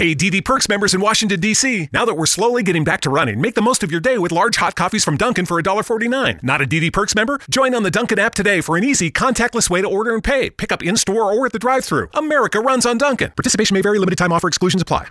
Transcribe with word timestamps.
Hey, 0.00 0.14
DD 0.14 0.46
Perks 0.46 0.66
members 0.66 0.94
in 0.94 1.02
Washington, 1.02 1.40
D.C. 1.40 1.90
Now 1.92 2.06
that 2.06 2.14
we're 2.14 2.24
slowly 2.24 2.62
getting 2.62 2.84
back 2.84 3.02
to 3.02 3.10
running, 3.10 3.38
make 3.38 3.54
the 3.54 3.60
most 3.60 3.82
of 3.82 3.90
your 3.90 4.00
day 4.00 4.16
with 4.16 4.32
large 4.32 4.56
hot 4.56 4.74
coffees 4.74 5.04
from 5.04 5.18
Dunkin' 5.18 5.44
for 5.44 5.60
$1.49. 5.62 6.42
Not 6.42 6.62
a 6.62 6.64
DD 6.64 6.90
Perks 6.90 7.14
member? 7.14 7.38
Join 7.50 7.74
on 7.74 7.82
the 7.82 7.90
Dunkin' 7.90 8.18
app 8.18 8.34
today 8.34 8.62
for 8.62 8.78
an 8.78 8.82
easy, 8.82 9.10
contactless 9.10 9.68
way 9.68 9.82
to 9.82 9.86
order 9.86 10.14
and 10.14 10.24
pay. 10.24 10.48
Pick 10.48 10.72
up 10.72 10.82
in 10.82 10.96
store 10.96 11.30
or 11.30 11.44
at 11.44 11.52
the 11.52 11.58
drive 11.58 11.84
thru. 11.84 12.08
America 12.14 12.60
runs 12.60 12.86
on 12.86 12.96
Dunkin'. 12.96 13.32
Participation 13.32 13.74
may 13.74 13.82
vary, 13.82 13.98
limited 13.98 14.16
time 14.16 14.32
offer 14.32 14.48
exclusions 14.48 14.80
apply. 14.80 15.08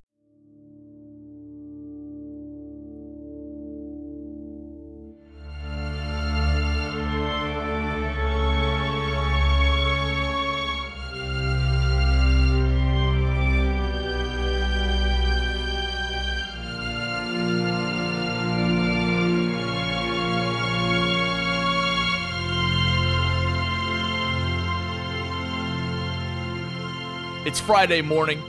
Friday 27.70 28.02
morning. 28.02 28.42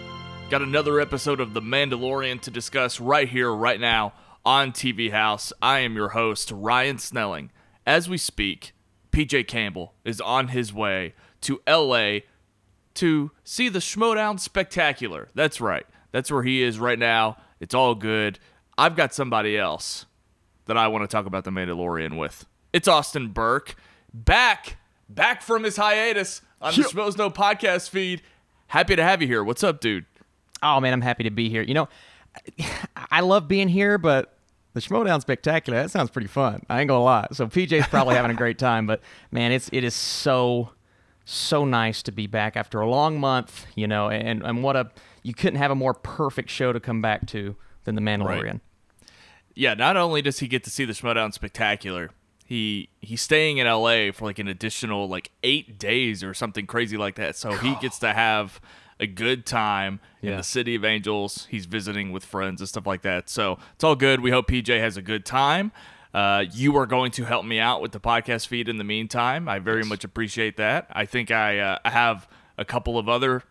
Got 0.48 0.62
another 0.62 0.98
episode 0.98 1.40
of 1.40 1.52
The 1.52 1.60
Mandalorian 1.60 2.40
to 2.40 2.50
discuss 2.50 2.98
right 2.98 3.28
here, 3.28 3.52
right 3.52 3.78
now 3.78 4.14
on 4.46 4.72
TV 4.72 5.10
House. 5.10 5.52
I 5.60 5.80
am 5.80 5.94
your 5.94 6.08
host, 6.08 6.50
Ryan 6.50 6.96
Snelling. 6.96 7.50
As 7.86 8.08
we 8.08 8.16
speak, 8.16 8.72
PJ 9.12 9.46
Campbell 9.46 9.92
is 10.06 10.22
on 10.22 10.48
his 10.48 10.72
way 10.72 11.12
to 11.42 11.60
LA 11.68 12.20
to 12.94 13.30
see 13.44 13.68
the 13.68 13.80
Schmodown 13.80 14.40
Spectacular. 14.40 15.28
That's 15.34 15.60
right. 15.60 15.84
That's 16.12 16.30
where 16.32 16.42
he 16.42 16.62
is 16.62 16.78
right 16.78 16.98
now. 16.98 17.36
It's 17.60 17.74
all 17.74 17.94
good. 17.94 18.38
I've 18.78 18.96
got 18.96 19.12
somebody 19.12 19.58
else 19.58 20.06
that 20.64 20.78
I 20.78 20.88
want 20.88 21.02
to 21.02 21.14
talk 21.14 21.26
about 21.26 21.44
The 21.44 21.50
Mandalorian 21.50 22.16
with. 22.16 22.46
It's 22.72 22.88
Austin 22.88 23.28
Burke, 23.28 23.74
back, 24.14 24.78
back 25.10 25.42
from 25.42 25.64
his 25.64 25.76
hiatus 25.76 26.40
on 26.62 26.74
the 26.74 26.84
Schmoes 26.84 27.18
Know 27.18 27.28
podcast 27.28 27.90
feed 27.90 28.22
happy 28.70 28.96
to 28.96 29.02
have 29.02 29.20
you 29.20 29.28
here. 29.28 29.44
What's 29.44 29.62
up, 29.62 29.80
dude? 29.80 30.06
Oh 30.62 30.80
man, 30.80 30.92
I'm 30.92 31.00
happy 31.00 31.24
to 31.24 31.30
be 31.30 31.48
here. 31.50 31.62
You 31.62 31.74
know, 31.74 31.88
I 33.10 33.20
love 33.20 33.48
being 33.48 33.68
here, 33.68 33.98
but 33.98 34.36
the 34.72 34.80
Schmodown 34.80 35.20
Spectacular, 35.20 35.82
that 35.82 35.90
sounds 35.90 36.10
pretty 36.10 36.28
fun. 36.28 36.62
I 36.70 36.80
ain't 36.80 36.88
gonna 36.88 37.02
lie. 37.02 37.26
So 37.32 37.46
PJ's 37.46 37.88
probably 37.88 38.14
having 38.14 38.30
a 38.30 38.34
great 38.34 38.58
time, 38.58 38.86
but 38.86 39.00
man, 39.30 39.52
it's 39.52 39.68
it 39.72 39.84
is 39.84 39.94
so 39.94 40.70
so 41.24 41.64
nice 41.64 42.02
to 42.04 42.12
be 42.12 42.26
back 42.26 42.56
after 42.56 42.80
a 42.80 42.88
long 42.88 43.20
month, 43.20 43.66
you 43.74 43.86
know, 43.86 44.08
and, 44.08 44.42
and 44.42 44.62
what 44.62 44.76
a 44.76 44.90
you 45.22 45.34
couldn't 45.34 45.58
have 45.58 45.70
a 45.70 45.74
more 45.74 45.94
perfect 45.94 46.48
show 46.50 46.72
to 46.72 46.80
come 46.80 47.02
back 47.02 47.26
to 47.28 47.56
than 47.84 47.94
the 47.94 48.00
Mandalorian. 48.00 48.44
Right. 48.44 48.60
Yeah, 49.54 49.74
not 49.74 49.96
only 49.96 50.22
does 50.22 50.38
he 50.38 50.46
get 50.46 50.64
to 50.64 50.70
see 50.70 50.84
the 50.84 50.92
Schmodown 50.92 51.34
Spectacular, 51.34 52.10
he 52.50 52.88
he's 53.00 53.22
staying 53.22 53.58
in 53.58 53.68
LA 53.68 54.10
for 54.10 54.24
like 54.24 54.40
an 54.40 54.48
additional 54.48 55.08
like 55.08 55.30
eight 55.44 55.78
days 55.78 56.24
or 56.24 56.34
something 56.34 56.66
crazy 56.66 56.96
like 56.96 57.14
that. 57.14 57.36
So 57.36 57.52
he 57.52 57.76
gets 57.76 58.00
to 58.00 58.12
have 58.12 58.60
a 58.98 59.06
good 59.06 59.46
time 59.46 60.00
yeah. 60.20 60.32
in 60.32 60.36
the 60.38 60.42
city 60.42 60.74
of 60.74 60.84
angels. 60.84 61.46
He's 61.48 61.66
visiting 61.66 62.10
with 62.10 62.24
friends 62.24 62.60
and 62.60 62.66
stuff 62.68 62.88
like 62.88 63.02
that. 63.02 63.28
So 63.28 63.60
it's 63.76 63.84
all 63.84 63.94
good. 63.94 64.18
We 64.18 64.32
hope 64.32 64.48
PJ 64.48 64.80
has 64.80 64.96
a 64.96 65.02
good 65.02 65.24
time. 65.24 65.70
Uh, 66.12 66.44
you 66.52 66.76
are 66.76 66.86
going 66.86 67.12
to 67.12 67.24
help 67.24 67.44
me 67.46 67.60
out 67.60 67.80
with 67.80 67.92
the 67.92 68.00
podcast 68.00 68.48
feed 68.48 68.68
in 68.68 68.78
the 68.78 68.84
meantime. 68.84 69.48
I 69.48 69.60
very 69.60 69.84
much 69.84 70.02
appreciate 70.02 70.56
that. 70.56 70.88
I 70.90 71.06
think 71.06 71.30
I 71.30 71.60
uh, 71.60 71.78
have 71.84 72.28
a 72.58 72.64
couple 72.64 72.98
of 72.98 73.08
other 73.08 73.44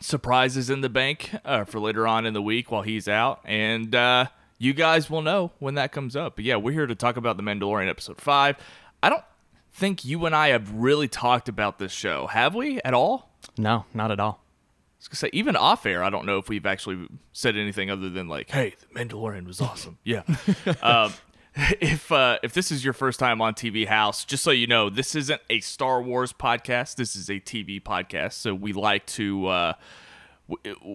surprises 0.00 0.70
in 0.70 0.80
the 0.80 0.88
bank 0.88 1.30
uh, 1.44 1.62
for 1.62 1.78
later 1.78 2.04
on 2.04 2.26
in 2.26 2.34
the 2.34 2.42
week 2.42 2.72
while 2.72 2.82
he's 2.82 3.06
out. 3.06 3.42
And 3.44 3.94
uh, 3.94 4.26
you 4.58 4.72
guys 4.72 5.10
will 5.10 5.22
know 5.22 5.52
when 5.58 5.74
that 5.74 5.92
comes 5.92 6.16
up. 6.16 6.36
But 6.36 6.44
yeah, 6.44 6.56
we're 6.56 6.72
here 6.72 6.86
to 6.86 6.94
talk 6.94 7.16
about 7.16 7.36
The 7.36 7.42
Mandalorian 7.42 7.88
episode 7.88 8.20
5. 8.20 8.56
I 9.02 9.10
don't 9.10 9.24
think 9.72 10.04
you 10.04 10.24
and 10.26 10.34
I 10.34 10.48
have 10.48 10.72
really 10.72 11.08
talked 11.08 11.48
about 11.48 11.78
this 11.78 11.92
show, 11.92 12.26
have 12.28 12.54
we 12.54 12.80
at 12.82 12.94
all? 12.94 13.30
No, 13.58 13.84
not 13.92 14.10
at 14.10 14.20
all. 14.20 14.40
I 14.40 14.96
was 14.98 15.08
gonna 15.08 15.16
say, 15.16 15.30
even 15.34 15.56
off 15.56 15.84
air, 15.84 16.02
I 16.02 16.08
don't 16.08 16.24
know 16.24 16.38
if 16.38 16.48
we've 16.48 16.64
actually 16.64 17.06
said 17.32 17.56
anything 17.56 17.90
other 17.90 18.08
than 18.08 18.26
like, 18.26 18.50
"Hey, 18.50 18.74
the 18.80 18.98
Mandalorian 18.98 19.46
was 19.46 19.60
awesome." 19.60 19.98
yeah. 20.02 20.22
um, 20.82 21.12
if 21.80 22.10
uh, 22.10 22.38
if 22.42 22.54
this 22.54 22.72
is 22.72 22.84
your 22.84 22.94
first 22.94 23.18
time 23.18 23.42
on 23.42 23.54
TV 23.54 23.86
House, 23.86 24.24
just 24.24 24.42
so 24.42 24.50
you 24.50 24.66
know, 24.66 24.88
this 24.88 25.14
isn't 25.14 25.42
a 25.50 25.60
Star 25.60 26.02
Wars 26.02 26.32
podcast. 26.32 26.96
This 26.96 27.14
is 27.14 27.28
a 27.28 27.34
TV 27.34 27.82
podcast. 27.82 28.32
So 28.32 28.54
we 28.54 28.72
like 28.72 29.04
to 29.08 29.46
uh, 29.46 29.72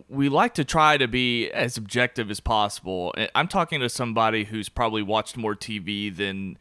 we 0.08 0.30
like 0.30 0.54
to 0.56 0.64
try 0.64 0.98
to 0.98 1.08
be 1.08 1.50
as 1.50 1.78
objective 1.78 2.30
as 2.30 2.40
possible. 2.40 3.14
I'm 3.34 3.48
talking 3.48 3.80
to 3.80 3.90
somebody 3.90 4.44
who's 4.44 4.70
probably 4.70 5.02
watched 5.02 5.38
more 5.38 5.56
TV 5.56 6.16
than 6.16 6.58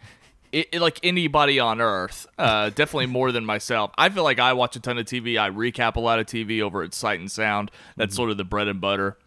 it, 0.53 0.81
like 0.81 0.99
anybody 1.03 1.61
on 1.61 1.81
earth. 1.81 2.27
Uh, 2.39 2.71
definitely 2.75 3.07
more 3.07 3.33
than 3.33 3.45
myself. 3.45 3.91
I 3.99 4.09
feel 4.09 4.25
like 4.25 4.39
I 4.39 4.55
watch 4.55 4.77
a 4.77 4.81
ton 4.81 4.99
of 4.99 5.07
TV. 5.07 5.39
I 5.39 5.51
recap 5.51 5.97
a 5.97 6.01
lot 6.01 6.19
of 6.19 6.27
TV 6.27 6.63
over 6.63 6.83
at 6.83 6.95
Sight 6.95 7.21
and 7.21 7.31
Sound. 7.31 7.71
That's 7.97 8.13
mm-hmm. 8.13 8.17
sort 8.17 8.31
of 8.31 8.37
the 8.39 8.45
bread 8.45 8.69
and 8.69 8.81
butter. 8.81 9.19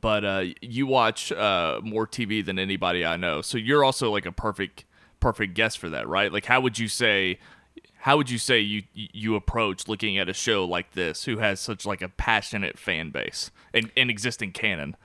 But 0.00 0.24
uh, 0.24 0.44
you 0.60 0.86
watch 0.86 1.32
uh, 1.32 1.80
more 1.82 2.06
TV 2.06 2.44
than 2.44 2.58
anybody 2.58 3.04
I 3.04 3.16
know, 3.16 3.42
so 3.42 3.58
you're 3.58 3.82
also 3.82 4.12
like 4.12 4.26
a 4.26 4.32
perfect 4.32 4.84
perfect 5.18 5.54
guest 5.54 5.78
for 5.78 5.88
that, 5.88 6.06
right? 6.08 6.32
Like, 6.32 6.44
how 6.44 6.60
would 6.60 6.78
you 6.78 6.88
say 6.88 7.38
how 8.02 8.16
would 8.16 8.28
you 8.28 8.38
say 8.38 8.58
you 8.58 8.82
you 8.94 9.36
approach 9.36 9.86
looking 9.86 10.18
at 10.18 10.28
a 10.28 10.32
show 10.32 10.64
like 10.64 10.90
this 10.92 11.24
who 11.24 11.38
has 11.38 11.60
such 11.60 11.86
like 11.86 12.02
a 12.02 12.08
passionate 12.08 12.76
fan 12.76 13.10
base 13.10 13.52
and, 13.72 13.92
and 13.96 14.10
existing 14.10 14.50
canon? 14.50 14.96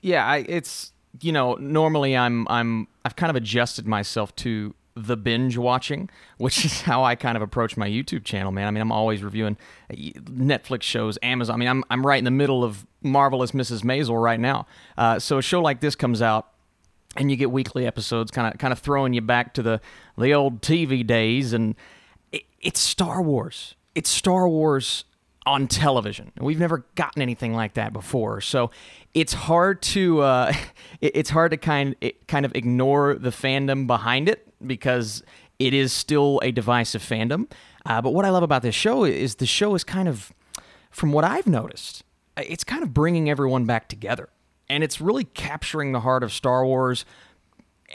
Yeah 0.00 0.26
I, 0.26 0.38
it's 0.48 0.92
you 1.20 1.30
know 1.30 1.56
normally 1.56 2.16
i'm 2.16 2.46
i'm 2.48 2.88
i've 3.04 3.16
kind 3.16 3.28
of 3.28 3.36
adjusted 3.36 3.86
myself 3.86 4.34
to 4.36 4.74
the 4.94 5.16
binge 5.16 5.58
watching 5.58 6.08
which 6.38 6.64
is 6.64 6.82
how 6.82 7.04
i 7.04 7.14
kind 7.14 7.36
of 7.36 7.42
approach 7.42 7.76
my 7.76 7.88
youtube 7.88 8.24
channel 8.24 8.50
man. 8.50 8.66
I 8.66 8.70
mean 8.70 8.80
i'm 8.80 8.92
always 8.92 9.22
reviewing 9.22 9.58
uh, 9.90 9.94
netflix 9.94 10.82
shows 10.82 11.18
amazon. 11.22 11.56
I 11.56 11.58
mean 11.58 11.68
i'm, 11.68 11.84
I'm 11.90 12.06
right 12.06 12.18
in 12.18 12.24
the 12.24 12.30
middle 12.30 12.64
of 12.64 12.86
marvelous 13.02 13.52
mrs 13.52 13.82
maisel 13.82 14.22
right 14.22 14.40
now. 14.40 14.66
Uh, 14.96 15.18
so 15.18 15.36
a 15.36 15.42
show 15.42 15.60
like 15.60 15.80
this 15.80 15.94
comes 15.94 16.22
out 16.22 16.48
and 17.14 17.30
you 17.30 17.36
get 17.36 17.50
weekly 17.50 17.86
episodes 17.86 18.30
kind 18.30 18.54
of 18.54 18.58
kind 18.58 18.72
of 18.72 18.78
throwing 18.78 19.12
you 19.12 19.20
back 19.20 19.52
to 19.52 19.62
the 19.62 19.82
the 20.16 20.32
old 20.32 20.62
tv 20.62 21.06
days 21.06 21.52
and 21.52 21.74
it's 22.60 22.80
Star 22.80 23.22
Wars. 23.22 23.74
It's 23.94 24.10
Star 24.10 24.48
Wars 24.48 25.04
on 25.46 25.66
television. 25.66 26.30
We've 26.38 26.58
never 26.58 26.84
gotten 26.94 27.22
anything 27.22 27.54
like 27.54 27.74
that 27.74 27.92
before, 27.92 28.40
so 28.40 28.70
it's 29.14 29.32
hard 29.32 29.80
to 29.82 30.20
uh, 30.20 30.52
it's 31.00 31.30
hard 31.30 31.52
to 31.52 31.56
kind 31.56 31.96
kind 32.26 32.44
of 32.44 32.54
ignore 32.54 33.14
the 33.14 33.30
fandom 33.30 33.86
behind 33.86 34.28
it 34.28 34.46
because 34.66 35.22
it 35.58 35.74
is 35.74 35.92
still 35.92 36.40
a 36.42 36.52
divisive 36.52 37.02
fandom. 37.02 37.50
Uh, 37.86 38.02
but 38.02 38.12
what 38.12 38.24
I 38.24 38.30
love 38.30 38.42
about 38.42 38.62
this 38.62 38.74
show 38.74 39.04
is 39.04 39.36
the 39.36 39.46
show 39.46 39.74
is 39.74 39.82
kind 39.82 40.08
of, 40.08 40.32
from 40.90 41.12
what 41.12 41.24
I've 41.24 41.46
noticed, 41.46 42.04
it's 42.36 42.64
kind 42.64 42.82
of 42.82 42.92
bringing 42.92 43.30
everyone 43.30 43.64
back 43.64 43.88
together, 43.88 44.28
and 44.68 44.84
it's 44.84 45.00
really 45.00 45.24
capturing 45.24 45.92
the 45.92 46.00
heart 46.00 46.22
of 46.22 46.32
Star 46.32 46.64
Wars 46.64 47.04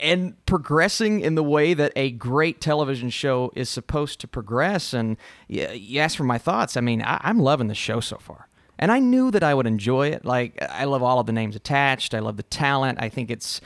and 0.02 0.44
progressing 0.46 1.22
in 1.22 1.36
the 1.36 1.44
way 1.44 1.74
that 1.74 1.92
a 1.96 2.12
great 2.12 2.60
television 2.60 3.10
show 3.10 3.52
is 3.56 3.70
supposed 3.70 4.20
to 4.22 4.28
progress. 4.28 4.94
And 4.94 5.18
you, 5.48 5.68
you 5.70 6.00
ask 6.00 6.18
for 6.18 6.24
my 6.24 6.38
thoughts. 6.38 6.76
I 6.78 6.82
mean, 6.82 7.02
I, 7.02 7.20
I'm 7.22 7.40
loving 7.40 7.68
the 7.68 7.76
show 7.76 8.00
so 8.00 8.18
far. 8.18 8.48
And 8.80 8.92
I 8.92 9.00
knew 9.00 9.32
that 9.32 9.44
I 9.44 9.54
would 9.54 9.68
enjoy 9.68 10.08
it. 10.08 10.26
Like 10.26 10.58
I 10.62 10.86
love 10.86 11.04
all 11.04 11.20
of 11.20 11.26
the 11.28 11.32
names 11.32 11.56
attached. 11.56 12.14
I 12.14 12.20
love 12.20 12.38
the 12.38 12.44
talent. 12.44 13.00
I 13.02 13.10
think 13.10 13.30
it's 13.30 13.62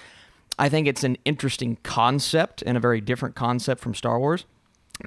I 0.60 0.70
think 0.70 0.88
it's 0.88 1.04
an 1.04 1.18
interesting 1.24 1.78
concept 1.84 2.64
and 2.66 2.78
a 2.78 2.80
very 2.80 3.00
different 3.00 3.36
concept 3.36 3.82
from 3.82 3.94
Star 3.94 4.20
Wars. 4.20 4.46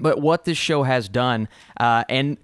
But 0.00 0.20
what 0.20 0.44
this 0.44 0.56
show 0.56 0.84
has 0.84 1.08
done, 1.08 1.48
uh, 1.78 2.04
and 2.08 2.38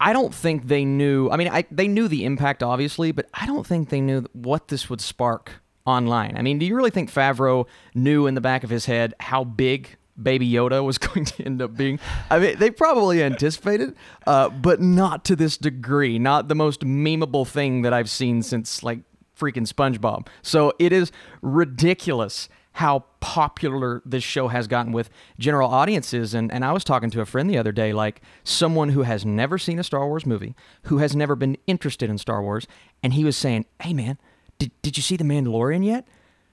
I 0.00 0.12
don't 0.12 0.34
think 0.34 0.68
they 0.68 0.84
knew. 0.84 1.28
I 1.30 1.36
mean, 1.36 1.48
I, 1.48 1.64
they 1.70 1.88
knew 1.88 2.06
the 2.06 2.24
impact, 2.24 2.62
obviously, 2.62 3.10
but 3.10 3.28
I 3.34 3.46
don't 3.46 3.66
think 3.66 3.88
they 3.88 4.00
knew 4.00 4.26
what 4.32 4.68
this 4.68 4.88
would 4.88 5.00
spark 5.00 5.60
online. 5.86 6.36
I 6.36 6.42
mean, 6.42 6.58
do 6.58 6.66
you 6.66 6.74
really 6.74 6.90
think 6.90 7.12
Favreau 7.12 7.66
knew 7.94 8.26
in 8.26 8.34
the 8.34 8.40
back 8.40 8.64
of 8.64 8.70
his 8.70 8.86
head 8.86 9.14
how 9.20 9.44
big 9.44 9.96
Baby 10.20 10.50
Yoda 10.50 10.84
was 10.84 10.98
going 10.98 11.24
to 11.26 11.44
end 11.44 11.60
up 11.60 11.76
being? 11.76 11.98
I 12.30 12.38
mean, 12.38 12.58
they 12.58 12.70
probably 12.70 13.22
anticipated, 13.22 13.94
uh, 14.26 14.48
but 14.48 14.80
not 14.80 15.24
to 15.26 15.36
this 15.36 15.56
degree. 15.56 16.18
Not 16.18 16.48
the 16.48 16.54
most 16.54 16.80
memeable 16.80 17.46
thing 17.46 17.82
that 17.82 17.92
I've 17.92 18.10
seen 18.10 18.42
since 18.42 18.82
like 18.82 19.00
freaking 19.38 19.68
SpongeBob. 19.68 20.28
So 20.42 20.72
it 20.78 20.92
is 20.92 21.12
ridiculous 21.42 22.48
how 22.78 23.04
popular 23.20 24.02
this 24.04 24.24
show 24.24 24.48
has 24.48 24.66
gotten 24.66 24.90
with 24.90 25.08
general 25.38 25.70
audiences. 25.70 26.34
And, 26.34 26.50
and 26.50 26.64
I 26.64 26.72
was 26.72 26.82
talking 26.82 27.08
to 27.10 27.20
a 27.20 27.24
friend 27.24 27.48
the 27.48 27.56
other 27.56 27.70
day, 27.70 27.92
like 27.92 28.20
someone 28.42 28.88
who 28.88 29.02
has 29.02 29.24
never 29.24 29.58
seen 29.58 29.78
a 29.78 29.84
Star 29.84 30.08
Wars 30.08 30.26
movie, 30.26 30.56
who 30.84 30.98
has 30.98 31.14
never 31.14 31.36
been 31.36 31.56
interested 31.68 32.10
in 32.10 32.18
Star 32.18 32.42
Wars, 32.42 32.66
and 33.00 33.12
he 33.14 33.22
was 33.22 33.36
saying, 33.36 33.66
Hey, 33.80 33.94
man, 33.94 34.18
did, 34.58 34.70
did 34.82 34.96
you 34.96 35.02
see 35.02 35.16
The 35.16 35.24
Mandalorian 35.24 35.84
yet? 35.84 36.06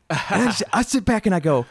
I, 0.09 0.56
I 0.74 0.81
sit 0.81 1.06
back 1.06 1.25
and 1.25 1.33
I 1.33 1.39
go, 1.39 1.65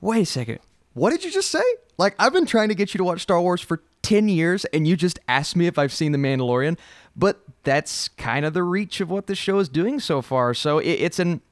wait 0.00 0.22
a 0.22 0.26
second. 0.26 0.58
What 0.94 1.10
did 1.10 1.24
you 1.24 1.30
just 1.30 1.50
say? 1.50 1.62
Like, 1.96 2.14
I've 2.18 2.32
been 2.32 2.46
trying 2.46 2.68
to 2.68 2.74
get 2.74 2.94
you 2.94 2.98
to 2.98 3.04
watch 3.04 3.20
Star 3.22 3.40
Wars 3.40 3.60
for 3.60 3.82
10 4.02 4.28
years, 4.28 4.64
and 4.66 4.86
you 4.86 4.96
just 4.96 5.18
asked 5.28 5.56
me 5.56 5.66
if 5.66 5.78
I've 5.78 5.92
seen 5.92 6.12
The 6.12 6.18
Mandalorian. 6.18 6.78
but 7.16 7.40
that's 7.64 8.08
kind 8.08 8.44
of 8.46 8.54
the 8.54 8.62
reach 8.62 9.00
of 9.00 9.10
what 9.10 9.26
the 9.26 9.34
show 9.34 9.58
is 9.58 9.68
doing 9.68 10.00
so 10.00 10.22
far. 10.22 10.54
So 10.54 10.78
it, 10.78 10.88
it's 10.88 11.18
an 11.18 11.42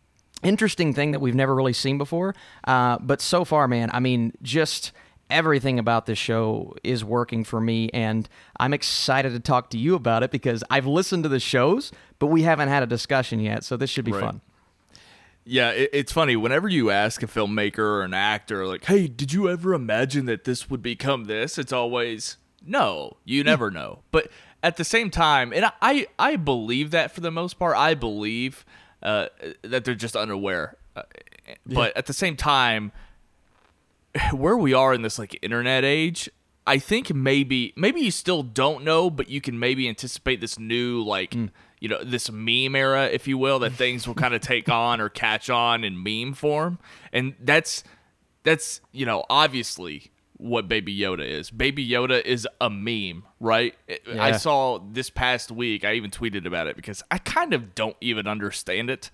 interesting 0.43 0.95
thing 0.95 1.13
that 1.13 1.21
we've 1.21 1.35
never 1.35 1.55
really 1.55 1.73
seen 1.73 1.99
before. 1.99 2.35
Uh, 2.65 2.99
but 3.01 3.21
so 3.21 3.45
far, 3.45 3.69
man, 3.69 3.91
I 3.93 4.01
mean, 4.01 4.33
just 4.43 4.93
everything 5.31 5.79
about 5.79 6.07
this 6.07 6.19
show 6.19 6.75
is 6.85 7.05
working 7.05 7.43
for 7.45 7.61
me 7.61 7.91
and 7.93 8.29
I'm 8.59 8.73
excited 8.73 9.33
to 9.33 9.41
talk 9.41 9.71
to 9.71 9.79
you 9.79 9.95
about 9.95 10.23
it 10.23 10.31
because 10.31 10.63
I've 10.71 10.87
listened 10.87 11.23
to 11.25 11.29
the 11.29 11.41
shows 11.41 11.91
but 12.19 12.27
we 12.29 12.43
haven't 12.43 12.69
had 12.69 12.83
a 12.83 12.87
discussion 12.87 13.41
yet 13.41 13.65
so 13.65 13.77
this 13.77 13.91
should 13.91 14.05
be 14.05 14.13
Right. 14.13 14.21
fun. 14.21 14.41
Yeah, 15.49 15.71
it, 15.71 15.91
it's 15.93 16.11
funny. 16.13 16.35
Whenever 16.35 16.69
you 16.69 16.91
ask 16.91 17.23
a 17.23 17.27
filmmaker 17.29 17.79
or 17.79 18.03
an 18.03 18.15
actor, 18.15 18.67
like, 18.67 18.85
hey, 18.87 19.07
did 19.07 19.33
you 19.33 19.49
ever 19.49 19.75
imagine 19.75 20.27
that 20.27 20.43
this 20.43 20.69
would 20.69 20.83
become 20.83 21.27
this? 21.27 21.57
It's 21.57 21.73
always, 21.73 22.37
no, 22.67 23.17
you 23.25 23.45
never 23.45 23.71
know. 23.71 24.01
But 24.11 24.29
at 24.65 24.77
the 24.77 24.83
same 24.83 25.09
time, 25.09 25.53
and 25.53 25.71
I, 25.81 26.09
I 26.19 26.35
believe 26.35 26.91
that 26.91 27.13
for 27.13 27.21
the 27.21 27.31
most 27.31 27.61
part, 27.61 27.77
I 27.77 27.95
believe 27.95 28.65
uh, 29.05 29.27
that 29.63 29.85
they're 29.85 29.95
just 29.95 30.17
unaware. 30.17 30.77
Uh, 30.97 31.03
but 31.65 31.97
at 31.97 32.07
the 32.07 32.13
same 32.13 32.35
time, 32.35 32.91
where 34.33 34.57
we 34.57 34.75
are 34.75 34.95
in 34.95 35.03
this 35.03 35.19
like 35.19 35.39
internet 35.43 35.85
age, 35.85 36.29
I 36.67 36.79
think 36.79 37.15
maybe 37.15 37.73
maybe 37.77 38.01
you 38.01 38.11
still 38.11 38.43
don't 38.43 38.85
know, 38.85 39.09
but 39.09 39.29
you 39.29 39.41
can 39.41 39.59
maybe 39.59 39.89
anticipate 39.89 40.41
this 40.41 40.59
new 40.59 41.03
like 41.03 41.35
hmm. 41.35 41.47
you 41.81 41.89
know 41.89 42.03
this 42.03 42.31
meme 42.31 42.75
era, 42.75 43.07
if 43.07 43.29
you 43.29 43.39
will, 43.39 43.61
that 43.61 43.73
things 43.73 44.07
will 44.07 44.15
kind 44.15 44.35
of 44.35 44.41
take 44.41 44.69
on 44.69 45.01
or 45.01 45.09
catch 45.09 45.49
on 45.49 45.85
in 45.85 46.03
meme 46.03 46.35
form, 46.35 46.79
and 47.13 47.35
that's 47.41 47.85
that's 48.43 48.81
you 48.93 49.07
know 49.07 49.25
obviously 49.31 50.11
what 50.39 50.69
Baby 50.69 50.97
Yoda 50.97 51.27
is. 51.27 51.51
Baby 51.51 51.89
Yoda 51.89 52.23
is 52.23 52.47
a 52.61 52.69
meme, 52.69 53.25
right? 53.41 53.75
I 54.19 54.33
saw 54.33 54.79
this 54.79 55.09
past 55.09 55.51
week. 55.51 55.85
I 55.85 55.95
even 55.95 56.11
tweeted 56.11 56.47
about 56.47 56.67
it 56.67 56.77
because 56.77 57.03
I 57.11 57.19
kind 57.19 57.55
of 57.55 57.75
don't 57.75 57.97
even 58.03 58.27
understand 58.27 58.91
it 58.91 59.11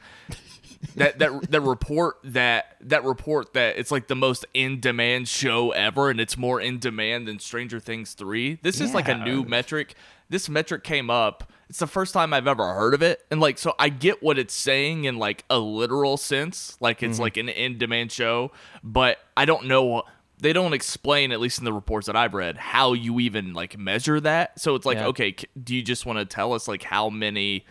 that 0.97 1.19
that 1.19 1.51
that 1.51 1.61
report 1.61 2.19
that 2.25 2.77
that 2.81 3.05
report 3.05 3.53
that 3.53 3.77
it's 3.77 3.91
like 3.91 4.09
the 4.09 4.17
most 4.17 4.45
in 4.53 4.81
demand 4.81 5.29
show 5.29 5.71
ever 5.71 6.11
and 6.11 6.21
it's 6.21 6.37
more 6.37 6.61
in 6.61 6.79
demand 6.79 7.29
than 7.29 7.39
Stranger 7.39 7.81
Things 7.81 8.15
3. 8.15 8.59
This 8.63 8.81
is 8.81 8.95
like 8.95 9.09
a 9.09 9.17
new 9.17 9.45
metric. 9.45 9.95
This 10.29 10.49
metric 10.49 10.83
came 10.83 11.11
up. 11.11 11.51
It's 11.69 11.79
the 11.79 11.87
first 11.87 12.13
time 12.13 12.35
I've 12.35 12.47
ever 12.47 12.75
heard 12.75 12.95
of 12.95 13.03
it. 13.03 13.25
And 13.31 13.41
like 13.41 13.59
so 13.59 13.75
I 13.79 13.89
get 13.89 14.23
what 14.23 14.39
it's 14.39 14.55
saying 14.55 15.05
in 15.05 15.19
like 15.19 15.45
a 15.49 15.59
literal 15.59 16.17
sense, 16.17 16.77
like 16.81 17.03
it's 17.03 17.15
mm-hmm. 17.15 17.23
like 17.23 17.37
an 17.37 17.49
in 17.49 17.79
demand 17.79 18.13
show, 18.13 18.53
but 18.83 19.19
I 19.37 19.45
don't 19.45 19.67
know 19.67 20.03
they 20.39 20.53
don't 20.53 20.73
explain 20.73 21.31
at 21.31 21.39
least 21.39 21.61
in 21.61 21.65
the 21.65 21.73
reports 21.73 22.09
that 22.09 22.17
I've 22.17 22.35
read 22.35 22.57
how 22.57 22.95
you 22.95 23.21
even 23.21 23.55
like 23.55 23.79
measure 23.79 24.19
that. 24.21 24.59
So 24.59 24.75
it's 24.75 24.85
like 24.85 24.99
Yeah. 24.99 25.07
okay, 25.09 25.35
c- 25.39 25.47
do 25.63 25.75
you 25.75 25.83
just 25.83 26.05
want 26.05 26.19
to 26.19 26.25
tell 26.25 26.53
us 26.53 26.67
like 26.67 26.83
how 26.83 27.09
many 27.09 27.65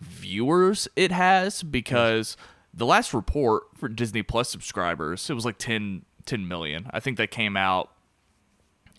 viewers 0.00 0.88
it 0.96 1.10
has 1.12 1.62
because 1.62 2.36
the 2.74 2.86
last 2.86 3.12
report 3.12 3.64
for 3.76 3.88
Disney 3.88 4.22
Plus 4.22 4.48
subscribers 4.48 5.28
it 5.28 5.34
was 5.34 5.44
like 5.44 5.58
10, 5.58 6.04
10 6.26 6.48
million. 6.48 6.88
I 6.90 7.00
think 7.00 7.16
that 7.18 7.30
came 7.30 7.56
out 7.56 7.90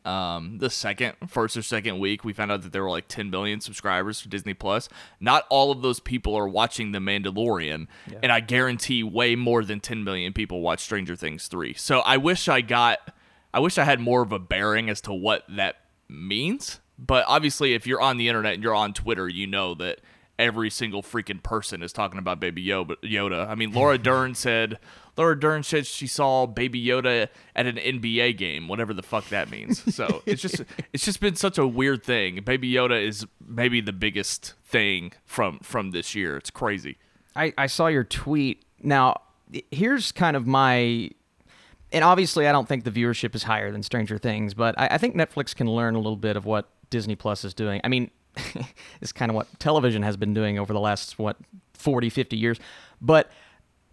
um 0.06 0.58
the 0.58 0.70
second 0.70 1.14
first 1.30 1.56
or 1.56 1.62
second 1.62 1.98
week 1.98 2.26
we 2.26 2.34
found 2.34 2.52
out 2.52 2.62
that 2.62 2.74
there 2.74 2.84
were 2.84 2.90
like 2.90 3.08
10 3.08 3.30
million 3.30 3.62
subscribers 3.62 4.20
for 4.20 4.28
Disney 4.28 4.54
Plus. 4.54 4.90
Not 5.20 5.46
all 5.50 5.72
of 5.72 5.82
those 5.82 6.02
people 6.02 6.36
are 6.36 6.48
watching 6.48 6.92
The 6.92 7.00
Mandalorian 7.00 7.88
and 8.22 8.32
I 8.32 8.42
guarantee 8.42 9.02
way 9.04 9.36
more 9.36 9.64
than 9.64 9.80
10 9.80 10.04
million 10.04 10.34
people 10.34 10.60
watch 10.62 10.82
Stranger 10.82 11.16
Things 11.16 11.48
3. 11.48 11.74
So 11.76 12.00
I 12.02 12.18
wish 12.18 12.50
I 12.50 12.60
got 12.62 13.14
I 13.54 13.60
wish 13.60 13.78
I 13.78 13.84
had 13.86 14.00
more 14.00 14.22
of 14.22 14.32
a 14.32 14.40
bearing 14.40 14.90
as 14.90 15.00
to 15.02 15.14
what 15.14 15.46
that 15.48 15.78
means. 16.10 16.80
But 16.98 17.26
obviously, 17.28 17.74
if 17.74 17.88
you're 17.88 18.02
on 18.02 18.18
the 18.18 18.28
internet 18.28 18.54
and 18.54 18.64
you're 18.64 18.76
on 18.76 18.94
Twitter, 18.94 19.28
you 19.28 19.48
know 19.48 19.74
that 19.76 20.00
every 20.40 20.70
single 20.70 21.02
freaking 21.04 21.42
person 21.42 21.84
is 21.84 21.94
talking 21.94 22.18
about 22.18 22.40
Baby 22.40 22.66
Yoda. 22.66 23.48
I 23.48 23.56
mean, 23.56 23.72
Laura 23.72 23.98
Dern 24.00 24.36
said 24.36 24.80
Laura 25.16 25.40
Dern 25.40 25.64
said 25.64 25.86
she 25.86 26.08
saw 26.08 26.46
Baby 26.46 26.84
Yoda 26.84 27.30
at 27.56 27.66
an 27.66 27.76
NBA 27.76 28.38
game, 28.38 28.68
whatever 28.68 28.94
the 28.94 29.04
fuck 29.04 29.30
that 29.30 29.50
means. 29.50 29.96
So 29.96 30.24
it's 30.26 30.42
just 30.42 30.64
it's 30.92 31.06
just 31.06 31.20
been 31.20 31.36
such 31.36 31.58
a 31.58 31.68
weird 31.68 32.04
thing. 32.04 32.42
Baby 32.44 32.72
Yoda 32.72 33.02
is 33.02 33.26
maybe 33.46 33.82
the 33.82 33.94
biggest 33.94 34.54
thing 34.66 35.14
from 35.26 35.60
from 35.60 35.92
this 35.92 36.16
year. 36.16 36.38
It's 36.38 36.50
crazy. 36.50 36.98
I, 37.36 37.54
I 37.58 37.68
saw 37.68 37.88
your 37.88 38.04
tweet. 38.04 38.64
Now, 38.82 39.22
here's 39.72 40.12
kind 40.12 40.36
of 40.36 40.48
my. 40.48 41.10
And 41.92 42.04
obviously, 42.04 42.48
I 42.48 42.52
don't 42.52 42.68
think 42.68 42.86
the 42.86 42.92
viewership 42.92 43.36
is 43.36 43.44
higher 43.44 43.72
than 43.72 43.84
Stranger 43.84 44.18
Things, 44.18 44.56
but 44.56 44.74
I, 44.80 44.88
I 44.92 44.98
think 44.98 45.16
Netflix 45.16 45.56
can 45.56 45.70
learn 45.70 45.94
a 45.94 46.00
little 46.00 46.16
bit 46.16 46.36
of 46.36 46.44
what 46.44 46.70
Disney 46.90 47.16
Plus 47.16 47.46
is 47.46 47.54
doing. 47.54 47.82
I 47.84 47.88
mean, 47.88 48.10
it's 49.02 49.12
kind 49.12 49.30
of 49.30 49.36
what 49.36 49.48
television 49.60 50.04
has 50.04 50.18
been 50.18 50.34
doing 50.34 50.60
over 50.60 50.74
the 50.74 50.80
last, 50.80 51.20
what, 51.20 51.38
40, 51.74 52.10
50 52.10 52.38
years. 52.38 52.60
But 53.02 53.32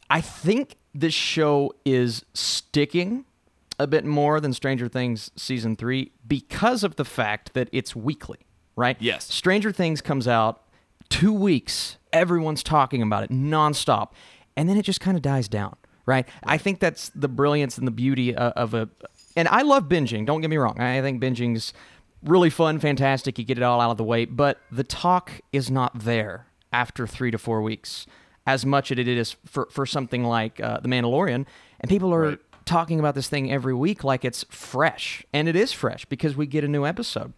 I 0.08 0.20
think 0.20 0.76
this 0.94 1.14
show 1.14 1.74
is 1.84 2.24
sticking 2.34 3.24
a 3.78 3.86
bit 3.86 4.04
more 4.04 4.40
than 4.40 4.52
Stranger 4.52 4.88
Things 4.88 5.30
season 5.36 5.76
three 5.76 6.12
because 6.26 6.84
of 6.84 6.96
the 6.96 7.04
fact 7.04 7.54
that 7.54 7.68
it's 7.72 7.96
weekly, 7.96 8.38
right? 8.76 8.96
Yes. 9.00 9.32
Stranger 9.32 9.72
Things 9.72 10.00
comes 10.00 10.28
out 10.28 10.62
two 11.08 11.32
weeks, 11.32 11.96
everyone's 12.12 12.62
talking 12.62 13.02
about 13.02 13.24
it 13.24 13.30
nonstop, 13.30 14.10
and 14.56 14.68
then 14.68 14.76
it 14.76 14.82
just 14.82 15.00
kind 15.00 15.16
of 15.16 15.22
dies 15.22 15.48
down, 15.48 15.76
right? 16.06 16.28
I 16.44 16.58
think 16.58 16.80
that's 16.80 17.10
the 17.14 17.28
brilliance 17.28 17.78
and 17.78 17.86
the 17.86 17.92
beauty 17.92 18.34
of, 18.34 18.52
of 18.52 18.74
a. 18.74 18.88
And 19.36 19.48
I 19.48 19.62
love 19.62 19.84
binging. 19.84 20.26
Don't 20.26 20.40
get 20.40 20.50
me 20.50 20.56
wrong. 20.56 20.80
I 20.80 21.00
think 21.00 21.22
binging's 21.22 21.72
really 22.24 22.50
fun, 22.50 22.78
fantastic. 22.78 23.38
You 23.38 23.44
get 23.44 23.58
it 23.58 23.62
all 23.62 23.80
out 23.80 23.90
of 23.90 23.96
the 23.96 24.04
way, 24.04 24.24
but 24.24 24.60
the 24.70 24.84
talk 24.84 25.32
is 25.52 25.70
not 25.70 25.98
there 26.00 26.46
after 26.72 27.06
three 27.06 27.30
to 27.30 27.38
four 27.38 27.62
weeks 27.62 28.06
as 28.46 28.64
much 28.64 28.90
as 28.92 28.98
it 28.98 29.08
is 29.08 29.36
for, 29.44 29.68
for 29.70 29.84
something 29.86 30.24
like 30.24 30.60
uh, 30.60 30.80
The 30.80 30.88
Mandalorian. 30.88 31.46
And 31.80 31.88
people 31.88 32.12
are 32.14 32.20
Right. 32.30 32.38
talking 32.64 32.98
about 33.00 33.14
this 33.14 33.28
thing 33.28 33.52
every 33.52 33.74
week 33.74 34.04
like 34.04 34.24
it's 34.24 34.44
fresh. 34.50 35.24
And 35.32 35.48
it 35.48 35.56
is 35.56 35.72
fresh 35.72 36.04
because 36.06 36.36
we 36.36 36.46
get 36.46 36.64
a 36.64 36.68
new 36.68 36.84
episode. 36.86 37.32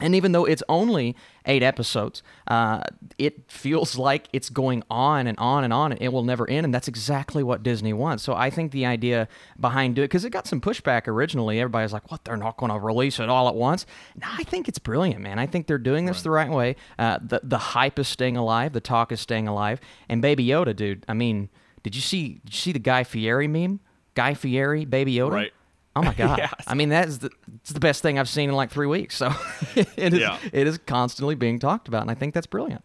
And 0.00 0.14
even 0.14 0.32
though 0.32 0.44
it's 0.44 0.62
only 0.68 1.16
eight 1.46 1.62
episodes, 1.62 2.22
uh, 2.46 2.82
it 3.18 3.50
feels 3.50 3.96
like 3.98 4.28
it's 4.32 4.48
going 4.48 4.82
on 4.90 5.26
and 5.26 5.38
on 5.38 5.64
and 5.64 5.72
on. 5.72 5.92
And 5.92 6.00
it 6.00 6.12
will 6.12 6.24
never 6.24 6.48
end. 6.48 6.64
And 6.64 6.74
that's 6.74 6.88
exactly 6.88 7.42
what 7.42 7.62
Disney 7.62 7.92
wants. 7.92 8.22
So 8.22 8.34
I 8.34 8.50
think 8.50 8.72
the 8.72 8.86
idea 8.86 9.28
behind 9.58 9.98
it, 9.98 10.02
because 10.02 10.24
it 10.24 10.30
got 10.30 10.46
some 10.46 10.60
pushback 10.60 11.06
originally. 11.08 11.60
Everybody's 11.60 11.92
like, 11.92 12.10
what? 12.10 12.24
They're 12.24 12.36
not 12.36 12.56
going 12.56 12.72
to 12.72 12.78
release 12.78 13.20
it 13.20 13.28
all 13.28 13.48
at 13.48 13.54
once. 13.54 13.86
No, 14.20 14.28
I 14.30 14.44
think 14.44 14.68
it's 14.68 14.78
brilliant, 14.78 15.20
man. 15.20 15.38
I 15.38 15.46
think 15.46 15.66
they're 15.66 15.78
doing 15.78 16.06
this 16.06 16.22
the 16.22 16.30
right 16.30 16.50
way. 16.50 16.76
Uh, 16.98 17.18
the, 17.22 17.40
the 17.42 17.58
hype 17.58 17.98
is 17.98 18.08
staying 18.08 18.36
alive, 18.36 18.72
the 18.72 18.80
talk 18.80 19.12
is 19.12 19.20
staying 19.20 19.48
alive. 19.48 19.80
And 20.08 20.22
Baby 20.22 20.46
Yoda, 20.46 20.74
dude, 20.74 21.04
I 21.08 21.14
mean, 21.14 21.48
did 21.82 21.94
you 21.94 22.00
see, 22.00 22.40
did 22.44 22.52
you 22.54 22.58
see 22.58 22.72
the 22.72 22.78
Guy 22.78 23.04
Fieri 23.04 23.48
meme? 23.48 23.80
Guy 24.14 24.34
Fieri, 24.34 24.84
Baby 24.84 25.14
Yoda? 25.14 25.32
Right. 25.32 25.52
Oh 25.96 26.02
my 26.02 26.14
god! 26.18 26.38
Yeah. 26.38 26.50
I 26.66 26.74
mean, 26.74 26.90
that 26.90 27.08
is 27.08 27.18
the 27.20 27.30
it's 27.60 27.72
the 27.72 27.80
best 27.80 28.02
thing 28.02 28.18
I've 28.18 28.28
seen 28.28 28.48
in 28.48 28.54
like 28.54 28.70
three 28.70 28.86
weeks. 28.86 29.16
So 29.16 29.32
it 29.74 30.14
is 30.14 30.20
Yeah. 30.20 30.38
it 30.52 30.66
is 30.66 30.78
constantly 30.78 31.34
being 31.34 31.58
talked 31.58 31.88
about, 31.88 32.02
and 32.02 32.10
I 32.10 32.14
think 32.14 32.34
that's 32.34 32.46
brilliant. 32.46 32.84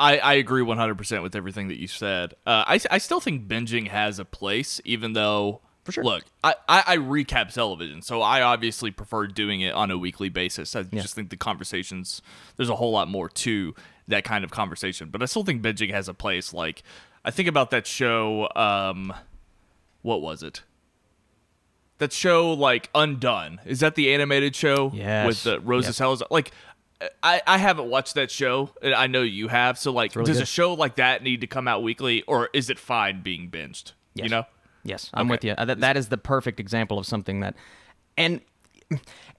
I, 0.00 0.18
I 0.18 0.34
agree 0.34 0.62
100% 0.62 1.22
with 1.24 1.34
everything 1.34 1.66
that 1.68 1.80
you 1.80 1.88
said. 1.88 2.34
Uh, 2.46 2.62
I, 2.68 2.78
I 2.88 2.98
still 2.98 3.18
think 3.18 3.48
binging 3.48 3.88
has 3.88 4.20
a 4.20 4.24
place, 4.24 4.80
even 4.84 5.12
though. 5.14 5.60
For 5.82 5.90
sure. 5.90 6.04
Look, 6.04 6.24
I, 6.44 6.54
I, 6.68 6.84
I 6.86 6.96
recap 6.98 7.52
television, 7.52 8.02
so 8.02 8.22
I 8.22 8.42
obviously 8.42 8.90
prefer 8.92 9.26
doing 9.26 9.60
it 9.62 9.74
on 9.74 9.90
a 9.90 9.98
weekly 9.98 10.28
basis. 10.28 10.76
I 10.76 10.82
just 10.84 11.14
think 11.14 11.30
the 11.30 11.36
conversations, 11.36 12.20
there's 12.56 12.68
a 12.68 12.76
whole 12.76 12.92
lot 12.92 13.08
more 13.08 13.28
to 13.30 13.74
that 14.06 14.22
kind 14.22 14.44
of 14.44 14.50
conversation. 14.52 15.08
But 15.08 15.20
I 15.22 15.24
still 15.24 15.44
think 15.44 15.62
binging 15.62 15.90
has 15.90 16.06
a 16.06 16.14
place. 16.14 16.52
Like, 16.52 16.82
I 17.24 17.30
think 17.32 17.48
about 17.48 17.70
that 17.70 17.86
show, 17.86 18.48
um, 18.54 19.12
what 20.02 20.20
was 20.22 20.42
it? 20.44 20.62
That 21.98 22.12
show, 22.12 22.52
like, 22.52 22.90
Undone. 22.94 23.60
Is 23.64 23.80
that 23.80 23.94
the 23.96 24.12
animated 24.14 24.54
show? 24.54 24.92
Yes. 24.94 25.26
With 25.26 25.42
the 25.42 25.60
Rosa 25.60 25.88
Yep. 25.88 25.94
Salazar? 25.94 26.28
Like, 26.30 26.52
I, 27.22 27.42
I 27.46 27.58
haven't 27.58 27.88
watched 27.90 28.14
that 28.14 28.30
show. 28.30 28.70
and 28.82 28.94
I 28.94 29.06
know 29.08 29.22
you 29.22 29.48
have. 29.48 29.78
So, 29.78 29.92
like, 29.92 30.14
really 30.16 30.26
does 30.28 30.40
a 30.40 30.46
show 30.46 30.74
like 30.74 30.96
that 30.96 31.22
need 31.22 31.40
to 31.42 31.46
come 31.46 31.66
out 31.68 31.82
weekly, 31.82 32.22
or 32.22 32.50
is 32.52 32.70
it 32.70 32.78
fine 32.78 33.22
being 33.22 33.50
binged? 33.50 33.92
You 34.14 34.28
know? 34.28 34.44
Yes, 34.84 35.10
I'm 35.12 35.26
Okay. 35.26 35.30
with 35.32 35.44
you. 35.44 35.52
Uh, 35.58 35.64
That, 35.64 35.80
that 35.80 35.96
is 35.96 36.08
the 36.08 36.18
perfect 36.18 36.58
example 36.60 36.98
of 36.98 37.06
something 37.06 37.40
that, 37.40 37.54
and 38.16 38.40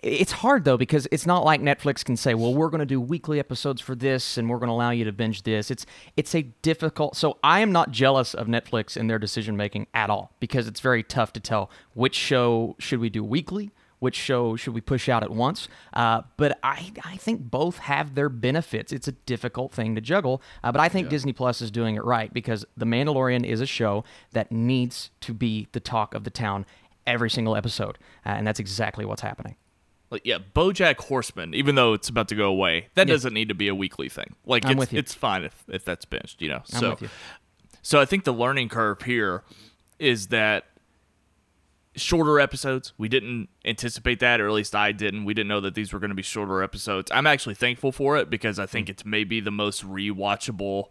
it's 0.01 0.31
hard 0.31 0.63
though 0.63 0.77
because 0.77 1.07
it's 1.11 1.25
not 1.25 1.43
like 1.43 1.61
Netflix 1.61 2.05
can 2.05 2.15
say, 2.15 2.33
"Well, 2.33 2.53
we're 2.53 2.69
going 2.69 2.79
to 2.79 2.85
do 2.85 3.01
weekly 3.01 3.39
episodes 3.39 3.81
for 3.81 3.95
this, 3.95 4.37
and 4.37 4.49
we're 4.49 4.59
going 4.59 4.67
to 4.67 4.73
allow 4.73 4.91
you 4.91 5.05
to 5.05 5.11
binge 5.11 5.43
this." 5.43 5.71
It's 5.71 5.85
it's 6.15 6.35
a 6.35 6.43
difficult. 6.61 7.15
So 7.15 7.37
I 7.43 7.59
am 7.61 7.71
not 7.71 7.91
jealous 7.91 8.33
of 8.33 8.47
Netflix 8.47 8.95
in 8.95 9.07
their 9.07 9.19
decision 9.19 9.57
making 9.57 9.87
at 9.93 10.09
all 10.09 10.33
because 10.39 10.67
it's 10.67 10.79
very 10.79 11.03
tough 11.03 11.33
to 11.33 11.39
tell 11.39 11.69
which 11.93 12.15
show 12.15 12.75
should 12.79 12.99
we 12.99 13.09
do 13.09 13.23
weekly, 13.23 13.71
which 13.97 14.15
show 14.15 14.55
should 14.55 14.73
we 14.73 14.81
push 14.81 15.09
out 15.09 15.23
at 15.23 15.31
once. 15.31 15.67
Uh, 15.93 16.21
but 16.37 16.59
I 16.61 16.91
I 17.03 17.17
think 17.17 17.41
both 17.49 17.79
have 17.79 18.13
their 18.15 18.29
benefits. 18.29 18.93
It's 18.93 19.07
a 19.07 19.13
difficult 19.13 19.73
thing 19.73 19.95
to 19.95 20.01
juggle, 20.01 20.41
uh, 20.63 20.71
but 20.71 20.79
I 20.79 20.89
think 20.89 21.09
Disney 21.09 21.33
Plus 21.33 21.59
is 21.61 21.71
doing 21.71 21.95
it 21.95 22.05
right 22.05 22.31
because 22.31 22.65
The 22.77 22.85
Mandalorian 22.85 23.45
is 23.45 23.61
a 23.61 23.65
show 23.65 24.03
that 24.31 24.51
needs 24.51 25.09
to 25.21 25.33
be 25.33 25.67
the 25.71 25.79
talk 25.79 26.13
of 26.13 26.23
the 26.23 26.29
town 26.29 26.65
every 27.09 27.29
single 27.29 27.55
episode, 27.55 27.97
uh, 28.25 28.29
and 28.29 28.47
that's 28.47 28.59
exactly 28.59 29.05
what's 29.05 29.21
happening. 29.21 29.55
like 30.11 30.21
yeah, 30.25 30.37
BoJack 30.55 30.97
Horseman, 30.97 31.53
even 31.53 31.75
though 31.75 31.93
it's 31.93 32.09
about 32.09 32.27
to 32.29 32.35
go 32.35 32.47
away, 32.49 32.87
that 32.95 33.07
Yeah. 33.07 33.13
doesn't 33.13 33.33
need 33.33 33.49
to 33.49 33.55
be 33.55 33.67
a 33.67 33.75
weekly 33.75 34.09
thing. 34.09 34.35
Like 34.45 34.65
I'm 34.65 34.71
it's 34.71 34.79
with 34.79 34.93
you. 34.93 34.99
it's 34.99 35.13
fine 35.13 35.43
if 35.43 35.63
if 35.67 35.83
that's 35.85 36.05
binged, 36.05 36.41
you 36.41 36.49
know. 36.49 36.63
I'm 36.73 36.79
so 36.79 36.97
you. 37.01 37.09
so 37.81 37.99
I 37.99 38.05
think 38.05 38.23
the 38.23 38.33
learning 38.33 38.69
curve 38.69 39.01
here 39.03 39.43
is 39.99 40.27
that 40.27 40.65
shorter 41.95 42.39
episodes. 42.39 42.93
We 42.97 43.09
didn't 43.09 43.49
anticipate 43.65 44.19
that, 44.21 44.39
or 44.39 44.47
at 44.47 44.53
least 44.53 44.73
I 44.75 44.91
didn't. 44.91 45.25
We 45.25 45.33
didn't 45.33 45.49
know 45.49 45.59
that 45.61 45.75
these 45.75 45.91
were 45.91 45.99
going 45.99 46.09
to 46.11 46.15
be 46.15 46.21
shorter 46.23 46.63
episodes. 46.63 47.11
I'm 47.13 47.27
actually 47.27 47.55
thankful 47.55 47.91
for 47.91 48.17
it 48.17 48.29
because 48.29 48.57
I 48.59 48.65
think 48.65 48.89
it's 48.89 49.05
maybe 49.05 49.39
the 49.41 49.51
most 49.51 49.85
rewatchable 49.85 50.85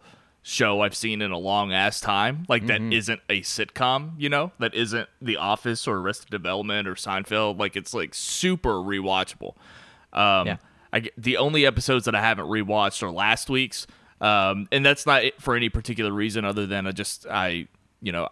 show 0.49 0.81
I've 0.81 0.95
seen 0.95 1.21
in 1.21 1.31
a 1.31 1.37
long 1.39 1.73
ass 1.75 2.01
time. 2.01 2.47
Like 2.49 2.67
that 2.69 2.81
isn't 2.93 3.21
a 3.29 3.43
sitcom, 3.43 4.13
you 4.17 4.31
know, 4.31 4.51
that 4.59 4.75
isn't 4.75 5.07
The 5.21 5.37
Office 5.37 5.87
or 5.87 5.99
Arrested 5.99 6.31
Development 6.31 6.89
or 6.89 6.95
Seinfeld. 6.95 7.59
Like 7.59 7.77
it's 7.77 7.93
like 7.93 8.15
super 8.15 8.75
rewatchable. 8.75 9.55
Um, 10.13 10.47
Yeah. 10.47 10.57
I 10.91 11.11
the 11.19 11.37
only 11.37 11.67
episodes 11.67 12.07
that 12.07 12.15
I 12.15 12.23
haven't 12.23 12.47
rewatched 12.47 13.03
are 13.03 13.11
last 13.11 13.51
week's, 13.51 13.87
um, 14.23 14.69
and 14.73 14.87
that's 14.87 15.05
not 15.05 15.23
it 15.23 15.41
for 15.41 15.55
any 15.55 15.69
particular 15.69 16.11
reason 16.11 16.47
other 16.47 16.67
than 16.67 16.87
I 16.87 16.93
just 16.93 17.27
I 17.27 17.69
you 18.01 18.11
know 18.11 18.31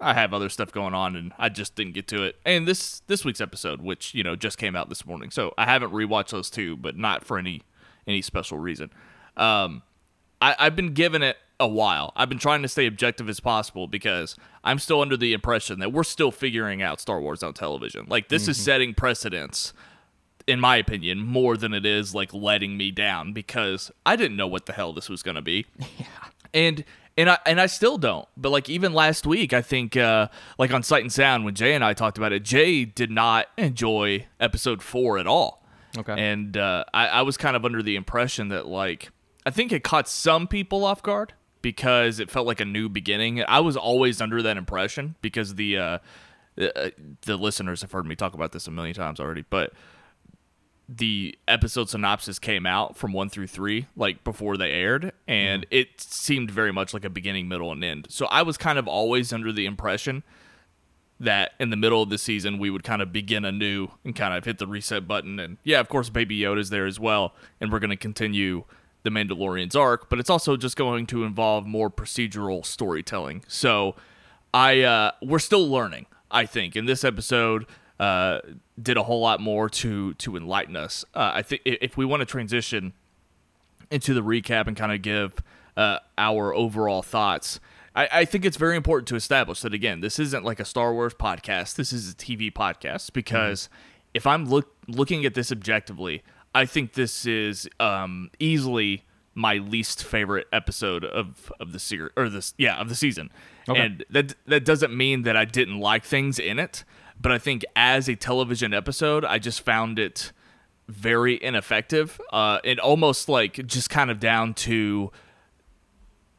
I 0.00 0.12
have 0.12 0.34
other 0.34 0.48
stuff 0.48 0.72
going 0.72 0.92
on 0.92 1.14
and 1.14 1.32
I 1.38 1.50
just 1.50 1.76
didn't 1.76 1.92
get 1.94 2.08
to 2.08 2.24
it. 2.24 2.34
And 2.44 2.66
this 2.66 3.00
this 3.06 3.24
week's 3.24 3.40
episode, 3.40 3.80
which 3.80 4.12
you 4.12 4.24
know 4.24 4.34
just 4.34 4.58
came 4.58 4.74
out 4.74 4.88
this 4.88 5.06
morning, 5.06 5.30
so 5.30 5.54
I 5.56 5.66
haven't 5.66 5.92
rewatched 5.92 6.30
those 6.30 6.50
two, 6.50 6.76
but 6.76 6.96
not 6.96 7.24
for 7.24 7.38
any 7.38 7.62
any 8.08 8.22
special 8.22 8.58
reason. 8.58 8.90
Um, 9.36 9.82
I, 10.42 10.56
I've 10.58 10.74
been 10.74 10.94
giving 10.94 11.22
it 11.22 11.36
a 11.60 11.68
while. 11.68 12.12
I've 12.16 12.28
been 12.28 12.38
trying 12.38 12.62
to 12.62 12.68
stay 12.68 12.86
objective 12.86 13.28
as 13.28 13.40
possible 13.40 13.86
because 13.86 14.36
I'm 14.64 14.78
still 14.78 15.00
under 15.00 15.16
the 15.16 15.32
impression 15.32 15.78
that 15.78 15.92
we're 15.92 16.04
still 16.04 16.30
figuring 16.30 16.82
out 16.82 17.00
Star 17.00 17.20
Wars 17.20 17.42
on 17.42 17.54
television. 17.54 18.06
Like 18.08 18.28
this 18.28 18.48
is 18.48 18.56
setting 18.56 18.94
precedents 18.94 19.72
in 20.46 20.60
my 20.60 20.76
opinion, 20.76 21.20
more 21.20 21.56
than 21.56 21.72
it 21.72 21.86
is 21.86 22.14
like 22.14 22.32
letting 22.34 22.76
me 22.76 22.90
down 22.90 23.32
because 23.32 23.90
I 24.04 24.16
didn't 24.16 24.36
know 24.36 24.46
what 24.46 24.66
the 24.66 24.72
hell 24.72 24.92
this 24.92 25.08
was 25.08 25.22
going 25.22 25.36
to 25.36 25.42
be. 25.42 25.66
Yeah. 25.98 26.06
And 26.52 26.84
and 27.16 27.30
I 27.30 27.38
and 27.46 27.60
I 27.60 27.66
still 27.66 27.98
don't. 27.98 28.28
But 28.36 28.50
like 28.50 28.68
even 28.68 28.92
last 28.92 29.26
week, 29.26 29.52
I 29.52 29.60
think 29.60 29.96
uh 29.96 30.28
like 30.56 30.72
on 30.72 30.84
Sight 30.84 31.02
and 31.02 31.12
Sound 31.12 31.44
when 31.44 31.54
Jay 31.54 31.74
and 31.74 31.82
I 31.82 31.94
talked 31.94 32.16
about 32.16 32.32
it, 32.32 32.44
Jay 32.44 32.84
did 32.84 33.10
not 33.10 33.48
enjoy 33.56 34.26
episode 34.38 34.82
4 34.82 35.18
at 35.18 35.26
all. 35.26 35.66
Okay. 35.98 36.14
And 36.16 36.56
uh 36.56 36.84
I 36.94 37.08
I 37.08 37.22
was 37.22 37.36
kind 37.36 37.56
of 37.56 37.64
under 37.64 37.82
the 37.82 37.96
impression 37.96 38.48
that 38.50 38.66
like 38.68 39.10
I 39.44 39.50
think 39.50 39.72
it 39.72 39.82
caught 39.82 40.08
some 40.08 40.46
people 40.46 40.84
off 40.84 41.02
guard 41.02 41.32
because 41.64 42.20
it 42.20 42.30
felt 42.30 42.46
like 42.46 42.60
a 42.60 42.64
new 42.66 42.90
beginning. 42.90 43.42
I 43.48 43.60
was 43.60 43.74
always 43.74 44.20
under 44.20 44.42
that 44.42 44.58
impression 44.58 45.16
because 45.22 45.54
the 45.54 45.78
uh 45.78 45.98
the, 46.56 46.92
uh, 47.26 47.34
listeners 47.34 47.80
have 47.80 47.90
heard 47.90 48.06
me 48.06 48.14
talk 48.14 48.34
about 48.34 48.52
this 48.52 48.68
a 48.68 48.70
million 48.70 48.94
times 48.94 49.18
already, 49.18 49.46
but 49.48 49.72
the 50.86 51.36
episode 51.48 51.88
synopsis 51.88 52.38
came 52.38 52.66
out 52.66 52.98
from 52.98 53.14
one 53.14 53.30
through 53.30 53.46
three, 53.46 53.86
like 53.96 54.22
before 54.24 54.58
they 54.58 54.70
aired, 54.72 55.12
and 55.26 55.66
it 55.70 56.00
seemed 56.00 56.50
very 56.50 56.70
much 56.70 56.92
like 56.92 57.04
a 57.04 57.10
beginning, 57.10 57.48
middle, 57.48 57.72
and 57.72 57.82
end. 57.82 58.06
So 58.10 58.26
I 58.26 58.42
was 58.42 58.58
kind 58.58 58.78
of 58.78 58.86
always 58.86 59.32
under 59.32 59.50
the 59.50 59.64
impression 59.64 60.22
that 61.18 61.52
in 61.58 61.70
the 61.70 61.76
middle 61.76 62.02
of 62.02 62.10
the 62.10 62.18
season 62.18 62.58
we 62.58 62.68
would 62.68 62.84
kind 62.84 63.00
of 63.00 63.10
begin 63.10 63.46
anew 63.46 63.88
and 64.04 64.14
kind 64.14 64.34
of 64.34 64.44
hit 64.44 64.58
the 64.58 64.66
reset 64.66 65.08
button. 65.08 65.40
And 65.40 65.56
yeah, 65.64 65.80
of 65.80 65.88
course, 65.88 66.10
Baby 66.10 66.38
Yoda's 66.38 66.68
there 66.68 66.84
as 66.84 67.00
well, 67.00 67.32
and 67.58 67.72
we're 67.72 67.80
going 67.80 67.88
to 67.88 67.96
continue 67.96 68.64
the 69.04 69.10
Mandalorian's 69.10 69.76
arc, 69.76 70.10
but 70.10 70.18
it's 70.18 70.30
also 70.30 70.56
just 70.56 70.76
going 70.76 71.06
to 71.06 71.24
involve 71.24 71.66
more 71.66 71.88
procedural 71.90 72.66
storytelling. 72.66 73.44
So 73.46 73.94
I 74.52 74.80
uh, 74.80 75.12
we're 75.22 75.38
still 75.38 75.68
learning. 75.68 76.06
I 76.30 76.46
think 76.46 76.74
in 76.74 76.86
this 76.86 77.04
episode 77.04 77.66
uh, 78.00 78.40
did 78.82 78.96
a 78.96 79.04
whole 79.04 79.20
lot 79.20 79.40
more 79.40 79.68
to 79.68 80.14
to 80.14 80.36
enlighten 80.36 80.74
us. 80.74 81.04
Uh, 81.14 81.32
I 81.34 81.42
think 81.42 81.62
if 81.64 81.96
we 81.96 82.04
want 82.04 82.20
to 82.20 82.26
transition 82.26 82.92
into 83.90 84.14
the 84.14 84.22
recap 84.22 84.66
and 84.66 84.76
kind 84.76 84.90
of 84.90 85.02
give 85.02 85.34
uh, 85.76 85.98
our 86.18 86.54
overall 86.54 87.02
thoughts. 87.02 87.60
I, 87.94 88.08
I 88.10 88.24
think 88.24 88.44
it's 88.44 88.56
very 88.56 88.76
important 88.76 89.06
to 89.08 89.16
establish 89.16 89.60
that 89.60 89.74
again, 89.74 90.00
this 90.00 90.18
isn't 90.18 90.44
like 90.44 90.58
a 90.58 90.64
Star 90.64 90.92
Wars 90.92 91.14
podcast. 91.14 91.76
This 91.76 91.92
is 91.92 92.10
a 92.10 92.14
TV 92.14 92.52
podcast 92.52 93.12
because 93.12 93.68
if 94.14 94.26
I'm 94.26 94.46
look 94.46 94.74
looking 94.88 95.24
at 95.24 95.34
this 95.34 95.52
objectively, 95.52 96.22
I 96.54 96.66
think 96.66 96.92
this 96.92 97.26
is 97.26 97.68
um, 97.80 98.30
easily 98.38 99.04
my 99.34 99.54
least 99.56 100.04
favorite 100.04 100.46
episode 100.52 101.04
of 101.04 101.52
of 101.58 101.72
the 101.72 101.78
series 101.78 102.12
or 102.16 102.28
this 102.28 102.54
yeah 102.56 102.76
of 102.76 102.88
the 102.88 102.94
season. 102.94 103.30
And 103.74 104.04
that 104.10 104.34
that 104.46 104.64
doesn't 104.64 104.96
mean 104.96 105.22
that 105.22 105.36
I 105.36 105.44
didn't 105.44 105.80
like 105.80 106.04
things 106.04 106.38
in 106.38 106.58
it, 106.58 106.84
but 107.20 107.32
I 107.32 107.38
think 107.38 107.64
as 107.74 108.08
a 108.08 108.14
television 108.14 108.72
episode, 108.72 109.24
I 109.24 109.38
just 109.38 109.62
found 109.62 109.98
it 109.98 110.32
very 110.86 111.42
ineffective 111.42 112.20
uh, 112.32 112.58
and 112.64 112.78
almost 112.78 113.28
like 113.28 113.66
just 113.66 113.88
kind 113.90 114.10
of 114.10 114.20
down 114.20 114.54
to 114.54 115.10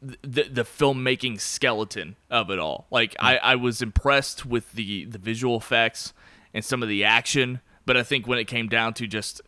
the 0.00 0.44
the 0.44 0.62
filmmaking 0.62 1.40
skeleton 1.40 2.16
of 2.30 2.50
it 2.50 2.58
all. 2.58 2.86
Like 2.90 3.16
I, 3.18 3.38
I 3.38 3.54
was 3.56 3.82
impressed 3.82 4.46
with 4.46 4.72
the 4.72 5.04
the 5.04 5.18
visual 5.18 5.56
effects 5.56 6.12
and 6.54 6.64
some 6.64 6.82
of 6.82 6.88
the 6.88 7.04
action, 7.04 7.60
but 7.84 7.96
I 7.96 8.02
think 8.02 8.26
when 8.26 8.38
it 8.38 8.44
came 8.44 8.68
down 8.68 8.94
to 8.94 9.06
just 9.06 9.40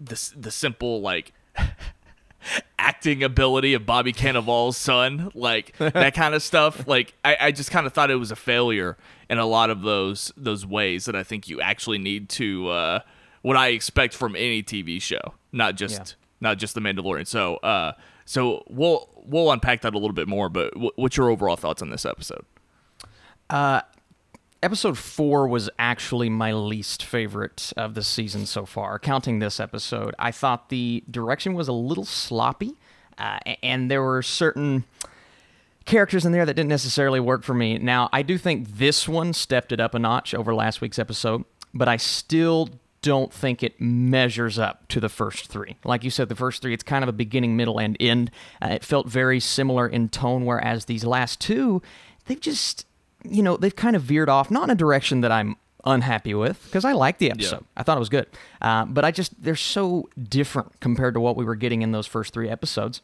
the 0.00 0.32
the 0.36 0.50
simple 0.50 1.00
like 1.00 1.32
acting 2.78 3.22
ability 3.22 3.72
of 3.74 3.86
Bobby 3.86 4.12
Cannavale's 4.12 4.76
son, 4.76 5.30
like 5.34 5.76
that 5.78 6.14
kind 6.14 6.34
of 6.34 6.42
stuff. 6.42 6.86
Like 6.86 7.14
I, 7.24 7.36
I 7.40 7.52
just 7.52 7.70
kind 7.70 7.86
of 7.86 7.92
thought 7.92 8.10
it 8.10 8.16
was 8.16 8.30
a 8.30 8.36
failure 8.36 8.96
in 9.30 9.38
a 9.38 9.46
lot 9.46 9.70
of 9.70 9.82
those 9.82 10.32
those 10.36 10.66
ways 10.66 11.06
that 11.06 11.16
I 11.16 11.22
think 11.22 11.48
you 11.48 11.60
actually 11.60 11.98
need 11.98 12.28
to 12.30 12.68
uh, 12.68 13.00
what 13.42 13.56
I 13.56 13.68
expect 13.68 14.14
from 14.14 14.36
any 14.36 14.62
TV 14.62 15.00
show, 15.00 15.34
not 15.52 15.76
just 15.76 15.98
Yeah. 15.98 16.04
not 16.40 16.58
just 16.58 16.74
the 16.74 16.80
Mandalorian. 16.80 17.26
So 17.26 17.56
uh, 17.56 17.92
so 18.26 18.64
we'll 18.68 19.08
we'll 19.26 19.50
unpack 19.50 19.80
that 19.82 19.94
a 19.94 19.98
little 19.98 20.12
bit 20.14 20.28
more. 20.28 20.48
But 20.50 20.72
w- 20.74 20.92
what's 20.96 21.16
your 21.16 21.30
overall 21.30 21.56
thoughts 21.56 21.80
on 21.80 21.88
this 21.90 22.04
episode? 22.04 22.44
Episode 24.64 24.96
four 24.96 25.46
was 25.46 25.68
actually 25.78 26.30
my 26.30 26.52
least 26.52 27.04
favorite 27.04 27.70
of 27.76 27.92
the 27.94 28.02
season 28.02 28.46
so 28.46 28.64
far. 28.64 28.98
Counting 28.98 29.38
this 29.38 29.60
episode, 29.60 30.14
I 30.18 30.30
thought 30.30 30.70
the 30.70 31.04
direction 31.10 31.52
was 31.52 31.68
a 31.68 31.72
little 31.72 32.06
sloppy, 32.06 32.72
uh, 33.18 33.40
and 33.62 33.90
there 33.90 34.02
were 34.02 34.22
certain 34.22 34.84
characters 35.84 36.24
in 36.24 36.32
there 36.32 36.46
that 36.46 36.54
didn't 36.54 36.70
necessarily 36.70 37.20
work 37.20 37.42
for 37.42 37.52
me. 37.52 37.76
Now, 37.76 38.08
I 38.10 38.22
do 38.22 38.38
think 38.38 38.78
this 38.78 39.06
one 39.06 39.34
stepped 39.34 39.70
it 39.70 39.80
up 39.80 39.94
a 39.94 39.98
notch 39.98 40.32
over 40.34 40.54
last 40.54 40.80
week's 40.80 40.98
episode, 40.98 41.44
but 41.74 41.86
I 41.86 41.98
still 41.98 42.70
don't 43.02 43.30
think 43.30 43.62
it 43.62 43.78
measures 43.78 44.58
up 44.58 44.88
to 44.88 44.98
the 44.98 45.10
first 45.10 45.48
three. 45.48 45.76
Like 45.84 46.04
you 46.04 46.10
said, 46.10 46.30
the 46.30 46.34
first 46.34 46.62
three, 46.62 46.72
it's 46.72 46.82
kind 46.82 47.02
of 47.02 47.08
a 47.10 47.12
beginning, 47.12 47.54
middle, 47.54 47.78
and 47.78 47.98
end. 48.00 48.30
Uh, 48.62 48.68
it 48.68 48.82
felt 48.82 49.08
very 49.08 49.40
similar 49.40 49.86
in 49.86 50.08
tone, 50.08 50.46
whereas 50.46 50.86
these 50.86 51.04
last 51.04 51.38
two, 51.38 51.82
they've 52.24 52.40
just, 52.40 52.86
you 53.24 53.42
know, 53.42 53.56
they've 53.56 53.74
kind 53.74 53.96
of 53.96 54.02
veered 54.02 54.28
off, 54.28 54.50
not 54.50 54.64
in 54.64 54.70
a 54.70 54.74
direction 54.74 55.20
that 55.22 55.32
I'm 55.32 55.56
unhappy 55.84 56.34
with 56.34 56.62
because 56.64 56.84
I 56.84 56.92
like 56.92 57.18
the 57.18 57.30
episode. 57.30 57.64
I 57.76 57.82
thought 57.82 57.96
it 57.96 58.00
was 58.00 58.08
good. 58.08 58.26
Uh, 58.62 58.84
but 58.86 59.04
I 59.04 59.10
just, 59.10 59.42
they're 59.42 59.56
so 59.56 60.08
different 60.28 60.80
compared 60.80 61.14
to 61.14 61.20
what 61.20 61.36
we 61.36 61.44
were 61.44 61.56
getting 61.56 61.82
in 61.82 61.92
those 61.92 62.06
first 62.06 62.32
three 62.32 62.48
episodes. 62.48 63.02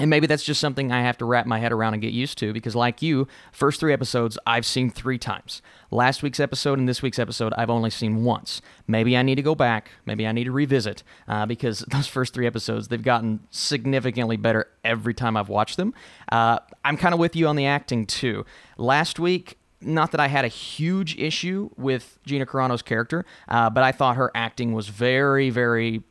And 0.00 0.08
maybe 0.08 0.26
that's 0.26 0.42
just 0.42 0.62
something 0.62 0.90
I 0.90 1.02
have 1.02 1.18
to 1.18 1.26
wrap 1.26 1.44
my 1.44 1.58
head 1.58 1.72
around 1.72 1.92
and 1.92 2.00
get 2.00 2.14
used 2.14 2.38
to 2.38 2.54
because, 2.54 2.74
like 2.74 3.02
you, 3.02 3.28
first 3.52 3.80
three 3.80 3.92
episodes 3.92 4.38
I've 4.46 4.64
seen 4.64 4.88
three 4.88 5.18
times. 5.18 5.60
Last 5.90 6.22
week's 6.22 6.40
episode 6.40 6.78
and 6.78 6.88
this 6.88 7.02
week's 7.02 7.18
episode 7.18 7.52
I've 7.58 7.68
only 7.68 7.90
seen 7.90 8.24
once. 8.24 8.62
Maybe 8.86 9.14
I 9.14 9.20
need 9.20 9.34
to 9.34 9.42
go 9.42 9.54
back. 9.54 9.90
Maybe 10.06 10.26
I 10.26 10.32
need 10.32 10.44
to 10.44 10.52
revisit 10.52 11.02
uh, 11.28 11.44
because 11.44 11.80
those 11.90 12.06
first 12.06 12.32
three 12.32 12.46
episodes 12.46 12.88
they've 12.88 13.02
gotten 13.02 13.40
significantly 13.50 14.38
better 14.38 14.68
every 14.82 15.12
time 15.12 15.36
I've 15.36 15.50
watched 15.50 15.76
them. 15.76 15.92
Uh, 16.32 16.60
I'm 16.82 16.96
kind 16.96 17.12
of 17.12 17.20
with 17.20 17.36
you 17.36 17.46
on 17.46 17.56
the 17.56 17.66
acting 17.66 18.06
too. 18.06 18.46
Last 18.78 19.18
week, 19.18 19.58
not 19.82 20.12
that 20.12 20.20
I 20.20 20.28
had 20.28 20.46
a 20.46 20.48
huge 20.48 21.18
issue 21.18 21.68
with 21.76 22.18
Gina 22.24 22.46
Carano's 22.46 22.80
character, 22.80 23.26
uh, 23.48 23.68
but 23.68 23.84
I 23.84 23.92
thought 23.92 24.16
her 24.16 24.30
acting 24.34 24.72
was 24.72 24.88
very, 24.88 25.50
very 25.50 26.04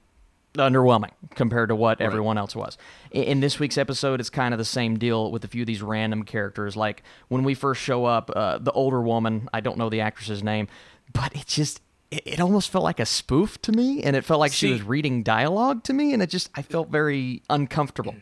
underwhelming 0.55 1.11
compared 1.35 1.69
to 1.69 1.75
what 1.75 2.01
everyone 2.01 2.37
else 2.37 2.55
was. 2.55 2.77
In, 3.11 3.23
in 3.23 3.39
this 3.39 3.59
week's 3.59 3.77
episode, 3.77 4.19
it's 4.19 4.29
kind 4.29 4.53
of 4.53 4.57
the 4.57 4.65
same 4.65 4.97
deal 4.97 5.31
with 5.31 5.43
a 5.43 5.47
few 5.47 5.63
of 5.63 5.67
these 5.67 5.81
random 5.81 6.23
characters. 6.23 6.75
Like 6.75 7.03
when 7.27 7.43
we 7.43 7.53
first 7.53 7.81
show 7.81 8.05
up, 8.05 8.31
uh, 8.35 8.57
the 8.57 8.71
older 8.71 9.01
woman, 9.01 9.49
I 9.53 9.61
don't 9.61 9.77
know 9.77 9.89
the 9.89 10.01
actress's 10.01 10.43
name, 10.43 10.67
but 11.13 11.35
it 11.35 11.47
just. 11.47 11.81
It 12.11 12.23
it 12.25 12.39
almost 12.39 12.71
felt 12.71 12.83
like 12.83 12.99
a 12.99 13.05
spoof 13.05 13.61
to 13.61 13.71
me, 13.71 14.01
and 14.01 14.15
it 14.15 14.25
felt 14.25 14.39
like 14.39 14.51
she 14.51 14.71
was 14.71 14.81
reading 14.81 15.21
dialogue 15.21 15.83
to 15.83 15.93
me, 15.93 16.11
and 16.11 16.23
it 16.23 16.31
just 16.31 16.49
I 16.55 16.63
felt 16.63 16.89
very 16.89 17.43
uncomfortable. 17.51 18.15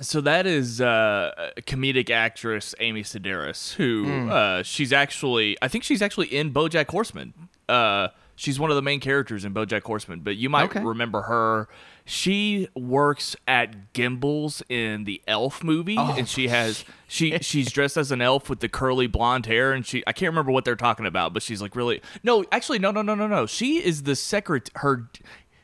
So 0.00 0.22
that 0.22 0.46
is 0.46 0.80
uh, 0.80 1.50
comedic 1.62 2.08
actress 2.08 2.74
Amy 2.80 3.02
Sedaris, 3.02 3.74
who 3.74 4.30
uh, 4.30 4.62
she's 4.62 4.92
actually, 4.94 5.56
I 5.60 5.68
think 5.68 5.84
she's 5.84 6.00
actually 6.02 6.28
in 6.28 6.52
BoJack 6.52 6.88
Horseman. 6.88 7.34
Uh, 7.68 8.08
she's 8.36 8.60
one 8.60 8.70
of 8.70 8.76
the 8.76 8.82
main 8.82 9.00
characters 9.00 9.44
in 9.44 9.52
BoJack 9.52 9.82
Horseman, 9.82 10.20
but 10.20 10.36
you 10.36 10.48
might 10.48 10.64
Okay. 10.70 10.80
remember 10.80 11.22
her. 11.22 11.68
she 12.04 12.68
works 12.76 13.34
at 13.48 13.92
Gimbels 13.92 14.62
in 14.68 15.04
the 15.04 15.20
Elf 15.26 15.64
movie, 15.64 15.96
Oh, 15.98 16.14
and 16.16 16.28
she 16.28 16.46
has 16.48 16.84
she 17.08 17.38
she's 17.40 17.72
dressed 17.72 17.96
as 17.96 18.12
an 18.12 18.20
elf 18.22 18.48
with 18.48 18.60
the 18.60 18.68
curly 18.68 19.08
blonde 19.08 19.46
hair, 19.46 19.72
and 19.72 19.84
she 19.84 20.04
I 20.06 20.12
can't 20.12 20.30
remember 20.30 20.52
what 20.52 20.64
they're 20.64 20.76
talking 20.76 21.04
about, 21.06 21.32
but 21.34 21.42
she's 21.42 21.60
like 21.60 21.74
really 21.74 22.00
no, 22.22 22.44
actually 22.52 22.78
no 22.78 22.90
no 22.92 23.02
no 23.02 23.14
no 23.16 23.26
no. 23.26 23.46
She 23.46 23.84
is 23.84 24.04
the 24.04 24.14
secret 24.14 24.70
her. 24.76 25.08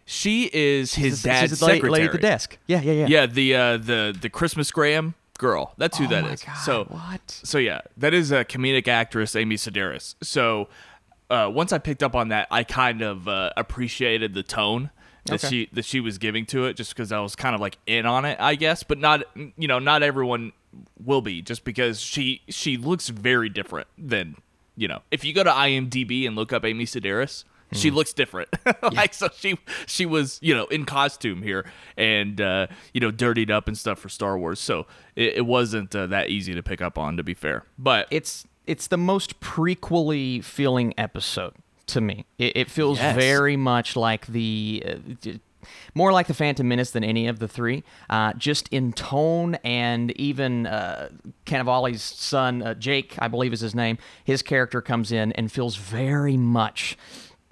She 0.05 0.51
is 0.53 0.95
his 0.97 1.21
She's- 1.21 1.23
dad's 1.23 1.51
she's 1.53 1.59
secretary. 1.61 1.91
lady 1.91 2.05
at 2.07 2.13
the 2.13 2.19
desk. 2.19 2.59
Yeah, 2.67 2.81
yeah, 2.81 2.93
yeah. 2.93 3.07
Yeah, 3.07 3.27
the 3.27 3.55
uh, 3.55 3.77
the 3.77 4.17
the 4.21 4.29
Christmas 4.29 4.71
Graham 4.73 5.15
girl. 5.39 5.75
That's 5.79 5.97
who 5.99 6.07
Oh 6.07 6.09
that 6.09 6.25
my 6.25 6.31
is. 6.33 6.43
God, 6.43 6.57
so 6.57 6.85
what? 6.85 7.21
So 7.31 7.59
yeah, 7.59 7.83
that 7.97 8.13
is 8.13 8.33
a 8.33 8.45
comedic 8.45 8.89
actress, 8.89 9.37
Amy 9.37 9.57
Sedaris. 9.57 10.17
So 10.23 10.69
uh, 11.33 11.49
once 11.49 11.73
I 11.73 11.79
picked 11.79 12.03
up 12.03 12.15
on 12.15 12.29
that, 12.29 12.47
I 12.51 12.63
kind 12.65 13.03
of 13.03 13.27
uh, 13.27 13.51
appreciated 13.57 14.35
the 14.35 14.43
tone 14.43 14.91
that 15.25 15.35
Okay. 15.45 15.49
she 15.49 15.69
that 15.73 15.85
she 15.85 16.01
was 16.01 16.19
giving 16.19 16.47
to 16.47 16.67
it, 16.67 16.75
just 16.77 16.95
because 16.95 17.13
I 17.13 17.21
was 17.21 17.35
kind 17.37 17.55
of 17.55 17.61
like 17.61 17.79
in 17.87 18.07
on 18.07 18.25
it, 18.25 18.39
I 18.41 18.55
guess. 18.55 18.83
But 18.83 18.99
not 18.99 19.23
you 19.57 19.69
know 19.69 19.79
not 19.79 20.03
everyone 20.03 20.53
will 21.03 21.21
be 21.23 21.43
just 21.43 21.65
because 21.65 22.01
she 22.01 22.43
she 22.49 22.77
looks 22.77 23.09
very 23.09 23.49
different 23.49 23.89
than 23.99 24.37
you 24.77 24.89
know 24.89 25.01
if 25.11 25.25
you 25.25 25.33
go 25.33 25.45
to 25.45 25.51
IMDb 25.51 26.27
and 26.27 26.37
look 26.37 26.53
up 26.53 26.65
Amy 26.65 26.85
Sedaris. 26.87 27.45
She 27.75 27.89
Hmm. 27.89 27.95
looks 27.95 28.13
different. 28.13 28.51
like 28.93 29.15
so 29.15 29.31
she 29.35 29.59
she 29.87 30.05
was, 30.05 30.39
you 30.43 30.55
know, 30.55 30.67
in 30.67 30.85
costume 30.85 31.41
here 31.43 31.65
and 31.97 32.39
uh, 32.39 32.67
you 32.93 33.01
know, 33.01 33.11
dirtied 33.11 33.51
up 33.51 33.67
and 33.67 33.79
stuff 33.79 33.99
for 33.99 34.11
Star 34.11 34.37
Wars. 34.37 34.61
So 34.61 34.87
it, 35.17 35.37
it 35.37 35.47
wasn't 35.47 35.97
uh, 35.97 36.07
that 36.09 36.29
easy 36.29 36.53
to 36.55 36.63
pick 36.63 36.83
up 36.83 36.99
on 36.99 37.17
to 37.17 37.23
be 37.23 37.33
fair. 37.33 37.65
But 37.79 38.09
it's 38.11 38.47
it's 38.67 38.87
the 38.87 38.97
most 38.97 39.41
prequely 39.41 40.41
feeling 40.43 40.95
episode 40.99 41.55
to 41.87 42.01
me. 42.01 42.25
It, 42.39 42.57
it 42.57 42.71
feels 42.71 42.99
Yes. 42.99 43.15
very 43.17 43.57
much 43.57 43.97
like 43.97 44.27
the. 44.27 44.83
Uh, 44.87 45.31
more 45.95 46.13
like 46.13 46.27
the 46.27 46.35
Phantom 46.35 46.67
Menace 46.67 46.91
than 46.91 47.05
any 47.05 47.29
of 47.29 47.39
the 47.39 47.47
three, 47.47 47.85
uh, 48.11 48.33
just 48.33 48.67
in 48.71 48.93
tone 48.93 49.55
and 49.63 50.11
even 50.19 50.67
uh, 50.67 51.09
Cannavale's 51.45 52.03
son, 52.03 52.63
uh, 52.63 52.75
Jake, 52.75 53.15
I 53.21 53.29
believe 53.29 53.53
is 53.53 53.61
his 53.61 53.73
name. 53.73 53.97
His 54.25 54.43
character 54.43 54.81
comes 54.83 55.13
in 55.13 55.31
and 55.33 55.53
feels 55.53 55.77
very 55.77 56.37
much 56.37 56.99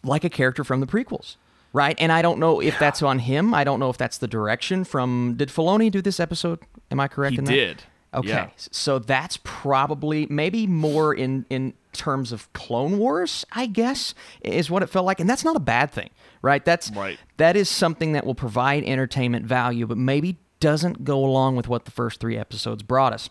like 0.03 0.25
a 0.25 0.29
character 0.29 0.65
from 0.65 0.81
the 0.81 0.89
prequels, 0.89 1.37
right? 1.73 1.95
And 2.01 2.11
I 2.11 2.21
don't 2.21 2.41
know 2.41 2.61
if 2.61 2.77
that's 2.81 3.01
on 3.01 3.21
him. 3.21 3.55
I 3.55 3.63
don't 3.63 3.79
know 3.79 3.91
if 3.91 3.97
that's 3.97 4.19
the 4.19 4.27
direction 4.29 4.83
from. 4.83 5.35
Did 5.37 5.49
Filoni 5.49 5.89
do 5.89 6.03
this 6.03 6.19
episode? 6.19 6.59
Am 6.91 6.99
I 6.99 7.07
correct 7.07 7.35
He 7.35 7.39
in 7.39 7.45
that? 7.45 7.53
He 7.53 7.59
did. 7.59 7.83
Okay, 8.13 8.29
Yeah. 8.29 8.49
so 8.57 8.99
that's 8.99 9.39
probably 9.45 10.27
maybe 10.29 10.67
more 10.67 11.15
in 11.15 11.47
in 11.49 11.75
terms 11.93 12.33
of 12.33 12.53
Clone 12.53 12.99
Wars, 12.99 13.45
I 13.53 13.67
guess, 13.67 14.15
is 14.43 14.71
what 14.71 14.83
it 14.83 14.89
felt 14.89 15.07
like, 15.07 15.21
and 15.21 15.29
that's 15.31 15.45
not 15.45 15.57
a 15.57 15.61
bad 15.61 15.91
thing, 15.91 16.11
right? 16.43 16.65
That's 16.65 16.91
Right. 16.93 17.19
That 17.37 17.57
is 17.57 17.69
something 17.69 18.13
that 18.13 18.25
will 18.27 18.35
provide 18.35 18.85
entertainment 18.85 19.45
value, 19.47 19.87
but 19.87 19.97
maybe 19.99 20.39
doesn't 20.61 21.05
go 21.05 21.25
along 21.25 21.57
with 21.57 21.69
what 21.69 21.85
the 21.87 21.91
first 21.91 22.21
three 22.21 22.37
episodes 22.37 22.83
brought 22.83 23.13
us. 23.13 23.29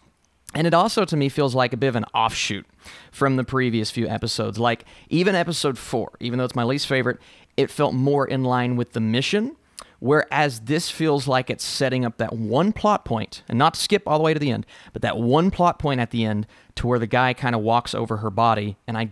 And 0.55 0.65
it 0.65 0.73
also, 0.73 1.05
to 1.05 1.15
me, 1.15 1.29
feels 1.29 1.53
like 1.53 1.73
a 1.73 1.77
bit 1.77 1.87
of 1.87 1.95
an 1.95 2.05
offshoot 2.13 2.65
from 3.11 3.35
the 3.35 3.43
previous 3.43 3.91
few 3.91 4.07
episodes. 4.07 4.57
Like, 4.57 4.83
even 5.09 5.35
episode 5.35 5.77
four, 5.77 6.11
even 6.19 6.39
though 6.39 6.45
it's 6.45 6.55
my 6.55 6.63
least 6.63 6.87
favorite, 6.87 7.19
it 7.55 7.69
felt 7.69 7.93
more 7.93 8.25
in 8.27 8.43
line 8.43 8.75
with 8.75 8.93
the 8.93 8.99
mission. 8.99 9.55
Whereas 9.99 10.61
this 10.61 10.89
feels 10.89 11.27
like 11.27 11.49
it's 11.49 11.63
setting 11.63 12.05
up 12.05 12.17
that 12.17 12.33
one 12.33 12.71
plot 12.73 13.03
point, 13.05 13.43
and 13.49 13.59
not 13.59 13.73
to 13.73 13.79
skip 13.79 14.03
all 14.07 14.17
the 14.17 14.23
way 14.23 14.33
to 14.33 14.39
the 14.39 14.51
end, 14.51 14.65
but 14.93 15.01
that 15.01 15.17
one 15.17 15.51
plot 15.51 15.77
point 15.79 15.99
at 15.99 16.11
the 16.11 16.23
end 16.23 16.47
to 16.75 16.87
where 16.87 16.99
the 16.99 17.07
guy 17.07 17.33
kind 17.33 17.53
of 17.55 17.61
walks 17.61 17.93
over 17.93 18.17
her 18.17 18.29
body. 18.29 18.77
And 18.87 18.97
I, 18.97 19.09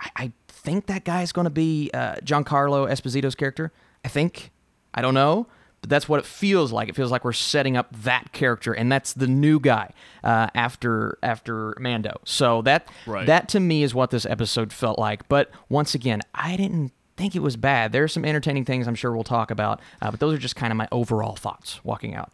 I, 0.00 0.10
I 0.16 0.32
think 0.48 0.86
that 0.86 1.04
guy 1.04 1.22
is 1.22 1.32
going 1.32 1.44
to 1.44 1.50
be 1.50 1.90
uh, 1.94 2.16
Giancarlo 2.16 2.88
Esposito's 2.90 3.34
character. 3.34 3.72
I 4.04 4.08
think. 4.08 4.50
I 4.94 5.02
don't 5.02 5.14
know. 5.14 5.46
But 5.80 5.90
that's 5.90 6.08
what 6.08 6.18
it 6.18 6.26
feels 6.26 6.72
like. 6.72 6.88
It 6.88 6.96
feels 6.96 7.12
like 7.12 7.24
we're 7.24 7.32
setting 7.32 7.76
up 7.76 7.86
that 8.02 8.32
character, 8.32 8.72
and 8.72 8.90
that's 8.90 9.12
the 9.12 9.28
new 9.28 9.60
guy 9.60 9.92
uh, 10.24 10.48
after 10.52 11.16
after 11.22 11.76
Mando. 11.78 12.20
So 12.24 12.62
that 12.62 12.88
Right. 13.06 13.26
that 13.28 13.48
to 13.50 13.60
me 13.60 13.84
is 13.84 13.94
what 13.94 14.10
this 14.10 14.26
episode 14.26 14.72
felt 14.72 14.98
like. 14.98 15.28
But 15.28 15.52
once 15.68 15.94
again, 15.94 16.20
I 16.34 16.56
didn't 16.56 16.90
think 17.18 17.36
it 17.36 17.42
was 17.42 17.56
bad. 17.56 17.92
There's 17.92 18.12
some 18.12 18.24
entertaining 18.24 18.64
things 18.64 18.86
I'm 18.88 18.94
sure 18.94 19.12
we'll 19.14 19.24
talk 19.24 19.50
about, 19.50 19.80
uh, 20.00 20.10
but 20.10 20.20
those 20.20 20.34
are 20.34 20.38
just 20.38 20.56
kind 20.56 20.72
of 20.72 20.76
my 20.76 20.88
overall 20.90 21.36
thoughts 21.36 21.84
walking 21.84 22.14
out. 22.14 22.32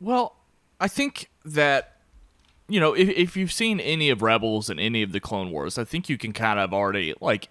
Well, 0.00 0.36
I 0.80 0.88
think 0.88 1.30
that 1.44 1.94
you 2.68 2.78
know, 2.80 2.92
if 2.92 3.08
if 3.08 3.36
you've 3.36 3.52
seen 3.52 3.80
any 3.80 4.10
of 4.10 4.20
Rebels 4.20 4.68
and 4.68 4.78
any 4.78 5.02
of 5.02 5.12
the 5.12 5.20
Clone 5.20 5.50
Wars, 5.50 5.78
I 5.78 5.84
think 5.84 6.08
you 6.10 6.18
can 6.18 6.32
kind 6.34 6.58
of 6.58 6.74
already 6.74 7.14
like 7.20 7.48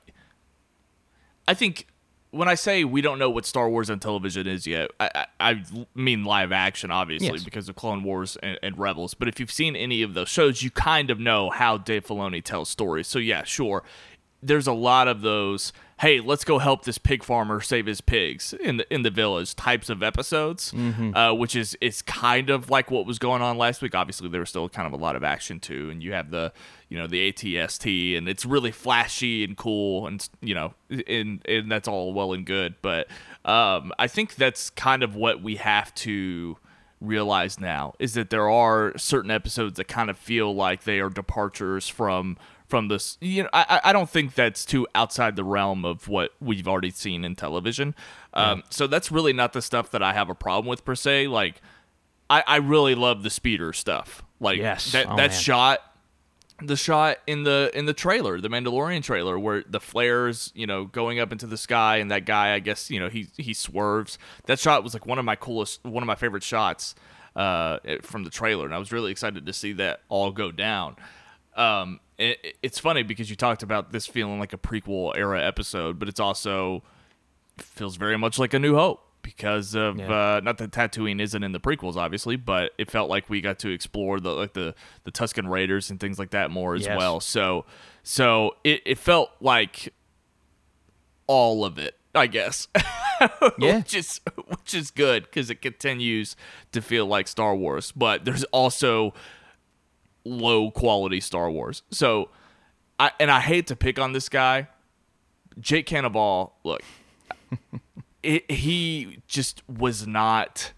I 1.48 1.54
think 1.54 1.88
when 2.32 2.48
I 2.50 2.56
say 2.56 2.84
we 2.84 3.02
don't 3.02 3.20
know 3.20 3.30
what 3.30 3.46
Star 3.46 3.70
Wars 3.70 3.90
on 3.90 4.00
television 4.00 4.48
is 4.48 4.68
yet, 4.68 4.92
I, 5.00 5.10
I, 5.16 5.26
I 5.40 5.64
mean 5.96 6.26
live 6.26 6.52
action, 6.52 6.92
obviously, 6.92 7.30
Yes. 7.30 7.44
because 7.44 7.70
of 7.70 7.76
Clone 7.76 8.04
Wars 8.04 8.36
and, 8.44 8.60
and 8.62 8.78
Rebels. 8.78 9.14
But 9.14 9.30
if 9.30 9.40
you've 9.40 9.52
seen 9.52 9.76
any 9.76 10.02
of 10.02 10.14
those 10.14 10.28
shows, 10.30 10.62
you 10.62 10.70
kind 10.70 11.10
of 11.10 11.20
know 11.20 11.50
how 11.50 11.78
Dave 11.78 12.06
Filoni 12.06 12.44
tells 12.44 12.68
stories. 12.70 13.08
So 13.08 13.18
yeah, 13.18 13.44
sure, 13.44 13.82
there's 14.42 14.68
a 14.68 14.74
lot 14.74 15.08
of 15.08 15.22
those. 15.22 15.74
Hey, 16.00 16.20
let's 16.20 16.44
go 16.44 16.60
help 16.60 16.86
this 16.86 17.00
pig 17.00 17.24
farmer 17.24 17.60
save 17.60 17.88
his 17.88 18.02
pigs 18.02 18.54
in 18.54 18.78
the 18.78 18.94
in 18.94 19.02
the 19.02 19.10
village 19.10 19.56
types 19.56 19.90
of 19.90 20.04
episodes, 20.04 20.72
uh, 21.16 21.34
which 21.34 21.56
is 21.56 21.76
is 21.82 22.04
kind 22.04 22.52
of 22.52 22.70
like 22.70 22.92
what 22.92 23.08
was 23.08 23.18
going 23.18 23.42
on 23.42 23.58
last 23.58 23.82
week. 23.82 23.96
Obviously, 23.96 24.30
there 24.30 24.42
was 24.42 24.50
still 24.50 24.70
kind 24.70 24.86
of 24.86 24.94
a 24.94 25.04
lot 25.04 25.16
of 25.16 25.24
action 25.24 25.60
too, 25.60 25.90
and 25.90 26.04
you 26.04 26.14
have 26.14 26.30
the 26.30 26.54
you 26.90 26.98
know 27.00 27.08
the 27.08 27.32
ATST, 27.32 28.16
and 28.16 28.30
it's 28.30 28.46
really 28.46 28.72
flashy 28.72 29.44
and 29.44 29.58
cool, 29.58 30.06
and 30.06 30.30
you 30.40 30.54
know, 30.54 30.74
and 30.90 31.42
and 31.48 31.72
that's 31.72 31.88
all 31.88 32.14
well 32.14 32.32
and 32.34 32.46
good. 32.46 32.76
But 32.84 33.08
um, 33.44 33.92
I 33.98 34.08
think 34.08 34.36
that's 34.36 34.70
kind 34.70 35.02
of 35.02 35.16
what 35.16 35.42
we 35.42 35.56
have 35.56 35.96
to 35.96 36.58
realize 37.00 37.60
now 37.60 37.94
is 38.00 38.16
that 38.16 38.30
there 38.32 38.50
are 38.50 38.98
certain 38.98 39.30
episodes 39.30 39.78
that 39.78 39.88
kind 39.88 40.10
of 40.10 40.18
feel 40.18 40.54
like 40.56 40.84
they 40.84 41.00
are 41.00 41.10
departures 41.10 41.88
from 41.88 42.38
from 42.68 42.88
this 42.90 43.18
you 43.22 43.44
know 43.44 43.50
i 43.54 43.80
I- 43.86 43.94
don't 43.94 44.10
think 44.10 44.34
that's 44.36 44.66
too 44.66 44.86
outside 44.94 45.36
the 45.36 45.44
realm 45.44 45.86
of 45.86 46.08
what 46.08 46.32
we've 46.42 46.68
already 46.68 46.92
seen 46.92 47.24
in 47.24 47.36
television 47.36 47.96
um 48.34 48.64
so 48.70 48.88
that's 48.88 49.12
really 49.12 49.34
not 49.34 49.54
the 49.54 49.62
stuff 49.62 49.90
that 49.92 50.04
i 50.04 50.14
have 50.14 50.30
a 50.30 50.36
problem 50.36 50.68
with 50.68 50.84
per 50.84 50.96
se 50.96 51.28
like 51.28 51.62
i 52.30 52.44
i 52.46 52.56
really 52.58 52.94
love 52.96 53.24
the 53.24 53.30
speeder 53.30 53.72
stuff 53.74 54.22
like 54.40 54.58
Yes. 54.60 54.92
that 54.92 55.06
Oh, 55.10 55.16
that 55.16 55.32
man. 55.32 55.40
shot 55.40 55.80
the 56.62 56.76
shot 56.76 57.18
in 57.28 57.44
the 57.44 57.70
in 57.76 57.86
the 57.86 57.94
trailer, 57.94 58.42
the 58.42 58.50
Mandalorian 58.50 59.04
trailer, 59.04 59.38
where 59.38 59.64
the 59.70 59.80
flares, 59.80 60.52
you 60.56 60.66
know, 60.66 60.86
going 60.86 61.20
up 61.20 61.32
into 61.32 61.46
the 61.46 61.56
sky, 61.56 61.98
and 61.98 62.10
that 62.10 62.26
guy, 62.26 62.56
I 62.56 62.60
guess, 62.60 62.90
you 62.90 63.00
know, 63.00 63.10
he 63.10 63.28
he 63.38 63.54
swerves. 63.54 64.18
That 64.48 64.58
shot 64.60 64.84
was 64.84 64.96
like 64.96 65.06
one 65.06 65.20
of 65.20 65.26
my 65.26 65.36
coolest, 65.36 65.84
one 65.86 66.02
of 66.02 66.08
my 66.08 66.16
favorite 66.16 66.42
shots 66.42 66.96
uh, 67.36 67.78
from 68.02 68.24
the 68.24 68.32
trailer, 68.32 68.66
and 68.66 68.74
I 68.74 68.80
was 68.80 68.92
really 68.92 69.12
excited 69.12 69.46
to 69.46 69.54
see 69.54 69.72
that 69.74 70.02
all 70.10 70.32
go 70.32 70.52
down. 70.52 70.96
Um, 71.58 72.00
it, 72.18 72.56
it's 72.64 72.80
funny 72.80 73.04
because 73.04 73.30
you 73.30 73.36
talked 73.36 73.64
about 73.64 73.92
this 73.92 74.06
feeling 74.08 74.40
like 74.40 74.54
a 74.54 74.58
prequel 74.58 75.16
era 75.18 75.44
episode, 75.44 76.00
but 76.00 76.08
it's 76.08 76.20
also 76.20 76.84
feels 77.58 77.96
very 77.98 78.18
much 78.18 78.38
like 78.40 78.54
a 78.54 78.60
New 78.60 78.76
Hope 78.76 79.04
because 79.24 79.76
of 79.76 79.98
Yeah. 79.98 80.36
uh, 80.38 80.40
not 80.44 80.58
that 80.60 80.72
Tatooine 80.72 81.20
isn't 81.20 81.44
in 81.44 81.52
the 81.52 81.60
prequels, 81.60 81.96
obviously, 81.96 82.36
but 82.36 82.72
it 82.78 82.90
felt 82.90 83.10
like 83.10 83.30
we 83.30 83.42
got 83.42 83.60
to 83.60 83.70
explore 83.70 84.20
the 84.20 84.32
like 84.32 84.54
the 84.54 84.74
the 85.04 85.12
Tusken 85.12 85.50
Raiders 85.50 85.90
and 85.90 86.00
things 86.00 86.18
like 86.20 86.30
that 86.32 86.52
more 86.52 86.76
as 86.76 86.86
Yes. 86.86 86.98
well. 86.98 87.20
So 87.20 87.66
so 88.04 88.56
it, 88.64 88.82
it 88.86 88.98
felt 88.98 89.32
like 89.42 89.94
all 91.28 91.66
of 91.66 91.78
it, 91.78 91.96
I 92.16 92.28
guess. 92.28 92.68
Yeah. 93.58 93.78
which 93.78 93.96
is 93.96 94.22
which 94.46 94.76
is 94.76 94.92
good 94.92 95.24
because 95.24 95.50
it 95.50 95.60
continues 95.60 96.36
to 96.72 96.84
feel 96.84 97.08
like 97.08 97.28
Star 97.28 97.56
Wars, 97.56 97.92
but 97.92 98.26
there's 98.26 98.44
also 98.46 99.12
low 100.28 100.72
quality 100.72 101.20
Star 101.20 101.50
Wars. 101.50 101.84
So 101.92 102.30
I 103.00 103.12
and 103.20 103.32
I 103.32 103.40
hate 103.40 103.68
to 103.68 103.76
pick 103.76 104.00
on 104.00 104.14
this 104.14 104.30
guy, 104.30 104.68
Jake 105.60 105.88
Cannavale. 105.88 106.52
Look, 106.64 106.82
it, 108.24 108.50
he 108.52 109.20
just 109.28 109.64
was 109.70 110.08
not 110.08 110.74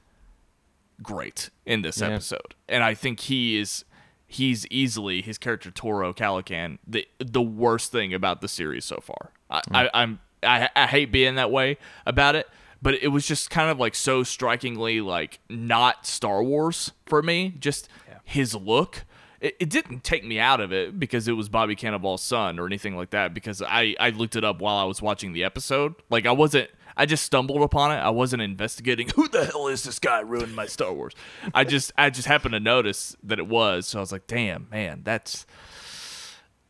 great 1.01 1.49
in 1.65 1.81
this 1.81 1.99
Yeah. 2.01 2.07
episode, 2.09 2.55
and 2.67 2.83
I 2.83 2.93
think 2.93 3.21
he 3.21 3.57
is. 3.57 3.85
He's 4.31 4.67
easily 4.67 5.23
his 5.23 5.39
character 5.39 5.71
Toro 5.71 6.13
Calican 6.13 6.77
the 6.85 7.07
the 7.17 7.41
worst 7.41 7.91
thing 7.91 8.13
about 8.13 8.41
the 8.41 8.47
series 8.47 8.85
so 8.85 8.99
far. 9.01 9.31
I, 9.49 9.61
hmm. 9.67 9.75
I, 9.75 9.89
I'm 9.93 10.19
I, 10.43 10.69
I 10.75 10.85
hate 10.85 11.11
being 11.11 11.33
that 11.35 11.49
way 11.49 11.77
about 12.05 12.35
it, 12.35 12.47
but 12.79 12.93
it 12.93 13.07
was 13.07 13.27
just 13.27 13.49
kind 13.49 13.71
of 13.71 13.79
like 13.79 13.95
so 13.95 14.21
strikingly 14.21 15.01
like 15.01 15.39
not 15.49 16.05
Star 16.05 16.43
Wars 16.43 16.91
for 17.07 17.23
me. 17.23 17.55
Just 17.59 17.89
his 18.23 18.53
look. 18.53 19.03
It, 19.41 19.55
it 19.59 19.69
didn't 19.69 20.03
take 20.03 20.25
me 20.25 20.39
out 20.39 20.59
of 20.59 20.73
it 20.73 20.99
because 20.99 21.27
it 21.27 21.33
was 21.33 21.49
Bobby 21.49 21.75
Cannavale's 21.75 22.21
son 22.21 22.59
or 22.59 22.65
anything 22.65 22.95
like 22.95 23.11
that. 23.11 23.33
Because 23.33 23.61
I 23.61 23.95
I 23.99 24.09
looked 24.09 24.35
it 24.35 24.43
up 24.43 24.61
while 24.61 24.77
I 24.77 24.83
was 24.83 25.01
watching 25.01 25.33
the 25.33 25.43
episode. 25.43 25.95
Like 26.09 26.25
I 26.25 26.31
wasn't. 26.31 26.69
I 26.97 27.05
just 27.05 27.23
stumbled 27.23 27.61
upon 27.61 27.91
it. 27.91 27.95
I 27.95 28.09
wasn't 28.09 28.41
investigating 28.41 29.07
who 29.15 29.29
the 29.29 29.45
hell 29.45 29.67
is 29.67 29.83
this 29.83 29.99
guy 29.99 30.19
ruining 30.19 30.55
my 30.55 30.65
Star 30.65 30.91
Wars. 30.91 31.13
I 31.53 31.63
just 31.63 31.93
I 31.97 32.09
just 32.09 32.27
happened 32.27 32.53
to 32.53 32.59
notice 32.59 33.15
that 33.23 33.39
it 33.39 33.47
was. 33.47 33.87
So 33.87 33.99
I 33.99 34.01
was 34.01 34.11
like, 34.11 34.27
damn 34.27 34.67
man, 34.69 35.01
that's 35.03 35.45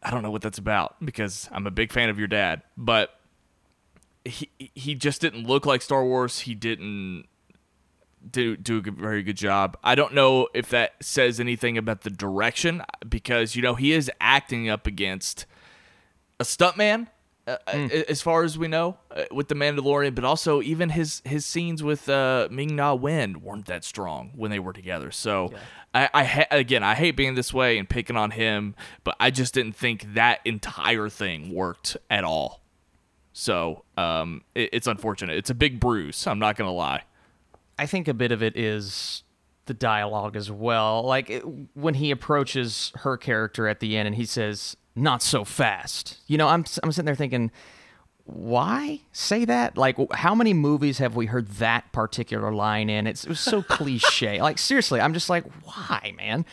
I 0.03 0.11
don't 0.11 0.21
know 0.21 0.31
what 0.31 0.41
that's 0.41 0.57
about 0.57 1.03
because 1.03 1.49
I'm 1.51 1.67
a 1.67 1.71
big 1.71 1.91
fan 1.91 2.09
of 2.09 2.19
your 2.19 2.27
dad, 2.27 2.61
but 2.77 3.19
he 4.23 4.49
he 4.57 4.95
just 4.95 5.21
didn't 5.21 5.47
look 5.47 5.65
like 5.65 5.81
Star 5.81 6.03
Wars. 6.03 6.41
He 6.41 6.55
didn't 6.55 7.25
do 8.29 8.57
do 8.57 8.77
a 8.77 8.81
good, 8.81 8.97
very 8.97 9.23
good 9.23 9.37
job. 9.37 9.77
I 9.83 9.95
don't 9.95 10.13
know 10.13 10.47
if 10.53 10.69
that 10.69 10.93
says 11.01 11.39
anything 11.39 11.77
about 11.77 12.01
the 12.01 12.09
direction 12.09 12.81
because 13.07 13.55
you 13.55 13.61
know 13.61 13.75
he 13.75 13.91
is 13.93 14.11
acting 14.19 14.69
up 14.69 14.87
against 14.87 15.45
a 16.39 16.43
stuntman. 16.43 17.07
Uh, 17.47 17.57
Mm. 17.73 17.91
As 18.03 18.21
far 18.21 18.43
as 18.43 18.59
we 18.59 18.67
know, 18.67 18.97
uh, 19.09 19.23
with 19.31 19.47
the 19.47 19.55
Mandalorian, 19.55 20.13
but 20.13 20.23
also 20.23 20.61
even 20.61 20.89
his 20.89 21.23
his 21.25 21.47
scenes 21.47 21.81
with 21.81 22.07
uh, 22.07 22.47
Ming 22.51 22.75
Na 22.75 22.93
Wen 22.93 23.41
weren't 23.41 23.65
that 23.65 23.83
strong 23.83 24.31
when 24.35 24.51
they 24.51 24.59
were 24.59 24.73
together. 24.73 25.09
So, 25.09 25.51
I, 25.95 26.09
I 26.13 26.23
ha- 26.25 26.47
again, 26.51 26.83
I 26.83 26.93
hate 26.93 27.15
being 27.15 27.33
this 27.33 27.51
way 27.51 27.79
and 27.79 27.89
picking 27.89 28.15
on 28.15 28.29
him, 28.31 28.75
but 29.03 29.15
I 29.19 29.31
just 29.31 29.55
didn't 29.55 29.75
think 29.75 30.13
that 30.13 30.41
entire 30.45 31.09
thing 31.09 31.51
worked 31.55 31.97
at 32.11 32.23
all. 32.23 32.61
So, 33.33 33.83
um, 33.97 34.43
it, 34.53 34.69
it's 34.73 34.85
unfortunate. 34.87 35.35
It's 35.35 35.49
a 35.49 35.55
big 35.55 35.79
bruise. 35.79 36.27
I'm 36.27 36.37
not 36.39 36.55
gonna 36.55 36.71
lie. 36.71 37.01
I 37.79 37.85
think 37.85 38.07
a 38.07 38.13
bit 38.13 38.31
of 38.31 38.43
it 38.43 38.57
is 38.57 39.23
the 39.65 39.73
dialogue 39.73 40.35
as 40.35 40.51
well. 40.51 41.03
Like 41.03 41.29
it, 41.29 41.43
when 41.73 41.95
he 41.95 42.11
approaches 42.11 42.91
her 42.95 43.17
character 43.17 43.67
at 43.67 43.79
the 43.79 43.97
end 43.97 44.07
and 44.07 44.15
he 44.15 44.25
says, 44.25 44.77
"Not 44.95 45.21
so 45.21 45.45
fast." 45.45 46.17
You 46.27 46.37
know, 46.37 46.47
I'm 46.47 46.65
I'm 46.83 46.91
sitting 46.91 47.05
there 47.05 47.15
thinking, 47.15 47.51
why 48.33 49.01
say 49.11 49.45
that? 49.45 49.77
Like, 49.77 49.97
how 50.13 50.35
many 50.35 50.53
movies 50.53 50.99
have 50.99 51.15
we 51.15 51.25
heard 51.25 51.47
that 51.53 51.91
particular 51.91 52.53
line 52.53 52.89
in? 52.89 53.07
It's, 53.07 53.23
it 53.23 53.29
was 53.29 53.39
so 53.39 53.61
cliche. 53.67 54.41
Like, 54.41 54.57
seriously, 54.57 55.01
I'm 55.01 55.13
just 55.13 55.29
like, 55.29 55.45
why, 55.63 56.13
man? 56.17 56.45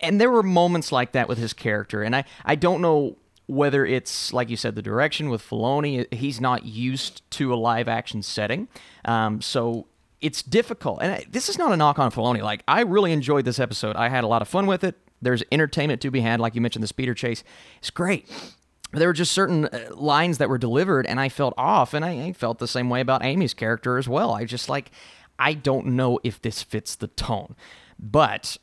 And 0.00 0.20
there 0.20 0.30
were 0.30 0.42
moments 0.42 0.92
like 0.92 1.12
that 1.12 1.28
with 1.28 1.38
his 1.38 1.52
character, 1.52 2.02
and 2.02 2.16
I 2.16 2.24
I 2.44 2.54
don't 2.54 2.80
know 2.80 3.16
whether 3.46 3.84
it's 3.84 4.32
like 4.32 4.48
you 4.48 4.56
said 4.56 4.74
the 4.76 4.82
direction 4.82 5.28
with 5.28 5.42
Filoni. 5.42 6.12
He's 6.12 6.40
not 6.40 6.64
used 6.64 7.28
to 7.32 7.52
a 7.52 7.56
live 7.56 7.86
action 7.86 8.22
setting, 8.22 8.68
um, 9.04 9.42
so 9.42 9.86
it's 10.20 10.42
difficult. 10.42 11.00
And 11.02 11.12
I, 11.12 11.24
this 11.30 11.48
is 11.48 11.58
not 11.58 11.72
a 11.72 11.76
knock 11.76 11.98
on 11.98 12.10
Filoni. 12.10 12.42
Like, 12.42 12.62
I 12.68 12.82
really 12.82 13.12
enjoyed 13.12 13.44
this 13.44 13.58
episode. 13.58 13.96
I 13.96 14.08
had 14.08 14.24
a 14.24 14.26
lot 14.26 14.42
of 14.42 14.48
fun 14.48 14.66
with 14.66 14.84
it. 14.84 14.96
There's 15.22 15.42
entertainment 15.52 16.00
to 16.02 16.10
be 16.10 16.20
had, 16.20 16.40
like 16.40 16.54
you 16.54 16.60
mentioned, 16.60 16.82
the 16.82 16.88
speeder 16.88 17.14
chase. 17.14 17.44
It's 17.78 17.90
great 17.90 18.28
there 18.92 19.08
were 19.08 19.14
just 19.14 19.32
certain 19.32 19.66
uh, 19.66 19.94
lines 19.94 20.38
that 20.38 20.48
were 20.48 20.58
delivered 20.58 21.06
and 21.06 21.20
i 21.20 21.28
felt 21.28 21.54
off 21.56 21.94
and 21.94 22.04
I, 22.04 22.26
I 22.26 22.32
felt 22.32 22.58
the 22.58 22.68
same 22.68 22.90
way 22.90 23.00
about 23.00 23.24
amy's 23.24 23.54
character 23.54 23.98
as 23.98 24.08
well 24.08 24.32
i 24.32 24.44
just 24.44 24.68
like 24.68 24.90
i 25.38 25.52
don't 25.54 25.86
know 25.86 26.18
if 26.24 26.40
this 26.42 26.62
fits 26.62 26.94
the 26.94 27.08
tone 27.08 27.54
but 27.98 28.56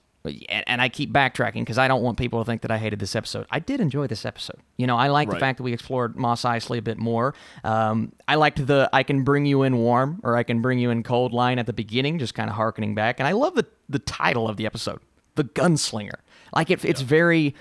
and 0.49 0.63
and 0.67 0.81
i 0.81 0.89
keep 0.89 1.11
backtracking 1.11 1.61
because 1.61 1.77
i 1.77 1.87
don't 1.87 2.01
want 2.01 2.17
people 2.17 2.39
to 2.39 2.45
think 2.45 2.61
that 2.61 2.71
i 2.71 2.77
hated 2.77 2.99
this 2.99 3.15
episode. 3.15 3.45
I 3.51 3.59
did 3.59 3.79
enjoy 3.79 4.07
this 4.07 4.25
episode. 4.25 4.57
You 4.77 4.87
know 4.87 4.97
i 4.97 5.07
like 5.07 5.29
the 5.29 5.39
fact 5.39 5.57
that 5.57 5.63
we 5.63 5.73
explored 5.73 6.15
Mos 6.15 6.43
Eisley 6.43 6.77
a 6.77 6.81
bit 6.81 6.97
more. 6.97 7.33
Um, 7.63 8.11
i 8.27 8.35
liked 8.35 8.65
the 8.65 8.89
i 8.93 9.03
can 9.03 9.23
bring 9.23 9.45
you 9.45 9.63
in 9.63 9.77
warm 9.77 10.19
or 10.23 10.35
i 10.35 10.43
can 10.43 10.61
bring 10.61 10.79
you 10.79 10.89
in 10.89 11.03
cold 11.03 11.33
line 11.33 11.59
at 11.59 11.65
the 11.65 11.73
beginning 11.73 12.19
just 12.19 12.33
kind 12.33 12.49
of 12.49 12.55
harkening 12.55 12.95
back. 12.95 13.19
And 13.19 13.27
i 13.27 13.31
love 13.31 13.55
the, 13.55 13.65
the 13.89 13.99
title 13.99 14.47
of 14.47 14.57
the 14.57 14.65
episode 14.65 14.99
the 15.37 15.45
gunslinger. 15.45 16.19
Like 16.53 16.69
it, 16.69 16.83
it's 16.83 17.01
very 17.01 17.55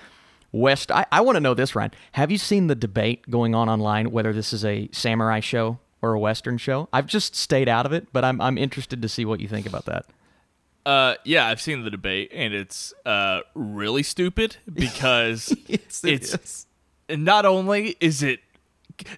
West, 0.51 0.91
I, 0.91 1.05
I 1.11 1.21
want 1.21 1.35
to 1.35 1.39
know 1.39 1.53
this, 1.53 1.75
Ryan. 1.75 1.91
Have 2.13 2.31
you 2.31 2.37
seen 2.37 2.67
the 2.67 2.75
debate 2.75 3.29
going 3.29 3.53
on 3.53 3.69
online 3.69 4.11
whether 4.11 4.33
this 4.33 4.53
is 4.53 4.65
a 4.65 4.89
samurai 4.91 5.39
show 5.39 5.79
or 6.01 6.13
a 6.13 6.19
Western 6.19 6.57
show? 6.57 6.89
I've 6.93 7.05
just 7.05 7.35
stayed 7.35 7.69
out 7.69 7.85
of 7.85 7.91
it, 7.91 8.07
but 8.11 8.25
I'm, 8.25 8.41
I'm 8.41 8.57
interested 8.57 9.01
to 9.01 9.09
see 9.09 9.25
what 9.25 9.39
you 9.39 9.47
think 9.47 9.65
about 9.65 9.85
that. 9.85 10.05
Uh, 10.87 11.15
yeah, 11.25 11.45
I've 11.45 11.59
seen 11.59 11.83
the 11.83 11.89
debate, 11.89 12.31
and 12.33 12.53
it's 12.53 12.93
uh 13.05 13.41
really 13.53 14.03
stupid 14.03 14.55
because 14.71 15.53
Yes, 15.67 16.01
it 16.05 16.13
it's 16.13 16.33
is. 16.33 16.65
not 17.09 17.45
only 17.45 17.97
is 17.99 18.23
it 18.23 18.39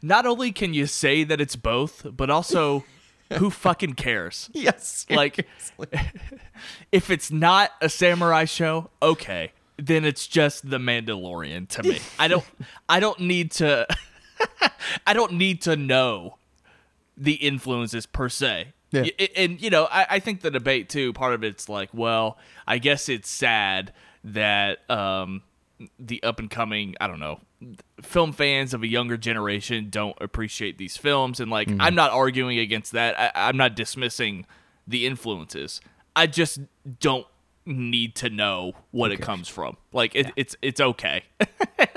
not 0.02 0.26
only 0.26 0.52
can 0.52 0.74
you 0.74 0.88
say 0.88 1.24
that 1.24 1.40
it's 1.40 1.56
both, 1.56 2.08
but 2.12 2.32
also 2.32 2.86
who 3.34 3.50
fucking 3.66 3.94
cares? 3.94 4.50
Yes. 4.52 5.06
Like, 5.12 5.48
if 6.92 7.12
it's 7.12 7.32
not 7.32 7.72
a 7.82 7.88
samurai 7.90 8.46
show, 8.46 8.90
okay, 9.02 9.52
then 9.78 10.06
it's 10.06 10.26
just 10.26 10.70
the 10.70 10.80
Mandalorian 10.80 11.68
to 11.70 11.84
me. 11.84 12.00
I 12.18 12.28
don't, 12.28 12.44
I 12.90 13.00
don't 13.00 13.20
need 13.20 13.52
to, 13.54 13.86
I 15.06 15.14
don't 15.14 15.34
need 15.34 15.62
to 15.62 15.76
know 15.76 16.38
the 17.16 17.34
influences 17.34 18.08
per 18.08 18.28
se. 18.28 18.74
Yeah. 18.92 19.06
And, 19.36 19.62
you 19.62 19.70
know, 19.70 19.88
I, 19.92 20.06
I 20.10 20.20
think 20.20 20.42
the 20.42 20.52
debate 20.52 20.90
too. 20.90 21.14
Part 21.14 21.34
of 21.34 21.44
it's 21.44 21.70
like, 21.70 21.90
well, 21.94 22.38
I 22.68 22.78
guess 22.78 23.10
it's 23.10 23.30
sad 23.30 23.94
that 24.24 24.90
um, 24.90 25.44
the 26.00 26.22
up 26.24 26.40
and 26.40 26.50
coming, 26.50 26.96
I 27.00 27.08
don't 27.08 27.20
know, 27.20 27.40
film 28.02 28.32
fans 28.32 28.74
of 28.74 28.84
a 28.84 28.88
younger 28.88 29.18
generation 29.18 29.90
don't 29.90 30.18
appreciate 30.20 30.78
these 30.78 30.98
films. 30.98 31.40
And 31.40 31.52
like, 31.52 31.70
I'm 31.80 31.96
not 31.96 32.12
arguing 32.12 32.58
against 32.58 32.94
that. 32.94 33.20
I, 33.20 33.32
I'm 33.36 33.58
not 33.58 33.76
dismissing 33.76 34.46
the 34.88 35.06
influences. 35.06 35.82
I 36.16 36.26
just 36.28 36.60
don't 37.00 37.28
need 37.70 38.16
to 38.16 38.30
know 38.30 38.74
what 38.92 39.12
it 39.12 39.22
comes 39.22 39.48
from. 39.48 39.78
Like, 39.94 40.16
it, 40.16 40.32
it's 40.36 40.56
it's 40.62 40.82
okay. 40.82 41.24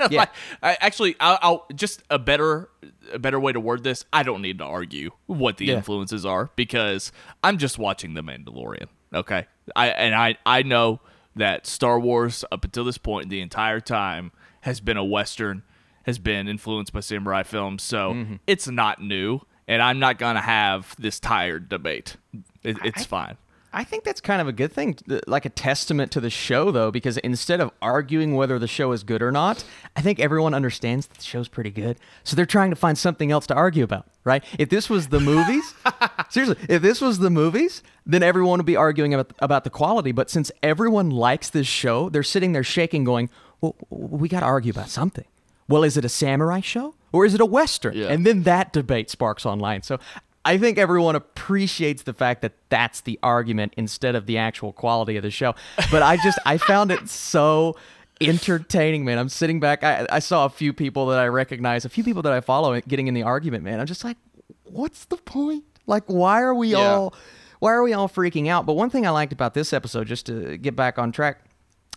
Yeah. 0.09 0.21
Like, 0.21 0.29
I, 0.61 0.77
actually, 0.81 1.15
I'll, 1.19 1.39
I'll 1.41 1.65
just 1.75 2.03
a 2.09 2.19
better 2.19 2.69
a 3.13 3.19
better 3.19 3.39
way 3.39 3.53
to 3.53 3.59
word 3.59 3.83
this. 3.83 4.03
I 4.11 4.23
don't 4.23 4.41
need 4.41 4.57
to 4.57 4.63
argue 4.65 5.11
what 5.27 5.57
the 5.57 5.65
Yeah. 5.67 5.75
influences 5.75 6.25
are 6.25 6.49
because 6.57 7.11
I'm 7.43 7.57
just 7.57 7.77
watching 7.77 8.13
The 8.13 8.21
Mandalorian. 8.21 8.87
Okay, 9.13 9.45
I 9.75 9.89
and 9.89 10.13
I 10.15 10.37
I 10.45 10.63
know 10.63 10.99
that 11.35 11.65
Star 11.67 11.99
Wars 11.99 12.43
up 12.51 12.65
until 12.65 12.83
this 12.83 12.97
point 12.97 13.29
the 13.29 13.39
entire 13.41 13.79
time 13.79 14.31
has 14.61 14.79
been 14.81 14.97
a 14.97 15.05
western, 15.05 15.63
has 16.03 16.19
been 16.19 16.47
influenced 16.49 16.91
by 16.91 16.99
samurai 16.99 17.43
films. 17.43 17.81
So 17.83 18.13
Mm-hmm. 18.13 18.35
it's 18.47 18.67
not 18.67 19.01
new, 19.01 19.39
and 19.69 19.81
I'm 19.81 19.99
not 19.99 20.17
gonna 20.17 20.41
have 20.41 20.95
this 20.99 21.19
tired 21.19 21.69
debate. 21.69 22.17
It, 22.63 22.77
it's 22.83 23.05
fine. 23.05 23.37
I 23.73 23.83
think 23.83 24.03
that's 24.03 24.21
kind 24.21 24.39
of 24.39 24.47
a 24.47 24.51
good 24.51 24.71
thing, 24.71 24.97
like 25.25 25.45
a 25.45 25.49
testament 25.49 26.11
to 26.11 26.21
the 26.21 26.29
show, 26.29 26.69
though, 26.69 26.91
because 26.91 27.17
instead 27.17 27.59
of 27.59 27.71
arguing 27.81 28.35
whether 28.35 28.59
the 28.59 28.67
show 28.67 28.91
is 28.91 29.03
good 29.03 29.21
or 29.23 29.31
not, 29.31 29.63
I 29.95 30.01
think 30.01 30.19
everyone 30.19 30.53
understands 30.53 31.07
that 31.07 31.17
the 31.17 31.23
show's 31.23 31.47
pretty 31.47 31.71
good. 31.71 31.97
So 32.23 32.35
they're 32.35 32.45
trying 32.45 32.69
to 32.69 32.75
find 32.75 32.97
something 32.97 33.31
else 33.31 33.47
to 33.47 33.55
argue 33.55 33.83
about, 33.83 34.05
right? 34.23 34.43
If 34.59 34.69
this 34.69 34.89
was 34.89 35.07
the 35.07 35.19
movies, 35.19 35.73
seriously, 36.29 36.57
if 36.69 36.83
this 36.83 37.01
was 37.01 37.17
the 37.17 37.31
movies, 37.31 37.81
then 38.05 38.21
everyone 38.21 38.59
would 38.59 38.65
be 38.65 38.75
arguing 38.75 39.13
about, 39.15 39.33
about 39.39 39.63
the 39.63 39.71
quality. 39.71 40.11
But 40.11 40.29
since 40.29 40.51
everyone 40.61 41.09
likes 41.09 41.49
this 41.49 41.67
show, 41.67 42.09
they're 42.09 42.21
sitting 42.21 42.51
there 42.53 42.63
shaking, 42.63 43.03
going, 43.03 43.29
well, 43.59 43.75
we 43.89 44.29
got 44.29 44.41
to 44.41 44.45
argue 44.45 44.71
about 44.71 44.89
something. 44.89 45.25
Well, 45.67 45.83
is 45.83 45.97
it 45.97 46.05
a 46.05 46.09
samurai 46.09 46.59
show 46.59 46.93
or 47.11 47.25
is 47.25 47.33
it 47.33 47.41
a 47.41 47.45
western? 47.45 47.95
Yeah. 47.95 48.07
And 48.07 48.25
then 48.25 48.43
that 48.43 48.73
debate 48.73 49.09
sparks 49.09 49.45
online. 49.45 49.81
So 49.81 49.99
I 50.45 50.57
think 50.57 50.77
everyone 50.77 51.15
appreciates 51.15 52.03
the 52.03 52.13
fact 52.13 52.41
that 52.41 52.53
that's 52.69 53.01
the 53.01 53.17
argument 53.23 53.73
instead 53.77 54.15
of 54.15 54.25
the 54.25 54.37
actual 54.37 54.73
quality 54.73 55.15
of 55.17 55.23
the 55.23 55.31
show. 55.31 55.55
But 55.89 56.03
I 56.03 56.17
just 56.17 56.37
I 56.45 56.57
found 56.57 56.91
it 56.91 57.07
so 57.09 57.75
entertaining, 58.21 59.05
man. 59.05 59.17
I'm 59.17 59.29
sitting 59.29 59.59
back. 59.59 59.83
I, 59.83 60.05
I 60.09 60.19
saw 60.19 60.45
a 60.45 60.49
few 60.49 60.73
people 60.73 61.07
that 61.07 61.19
I 61.19 61.27
recognize, 61.27 61.85
a 61.85 61.89
few 61.89 62.03
people 62.03 62.21
that 62.23 62.33
I 62.33 62.41
follow 62.41 62.79
getting 62.81 63.07
in 63.07 63.13
the 63.13 63.23
argument, 63.23 63.63
man. 63.63 63.79
I'm 63.79 63.85
just 63.85 64.03
like, 64.03 64.17
what's 64.63 65.05
the 65.05 65.17
point? 65.17 65.63
Like, 65.87 66.03
why 66.07 66.41
are 66.41 66.53
we 66.55 66.69
Yeah. 66.71 66.77
all 66.79 67.15
why 67.59 67.71
are 67.71 67.83
we 67.83 67.93
all 67.93 68.09
freaking 68.09 68.49
out? 68.49 68.65
But 68.65 68.73
one 68.73 68.89
thing 68.89 69.07
I 69.07 69.11
liked 69.11 69.31
about 69.31 69.53
this 69.53 69.71
episode, 69.71 70.07
just 70.07 70.25
to 70.25 70.57
get 70.57 70.75
back 70.75 70.99
on 70.99 71.11
track, 71.13 71.39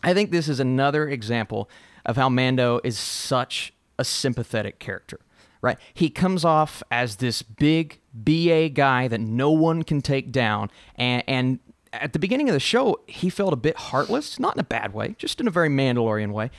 I 0.03 0.15
think 0.15 0.31
this 0.31 0.49
is 0.49 0.61
another 0.61 1.09
example 1.09 1.69
of 2.05 2.17
how 2.17 2.29
Mando 2.29 2.81
is 2.85 2.97
such 2.97 3.73
a 3.99 4.05
sympathetic 4.05 4.79
character, 4.79 5.19
right? 5.63 5.79
He 5.95 6.11
comes 6.11 6.45
off 6.45 6.83
as 6.91 7.17
this 7.17 7.43
big 7.43 7.99
BA 8.15 8.69
guy 8.71 9.09
that 9.09 9.21
no 9.21 9.51
one 9.51 9.83
can 9.83 10.01
take 10.01 10.33
down. 10.33 10.71
And, 10.97 11.23
and 11.27 11.59
at 11.93 12.13
the 12.13 12.19
beginning 12.19 12.49
of 12.49 12.53
the 12.53 12.61
show, 12.61 13.01
he 13.07 13.31
felt 13.31 13.53
a 13.53 13.57
bit 13.57 13.77
heartless, 13.77 14.39
not 14.39 14.55
in 14.57 14.61
a 14.61 14.65
bad 14.65 14.93
way, 14.95 15.15
just 15.19 15.41
in 15.41 15.47
a 15.47 15.51
very 15.51 15.69
Mandalorian 15.69 16.33
way. 16.33 16.51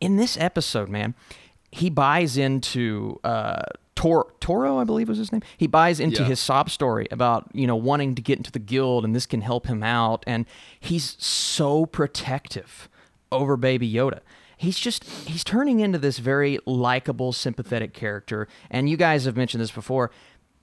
In 0.00 0.16
this 0.16 0.36
episode, 0.36 0.88
man, 0.88 1.14
he 1.70 1.88
buys 1.90 2.36
into 2.36 3.18
uh, 3.24 3.62
Tor- 3.94 4.32
Toro, 4.40 4.78
I 4.78 4.84
believe 4.84 5.08
was 5.08 5.18
his 5.18 5.32
name. 5.32 5.42
He 5.56 5.66
buys 5.66 5.98
into 6.00 6.22
Yeah. 6.22 6.28
his 6.28 6.40
sob 6.40 6.68
story 6.70 7.06
about 7.10 7.48
you 7.54 7.66
know 7.66 7.76
wanting 7.76 8.14
to 8.16 8.22
get 8.22 8.36
into 8.38 8.50
the 8.52 8.58
guild 8.58 9.04
and 9.04 9.14
this 9.14 9.24
can 9.26 9.40
help 9.40 9.66
him 9.66 9.82
out, 9.82 10.22
and 10.26 10.46
he's 10.78 11.16
so 11.18 11.86
protective 11.86 12.88
over 13.32 13.56
Baby 13.56 13.90
Yoda. 13.90 14.20
He's 14.64 14.78
just 14.78 15.04
he's 15.26 15.44
turning 15.44 15.80
into 15.80 15.98
this 15.98 16.18
very 16.18 16.58
likable, 16.66 17.32
sympathetic 17.32 17.92
character. 17.92 18.48
And 18.70 18.88
you 18.88 18.96
guys 18.96 19.24
have 19.26 19.36
mentioned 19.36 19.62
this 19.62 19.70
before. 19.70 20.10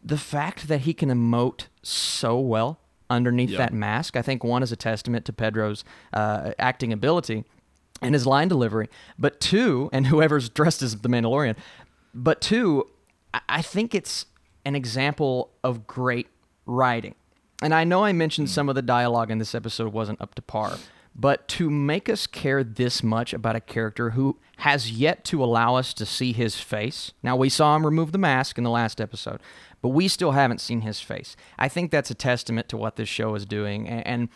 The 0.03 0.17
fact 0.17 0.67
that 0.67 0.81
he 0.81 0.93
can 0.93 1.09
emote 1.09 1.67
so 1.83 2.39
well 2.39 2.79
underneath 3.09 3.51
Yeah. 3.51 3.59
that 3.59 3.73
mask, 3.73 4.15
I 4.17 4.21
think 4.21 4.43
one 4.43 4.63
is 4.63 4.71
a 4.71 4.75
testament 4.75 5.25
to 5.25 5.33
Pedro's 5.33 5.83
uh, 6.13 6.51
acting 6.57 6.91
ability 6.91 7.43
and 8.01 8.15
his 8.15 8.25
line 8.25 8.47
delivery. 8.47 8.89
But 9.19 9.39
two, 9.39 9.89
and 9.93 10.07
whoever's 10.07 10.49
dressed 10.49 10.81
as 10.81 10.95
the 10.97 11.09
Mandalorian, 11.09 11.55
but 12.13 12.41
two, 12.41 12.87
I- 13.33 13.41
I 13.47 13.61
think 13.61 13.93
it's 13.93 14.25
an 14.65 14.75
example 14.75 15.51
of 15.63 15.85
great 15.85 16.27
writing. 16.65 17.13
And 17.61 17.73
I 17.75 17.83
know 17.83 18.03
I 18.03 18.11
mentioned 18.11 18.49
some 18.49 18.69
of 18.69 18.75
the 18.75 18.81
dialogue 18.81 19.29
in 19.29 19.37
this 19.37 19.53
episode 19.53 19.93
wasn't 19.93 20.19
up 20.19 20.33
to 20.35 20.41
par, 20.41 20.77
But 21.21 21.47
to 21.49 21.69
make 21.69 22.09
us 22.09 22.25
care 22.25 22.63
this 22.63 23.03
much 23.03 23.31
about 23.31 23.55
a 23.55 23.61
character 23.61 24.11
who 24.11 24.39
has 24.57 24.91
yet 24.91 25.23
to 25.25 25.43
allow 25.43 25.75
us 25.75 25.93
to 25.93 26.05
see 26.05 26.33
his 26.33 26.59
face. 26.59 27.11
Now, 27.21 27.35
we 27.35 27.47
saw 27.47 27.75
him 27.75 27.85
remove 27.85 28.11
the 28.11 28.17
mask 28.17 28.57
in 28.57 28.63
the 28.63 28.71
last 28.71 28.99
episode, 28.99 29.39
but 29.83 29.89
we 29.89 30.07
still 30.07 30.31
haven't 30.31 30.61
seen 30.61 30.81
his 30.81 30.99
face. 30.99 31.35
I 31.59 31.67
think 31.67 31.91
that's 31.91 32.09
a 32.09 32.15
testament 32.15 32.69
to 32.69 32.77
what 32.77 32.95
this 32.95 33.07
show 33.07 33.35
is 33.35 33.45
doing. 33.45 33.87
And 33.87 34.29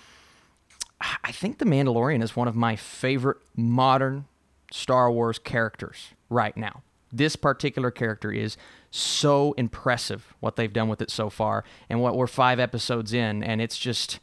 I 1.24 1.32
think 1.32 1.58
The 1.58 1.66
Mandalorian 1.66 2.22
is 2.22 2.36
one 2.36 2.48
of 2.48 2.56
my 2.56 2.76
favorite 2.76 3.38
modern 3.56 4.26
Star 4.72 5.12
Wars 5.12 5.40
characters 5.40 6.10
right 6.30 6.56
now. 6.56 6.84
This 7.12 7.36
particular 7.36 7.90
character 7.90 8.32
is 8.32 8.58
so 8.92 9.54
impressive 9.54 10.36
what 10.40 10.56
they've 10.56 10.72
done 10.72 10.90
with 10.90 11.02
it 11.02 11.10
so 11.10 11.30
far, 11.32 11.64
and 11.90 12.00
what 12.00 12.16
we're 12.16 12.28
five 12.28 12.60
episodes 12.60 13.12
in, 13.12 13.44
and 13.44 13.60
it's 13.60 13.78
just 13.78 14.20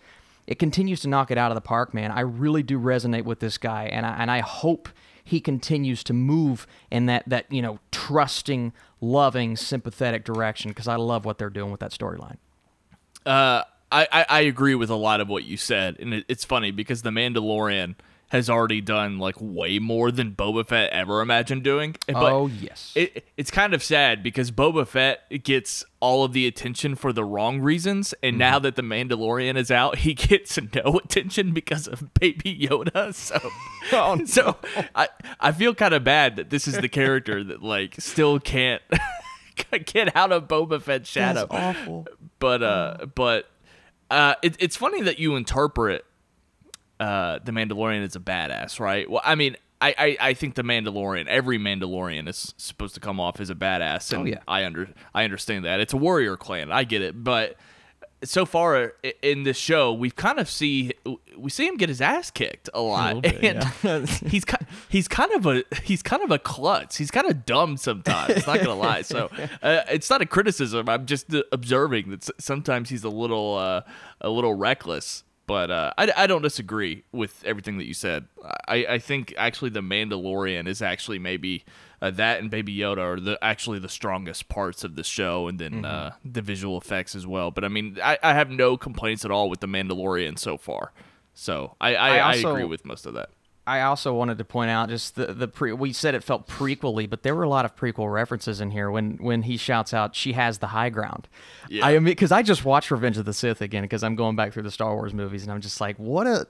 it 0.53 0.59
continues 0.59 1.01
to 1.01 1.09
knock 1.09 1.31
it 1.31 1.39
out 1.39 1.51
of 1.51 1.55
the 1.55 1.63
park, 1.63 1.95
man. 1.95 2.11
I 2.11 2.21
really 2.21 2.63
do 2.63 2.79
resonate 2.79 3.25
with 3.25 3.41
this 3.41 3.57
guy, 3.57 3.85
and 3.85 4.05
I, 4.05 4.11
and 4.19 4.31
I 4.31 4.41
hope 4.41 4.91
he 5.25 5.41
continues 5.41 6.05
to 6.05 6.13
move 6.13 6.67
in 6.91 7.07
that 7.07 7.27
that 7.27 7.51
you 7.51 7.63
know 7.63 7.79
trusting, 7.91 8.75
loving, 9.01 9.57
sympathetic 9.57 10.27
direction 10.27 10.71
because 10.71 10.89
I 10.89 10.97
love 10.97 11.25
what 11.25 11.39
they're 11.39 11.49
doing 11.49 11.71
with 11.71 11.81
that 11.81 11.93
storyline. 11.93 12.37
Uh, 13.25 13.63
I, 13.91 14.07
I, 14.13 14.27
I 14.29 14.41
agree 14.41 14.75
with 14.75 14.91
a 14.91 14.95
lot 14.95 15.23
of 15.23 15.29
what 15.31 15.45
you 15.45 15.57
said, 15.57 15.97
and 15.99 16.13
it, 16.13 16.27
it's 16.29 16.45
funny 16.45 16.71
because 16.71 17.01
the 17.01 17.09
Mandalorian 17.09 17.95
has 18.33 18.49
already 18.49 18.81
done 18.81 19.19
like 19.19 19.37
way 19.39 19.79
more 19.79 20.11
than 20.11 20.33
Boba 20.33 20.67
Fett 20.67 20.91
ever 20.91 21.21
imagined 21.21 21.63
doing. 21.63 21.95
But 22.07 22.33
oh 22.33 22.47
yes, 22.47 22.91
it, 22.95 23.27
it's 23.37 23.51
kind 23.51 23.75
of 23.75 23.83
sad 23.83 24.23
because 24.23 24.51
Boba 24.51 24.87
Fett 24.87 25.45
gets 25.45 25.85
all 26.01 26.25
of 26.25 26.33
the 26.33 26.47
attention 26.47 26.95
for 26.95 27.13
the 27.13 27.25
wrong 27.25 27.61
reasons, 27.61 28.15
and 28.23 28.33
mm-hmm. 28.33 28.39
now 28.39 28.59
that 28.59 28.77
the 28.77 28.83
Mandalorian 28.83 29.57
is 29.57 29.71
out, 29.71 29.99
he 29.99 30.15
gets 30.15 30.59
no 30.75 30.99
attention 31.05 31.53
because 31.53 31.87
of 31.87 32.13
Baby 32.15 32.59
Yoda. 32.59 33.13
So, 33.23 33.39
oh, 33.93 34.15
no. 34.15 34.25
so 34.25 34.57
I 34.95 35.09
I 35.39 35.53
feel 35.53 35.75
kind 35.75 35.93
of 35.93 36.03
bad 36.03 36.37
that 36.37 36.51
this 36.51 36.67
is 36.67 36.79
the 36.79 36.89
character 36.89 37.45
that 37.45 37.63
like 37.63 37.97
still 38.01 38.41
can't 38.41 38.81
get 39.85 40.17
out 40.17 40.33
of 40.33 40.49
Boba 40.49 40.81
Fett's 40.81 41.09
shadow. 41.09 41.47
That's 41.51 41.79
awful. 41.79 42.07
But 42.39 42.63
uh, 42.63 43.07
but 43.15 43.51
uh, 44.11 44.35
it, 44.43 44.57
it's 44.59 44.77
funny 44.77 45.03
that 45.03 45.19
you 45.19 45.37
interpret 45.37 46.07
uh, 47.01 47.39
the 47.45 47.53
Mandalorian 47.53 48.03
is 48.03 48.17
a 48.17 48.21
badass, 48.21 48.81
right? 48.81 49.11
Well, 49.11 49.23
I 49.25 49.35
mean, 49.35 49.57
I, 49.81 49.95
I, 49.99 50.17
I 50.29 50.35
think 50.35 50.55
the 50.55 50.63
Mandalorian, 50.63 51.27
every 51.27 51.59
Mandalorian 51.59 52.29
is 52.29 52.55
supposed 52.57 52.95
to 52.95 53.01
come 53.01 53.19
off 53.19 53.41
as 53.41 53.51
a 53.51 53.55
badass, 53.55 54.13
and 54.13 54.23
oh, 54.23 54.25
yeah. 54.25 54.39
I 54.47 54.65
under 54.65 54.89
I 55.15 55.25
understand 55.25 55.65
that 55.65 55.81
it's 55.81 55.93
a 55.93 55.97
warrior 55.97 56.37
clan, 56.37 56.71
I 56.71 56.85
get 56.85 57.03
it, 57.03 57.23
but 57.23 57.57
so 58.25 58.47
far 58.47 58.95
in 59.23 59.43
this 59.43 59.57
show, 59.57 59.93
we 59.93 60.11
kind 60.11 60.39
of 60.39 60.49
see 60.49 60.93
we 61.37 61.51
see 61.51 61.67
him 61.67 61.77
get 61.77 61.89
his 61.89 62.01
ass 62.01 62.31
kicked 62.31 62.69
a 62.73 62.81
lot, 62.81 63.17
a 63.17 63.21
bit, 63.21 63.45
and 63.45 63.69
yeah. 63.83 64.07
he's 64.29 64.45
he's 64.89 65.09
kind 65.09 65.33
of 65.33 65.47
a 65.47 65.65
he's 65.83 66.03
kind 66.03 66.23
of 66.23 66.31
a 66.31 66.39
klutz. 66.39 66.97
He's 66.97 67.11
kind 67.11 67.29
of 67.29 67.45
dumb 67.45 67.77
sometimes. 67.77 68.31
It's 68.31 68.47
Not 68.47 68.59
gonna 68.59 68.75
lie. 68.75 69.03
So 69.03 69.31
uh, 69.63 69.83
it's 69.91 70.09
not 70.09 70.23
a 70.23 70.27
criticism. 70.27 70.89
I'm 70.89 71.07
just 71.07 71.35
observing 71.51 72.11
that 72.11 72.31
sometimes 72.41 72.91
he's 72.91 73.05
a 73.05 73.11
little 73.11 73.57
uh, 73.57 73.83
a 74.21 74.31
little 74.31 74.55
reckless. 74.55 75.25
But 75.47 75.71
uh, 75.71 75.93
I, 75.99 76.13
I 76.17 76.27
don't 76.27 76.43
disagree 76.43 77.05
with 77.11 77.43
everything 77.45 77.79
that 77.79 77.85
you 77.85 77.95
said. 77.95 78.27
I, 78.69 78.87
I 78.89 78.99
think 78.99 79.35
actually 79.37 79.71
the 79.71 79.81
Mandalorian 79.81 80.69
is 80.69 80.81
actually 80.81 81.19
maybe 81.19 81.65
uh, 82.01 82.11
that 82.13 82.41
and 82.41 82.51
Baby 82.51 82.77
Yoda 82.77 82.99
are 82.99 83.21
the 83.21 83.39
actually 83.43 83.79
the 83.81 83.89
strongest 83.89 84.49
parts 84.49 84.85
of 84.85 84.95
the 84.95 85.05
show, 85.05 85.49
and 85.49 85.59
then 85.59 85.73
mm-hmm. 85.73 85.85
uh, 85.85 86.11
the 86.25 86.43
visual 86.43 86.79
effects 86.79 87.15
as 87.15 87.27
well. 87.27 87.51
But 87.51 87.65
I 87.65 87.69
mean, 87.69 87.99
I, 88.03 88.19
I 88.23 88.35
have 88.35 88.51
no 88.51 88.77
complaints 88.77 89.25
at 89.25 89.31
all 89.31 89.51
with 89.51 89.61
the 89.61 89.67
Mandalorian 89.67 90.39
so 90.39 90.57
far. 90.57 90.93
So 91.35 91.77
I, 91.81 91.95
I, 91.95 92.09
I, 92.09 92.21
also, 92.21 92.49
I 92.49 92.51
agree 92.53 92.65
with 92.65 92.85
most 92.85 93.07
of 93.07 93.15
that. 93.15 93.31
I 93.67 93.83
also 93.83 94.13
wanted 94.13 94.39
to 94.39 94.45
point 94.45 94.71
out 94.71 94.89
just 94.89 95.15
the 95.15 95.27
the 95.27 95.47
pre. 95.47 95.73
We 95.73 95.93
said 95.93 96.15
it 96.15 96.25
felt 96.25 96.49
prequely, 96.49 97.09
but 97.09 97.23
there 97.23 97.35
were 97.35 97.45
a 97.45 97.49
lot 97.49 97.65
of 97.65 97.77
prequel 97.77 98.13
references 98.13 98.61
in 98.61 98.73
here 98.73 98.91
when 98.91 99.19
when 99.19 99.43
he 99.43 99.57
shouts 99.57 99.95
out, 99.95 100.17
"She 100.17 100.33
has 100.33 100.59
the 100.59 100.69
high 100.69 100.91
ground." 100.91 101.29
Yeah. 101.69 101.87
I 101.87 101.93
mean, 101.95 102.05
because 102.05 102.33
I 102.33 102.43
just 102.43 102.65
watched 102.65 102.91
Revenge 102.91 103.19
of 103.19 103.25
the 103.25 103.33
Sith 103.33 103.61
again 103.61 103.83
because 103.83 104.03
I'm 104.03 104.17
going 104.17 104.35
back 104.35 104.53
through 104.53 104.65
the 104.65 104.71
Star 104.71 104.95
Wars 104.95 105.15
movies, 105.15 105.45
and 105.45 105.53
I'm 105.53 105.61
just 105.61 105.81
like, 105.81 105.97
what 105.97 106.27
a 106.27 106.47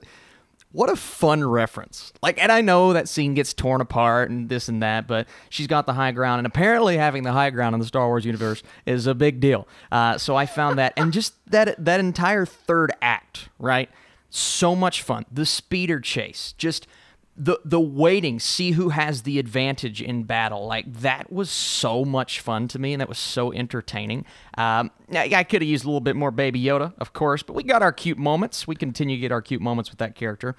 what 0.71 0.89
a 0.89 0.95
fun 0.95 1.43
reference. 1.47 2.13
Like, 2.23 2.41
and 2.41 2.51
I 2.51 2.61
know 2.61 2.93
that 2.93 3.07
scene 3.07 3.35
gets 3.35 3.53
torn 3.53 3.79
apart 3.79 4.31
and 4.31 4.49
this 4.49 4.67
and 4.67 4.81
that, 4.81 5.07
but 5.07 5.27
she's 5.49 5.67
got 5.67 5.85
the 5.85 5.93
high 5.93 6.11
ground, 6.11 6.39
and 6.39 6.47
apparently 6.47 6.97
having 6.97 7.21
the 7.21 7.31
high 7.31 7.51
ground 7.51 7.75
in 7.75 7.79
the 7.79 7.85
Star 7.85 8.07
Wars 8.07 8.25
universe 8.25 8.63
is 8.87 9.05
a 9.05 9.13
big 9.13 9.39
deal. 9.39 9.67
Uh, 9.91 10.17
so 10.17 10.35
I 10.35 10.47
found 10.47 10.79
that, 10.79 10.93
and 10.97 11.13
just 11.13 11.35
that 11.51 11.75
that 11.85 11.99
entire 11.99 12.47
third 12.47 12.91
act, 13.03 13.49
right? 13.59 13.89
So 14.31 14.75
much 14.75 15.03
fun. 15.03 15.27
The 15.31 15.45
speeder 15.45 15.99
chase, 15.99 16.55
just 16.57 16.87
the 17.35 17.59
the 17.65 17.79
waiting, 17.79 18.39
see 18.39 18.71
who 18.71 18.89
has 18.89 19.23
the 19.23 19.39
advantage 19.39 20.01
in 20.01 20.23
battle. 20.23 20.67
Like 20.67 20.91
that 21.01 21.31
was 21.31 21.49
so 21.49 22.05
much 22.05 22.39
fun 22.39 22.67
to 22.69 22.79
me, 22.79 22.93
and 22.93 23.01
that 23.01 23.09
was 23.09 23.17
so 23.17 23.51
entertaining. 23.51 24.25
Um, 24.57 24.91
I 25.11 25.43
could 25.43 25.61
have 25.61 25.69
used 25.69 25.83
a 25.83 25.87
little 25.87 26.01
bit 26.01 26.15
more 26.15 26.31
Baby 26.31 26.61
Yoda, 26.61 26.93
of 26.99 27.13
course, 27.13 27.41
but 27.41 27.53
we 27.53 27.63
got 27.63 27.81
our 27.81 27.91
cute 27.91 28.19
moments. 28.19 28.67
We 28.67 28.75
continue 28.75 29.15
to 29.15 29.21
get 29.21 29.31
our 29.31 29.41
cute 29.41 29.61
moments 29.61 29.89
with 29.89 29.99
that 29.99 30.15
character. 30.15 30.55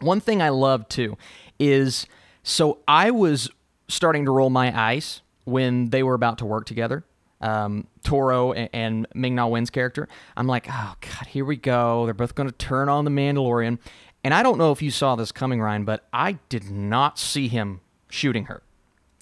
One 0.00 0.20
thing 0.20 0.42
I 0.42 0.48
love 0.48 0.88
too 0.88 1.16
is 1.58 2.06
so 2.42 2.78
I 2.88 3.10
was 3.10 3.50
starting 3.88 4.24
to 4.24 4.30
roll 4.30 4.50
my 4.50 4.76
eyes 4.78 5.22
when 5.44 5.90
they 5.90 6.02
were 6.02 6.14
about 6.14 6.38
to 6.38 6.46
work 6.46 6.66
together. 6.66 7.04
Um, 7.40 7.86
Toro 8.02 8.52
and, 8.52 8.68
and 8.72 9.06
Ming 9.14 9.36
Na 9.36 9.46
Wen's 9.46 9.70
character. 9.70 10.08
I'm 10.36 10.48
like, 10.48 10.66
oh 10.68 10.94
god, 11.00 11.26
here 11.28 11.44
we 11.44 11.56
go. 11.56 12.04
They're 12.04 12.14
both 12.14 12.34
going 12.34 12.48
to 12.48 12.56
turn 12.56 12.88
on 12.88 13.04
the 13.04 13.12
Mandalorian. 13.12 13.78
And 14.24 14.34
I 14.34 14.42
don't 14.42 14.58
know 14.58 14.72
if 14.72 14.82
you 14.82 14.90
saw 14.90 15.16
this 15.16 15.32
coming, 15.32 15.60
Ryan, 15.60 15.84
but 15.84 16.06
I 16.12 16.38
did 16.48 16.70
not 16.70 17.18
see 17.18 17.48
him 17.48 17.80
shooting 18.10 18.46
her. 18.46 18.62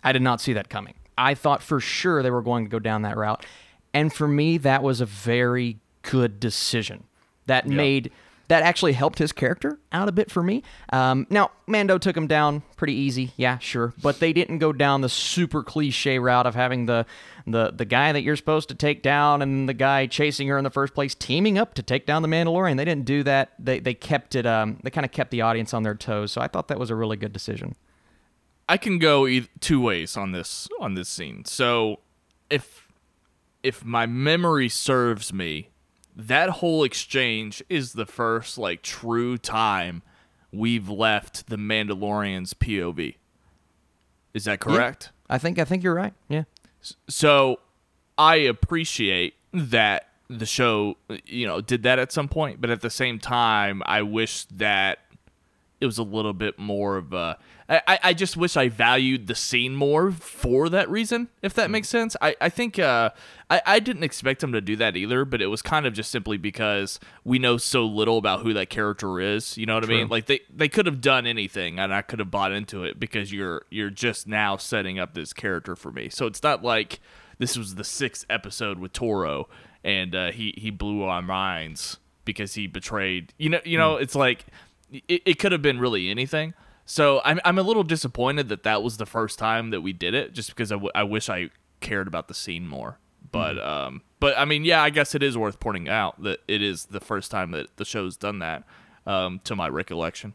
I 0.03 0.13
did 0.13 0.23
not 0.23 0.41
see 0.41 0.53
that 0.55 0.69
coming. 0.69 0.95
I 1.19 1.35
thought 1.35 1.63
for 1.63 1.81
sure 1.81 2.23
they 2.23 2.31
were 2.31 2.43
going 2.43 2.65
to 2.65 2.71
go 2.71 2.79
down 2.79 3.03
that 3.03 3.17
route. 3.17 3.45
And 3.93 4.13
for 4.13 4.29
me, 4.29 4.59
that 4.59 4.83
was 4.83 5.01
a 5.01 5.07
very 5.07 5.79
good 6.03 6.39
decision. 6.41 7.05
That 7.47 7.67
made 7.67 8.11
that 8.49 8.63
actually 8.63 8.93
helped 8.93 9.19
his 9.19 9.33
character 9.33 9.79
out 9.93 10.09
a 10.09 10.13
bit 10.13 10.31
for 10.31 10.43
me. 10.43 10.63
Um, 10.93 11.27
now, 11.31 11.51
Mando 11.67 11.99
took 11.99 12.17
him 12.17 12.27
down 12.27 12.63
pretty 12.77 12.95
easy, 12.95 13.33
yeah, 13.37 13.59
sure, 13.59 13.93
but 14.03 14.21
they 14.21 14.33
didn't 14.33 14.59
go 14.59 14.73
down 14.73 15.01
the 15.01 15.09
super 15.09 15.63
cliche 15.63 16.19
route 16.19 16.47
of 16.47 16.55
having 16.55 16.87
the 16.87 17.07
the 17.47 17.71
the 17.71 17.85
guy 17.85 18.13
that 18.13 18.23
you're 18.23 18.37
supposed 18.37 18.69
to 18.69 18.75
take 18.75 19.03
down 19.03 19.41
and 19.41 19.69
the 19.69 19.75
guy 19.75 20.07
chasing 20.07 20.49
her 20.49 20.59
in 20.59 20.65
the 20.65 20.71
first 20.71 20.95
place 20.95 21.15
teaming 21.15 21.59
up 21.59 21.75
to 21.75 21.83
take 21.83 22.05
down 22.07 22.23
the 22.23 22.29
Mandalorian. 22.29 22.77
They 22.77 22.85
didn't 22.85 23.05
do 23.05 23.23
that. 23.23 23.53
They 23.59 23.79
they 23.79 23.95
kept 23.95 24.35
it. 24.35 24.47
Um, 24.47 24.79
they 24.83 24.91
kind 24.91 25.05
of 25.05 25.13
kept 25.13 25.31
the 25.31 25.43
audience 25.43 25.73
on 25.73 25.83
their 25.83 25.95
toes. 25.95 26.33
So 26.33 26.41
I 26.41 26.49
thought 26.49 26.69
that 26.69 26.79
was 26.79 26.91
a 26.91 26.95
really 26.97 27.17
good 27.17 27.33
decision. 27.33 27.77
I 28.69 28.77
can 28.79 28.99
go 28.99 29.29
two 29.61 29.81
ways 29.81 30.17
on 30.17 30.33
this 30.33 30.69
on 30.81 30.95
this 30.95 31.09
scene. 31.09 31.45
So 31.45 32.01
if 32.51 32.89
if 33.63 33.85
my 33.85 34.07
memory 34.07 34.69
serves 34.69 35.33
me, 35.33 35.71
that 36.17 36.49
whole 36.49 36.83
exchange 36.83 37.63
is 37.69 37.93
the 37.93 38.07
first 38.07 38.57
like 38.57 38.83
true 38.83 39.37
time 39.37 40.03
we've 40.51 40.89
left 40.89 41.49
the 41.49 41.57
Mandalorian's 41.57 42.55
POV. 42.55 43.17
Is 44.33 44.45
that 44.45 44.61
correct? 44.61 45.13
Yeah, 45.29 45.35
I 45.35 45.39
think 45.39 45.59
I 45.59 45.65
think 45.65 45.83
you're 45.83 45.95
right. 45.95 46.15
Yeah. 46.29 46.45
So 47.09 47.61
I 48.17 48.37
appreciate 48.37 49.35
that 49.53 50.09
the 50.29 50.47
show, 50.47 50.97
you 51.25 51.47
know, 51.47 51.61
did 51.61 51.83
that 51.85 51.99
at 51.99 52.13
some 52.13 52.29
point, 52.29 52.61
but 52.61 52.71
at 52.71 52.81
the 52.81 52.91
same 52.91 53.19
time, 53.19 53.83
I 53.87 54.03
wish 54.03 54.45
that 54.47 54.99
it 55.81 55.87
was 55.87 55.99
a 55.99 56.03
little 56.03 56.33
bit 56.33 56.59
more 56.59 56.97
of 56.97 57.13
a 57.13 57.39
I, 57.69 57.99
I 58.03 58.15
just 58.15 58.37
wish 58.37 58.57
I 58.57 58.69
valued 58.69 59.27
the 59.27 59.35
scene 59.35 59.75
more 59.75 60.13
for 60.13 60.69
that 60.69 60.89
reason, 60.89 61.29
if 61.43 61.53
that 61.55 61.69
makes 61.69 61.89
sense. 61.89 62.17
I, 62.23 62.37
I 62.41 62.49
think 62.49 62.79
uh, 62.79 63.11
I, 63.51 63.61
I 63.67 63.81
didn't 63.81 64.05
expect 64.05 64.41
him 64.41 64.53
to 64.53 64.61
do 64.61 64.77
that 64.77 64.97
either, 64.97 65.25
but 65.25 65.43
it 65.43 65.49
was 65.49 65.63
kind 65.63 65.85
of 65.85 65.93
just 65.93 66.13
simply 66.13 66.37
because 66.37 67.01
we 67.25 67.41
know 67.41 67.57
so 67.57 67.85
little 67.85 68.19
about 68.19 68.43
who 68.43 68.53
that 68.55 68.71
character 68.71 69.21
is. 69.21 69.59
You 69.59 69.67
know 69.67 69.75
what 69.75 69.85
True. 69.85 69.97
I 69.97 69.99
mean? 69.99 70.09
Like 70.09 70.27
they, 70.27 70.41
they 70.55 70.69
could 70.69 70.87
have 70.87 71.01
done 71.01 71.27
anything 71.27 71.81
and 71.81 71.93
I 71.93 72.03
could 72.03 72.21
have 72.21 72.31
bought 72.31 72.53
into 72.53 72.85
it 72.85 73.01
because 73.01 73.33
you're 73.33 73.63
you're 73.69 73.91
just 73.91 74.29
now 74.29 74.57
setting 74.57 75.01
up 75.01 75.15
this 75.15 75.33
character 75.33 75.75
for 75.75 75.91
me. 75.91 76.09
So 76.09 76.27
it's 76.27 76.45
not 76.45 76.63
like 76.63 77.01
this 77.39 77.59
was 77.59 77.75
the 77.75 77.85
sixth 77.85 78.25
episode 78.31 78.79
with 78.79 78.93
Toro 78.93 79.49
and 79.83 80.15
uh, 80.15 80.31
he, 80.31 80.55
he 80.57 80.71
blew 80.71 81.03
our 81.03 81.23
minds 81.23 81.99
because 82.25 82.55
he 82.55 82.67
betrayed 82.67 83.33
you 83.39 83.49
know 83.49 83.61
you 83.65 83.79
know, 83.79 83.97
mm. 83.97 84.03
it's 84.03 84.15
like 84.15 84.47
it, 84.91 85.23
it 85.25 85.39
could 85.39 85.53
have 85.53 85.63
been 85.63 85.79
really 85.79 86.11
anything. 86.11 86.55
So 86.85 87.21
I'm 87.25 87.41
I'm 87.45 87.59
a 87.59 87.63
little 87.63 87.83
disappointed 87.83 88.49
that 88.49 88.63
that 88.63 88.83
was 88.83 88.97
the 88.97 89.07
first 89.07 89.39
time 89.39 89.71
that 89.71 89.81
we 89.81 89.93
did 89.93 90.15
it, 90.15 90.33
just 90.33 90.51
because 90.51 90.71
I, 90.71 90.77
w- 90.77 90.93
I 90.95 91.03
wish 91.03 91.29
I 91.29 91.51
cared 91.81 92.07
about 92.07 92.29
the 92.29 92.35
scene 92.35 92.69
more. 92.69 92.99
But 93.33 93.57
mm-hmm. 93.57 93.69
um, 93.69 94.03
but 94.21 94.39
I 94.39 94.45
mean, 94.45 94.65
yeah, 94.65 94.83
I 94.83 94.91
guess 94.91 95.15
it 95.15 95.23
is 95.23 95.37
worth 95.37 95.59
pointing 95.59 95.89
out 95.89 96.23
that 96.23 96.41
it 96.47 96.63
is 96.63 96.87
the 96.87 97.01
first 97.01 97.31
time 97.31 97.51
that 97.51 97.77
the 97.77 97.85
show's 97.85 98.17
done 98.17 98.39
that, 98.39 98.65
um, 99.05 99.41
to 99.45 99.57
my 99.57 99.69
recollection. 99.69 100.35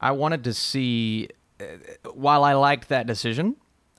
I 0.00 0.12
wanted 0.12 0.44
to 0.44 0.54
see, 0.54 1.28
uh, 1.60 1.64
while 2.12 2.44
I 2.44 2.54
liked 2.54 2.88
that 2.88 3.06
decision, 3.06 3.56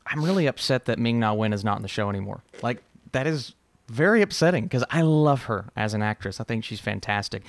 I'm 0.08 0.24
really 0.24 0.48
upset 0.48 0.86
that 0.86 1.00
Ming 1.00 1.19
Na 1.19 1.34
Wen 1.34 1.54
is 1.54 1.63
not 1.63 1.78
in 1.78 1.82
the 1.82 1.88
show 1.88 2.10
anymore. 2.10 2.43
Like 2.62 2.84
that 3.12 3.28
is 3.28 3.54
very 3.88 4.21
upsetting 4.21 4.63
because 4.63 4.84
I 4.89 5.02
love 5.02 5.43
her 5.43 5.69
as 5.76 5.93
an 5.93 6.02
actress. 6.02 6.41
I 6.41 6.43
think 6.43 6.63
she's 6.63 6.80
fantastic, 6.80 7.43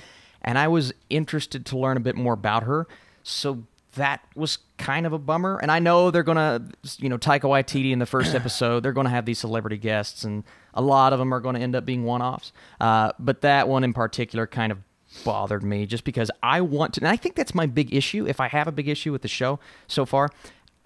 and 0.47 0.57
I 0.57 0.67
was 0.69 0.93
interested 1.09 1.65
to 1.67 1.77
learn 1.77 1.97
a 1.97 1.99
bit 1.99 2.15
more 2.15 2.33
about 2.33 2.63
her 2.63 2.87
So 3.21 3.63
that 3.95 4.23
was 4.35 4.59
kind 4.77 5.05
of 5.05 5.11
a 5.11 5.17
bummer. 5.19 5.57
And 5.61 5.71
I 5.71 5.79
know 5.79 6.11
they're 6.11 6.23
gonna, 6.23 6.63
you 6.97 7.09
know, 7.09 7.17
Taika 7.17 7.41
Waititi 7.41 7.91
in 7.91 7.99
the 7.99 8.05
first 8.05 8.33
episode, 8.41 8.83
they're 8.83 8.93
gonna 8.93 9.09
have 9.09 9.25
these 9.25 9.39
celebrity 9.39 9.77
guests, 9.77 10.23
and 10.23 10.43
a 10.73 10.81
lot 10.81 11.13
of 11.13 11.19
them 11.19 11.33
are 11.33 11.39
going 11.39 11.55
to 11.55 11.61
end 11.61 11.75
up 11.75 11.85
being 11.85 12.03
one-offs. 12.05 12.53
Uh, 12.79 13.11
but 13.19 13.41
that 13.41 13.67
one 13.67 13.83
in 13.83 13.93
particular 13.93 14.47
kind 14.47 14.71
of 14.71 14.77
bothered 15.25 15.63
me 15.63 15.85
just 15.85 16.03
because 16.03 16.29
I 16.43 16.61
want 16.61 16.93
to, 16.93 17.01
and 17.01 17.07
I 17.07 17.15
think 17.15 17.35
that's 17.35 17.55
my 17.55 17.65
big 17.65 17.93
issue. 17.93 18.27
If 18.27 18.39
I 18.39 18.47
have 18.47 18.67
a 18.67 18.71
big 18.71 18.87
issue 18.87 19.11
with 19.11 19.23
the 19.23 19.27
show 19.27 19.59
so 19.87 20.05
far, 20.05 20.29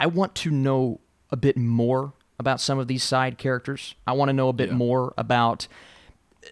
I 0.00 0.06
want 0.06 0.34
to 0.36 0.50
know 0.50 1.00
a 1.30 1.36
bit 1.36 1.56
more 1.56 2.14
about 2.38 2.60
some 2.60 2.78
of 2.78 2.88
these 2.88 3.04
side 3.04 3.36
characters. 3.38 3.94
I 4.06 4.12
want 4.12 4.30
to 4.30 4.32
know 4.32 4.48
a 4.48 4.54
bit 4.54 4.72
more 4.72 5.12
about 5.18 5.68
uh, 6.42 6.48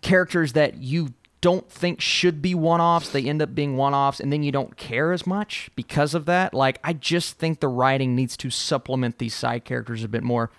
characters 0.00 0.54
that 0.54 0.78
you 0.78 1.12
don't 1.40 1.70
think 1.70 2.00
should 2.00 2.42
be 2.42 2.54
one 2.54 2.80
offs. 2.80 3.10
They 3.10 3.24
end 3.24 3.40
up 3.42 3.54
being 3.54 3.76
one 3.76 3.94
offs, 3.94 4.20
and 4.20 4.32
then 4.32 4.42
you 4.42 4.52
don't 4.52 4.76
care 4.76 5.12
as 5.12 5.26
much 5.26 5.70
because 5.76 6.14
of 6.14 6.26
that. 6.26 6.52
Like, 6.52 6.80
I 6.82 6.92
just 6.92 7.38
think 7.38 7.60
the 7.60 7.68
writing 7.68 8.14
needs 8.16 8.36
to 8.38 8.50
supplement 8.50 9.18
these 9.18 9.34
side 9.34 9.64
characters 9.64 10.02
a 10.02 10.08
bit 10.08 10.22
more. 10.22 10.50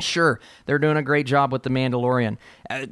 Sure, 0.00 0.38
they're 0.66 0.78
doing 0.78 0.96
a 0.96 1.02
great 1.02 1.26
job 1.26 1.50
with 1.50 1.62
The 1.62 1.70
Mandalorian, 1.70 2.36
uh, 2.70 2.86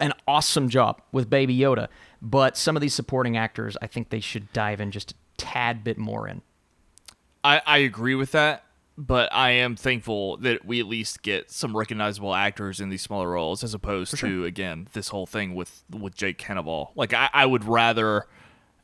an 0.00 0.12
awesome 0.26 0.68
job 0.68 1.00
with 1.12 1.30
Baby 1.30 1.56
Yoda, 1.56 1.88
but 2.20 2.56
some 2.56 2.76
of 2.76 2.82
these 2.82 2.94
supporting 2.94 3.36
actors, 3.36 3.76
I 3.80 3.86
think 3.86 4.10
they 4.10 4.20
should 4.20 4.52
dive 4.52 4.80
in 4.80 4.90
just 4.90 5.12
a 5.12 5.14
tad 5.36 5.84
bit 5.84 5.96
more 5.96 6.28
in. 6.28 6.42
I, 7.42 7.62
I 7.64 7.78
agree 7.78 8.14
with 8.14 8.32
that, 8.32 8.63
but 8.96 9.32
I 9.32 9.50
am 9.50 9.76
thankful 9.76 10.36
that 10.38 10.64
we 10.64 10.80
at 10.80 10.86
least 10.86 11.22
get 11.22 11.50
some 11.50 11.76
recognizable 11.76 12.34
actors 12.34 12.80
in 12.80 12.90
these 12.90 13.02
smaller 13.02 13.30
roles 13.30 13.64
as 13.64 13.74
opposed 13.74 14.16
to 14.18 14.44
again 14.44 14.88
this 14.92 15.08
whole 15.08 15.26
thing 15.26 15.54
with 15.54 15.82
with 15.90 16.14
Jake 16.14 16.38
Cannavale. 16.38 16.90
Like 16.94 17.12
I, 17.12 17.28
I 17.32 17.46
would 17.46 17.64
rather 17.64 18.26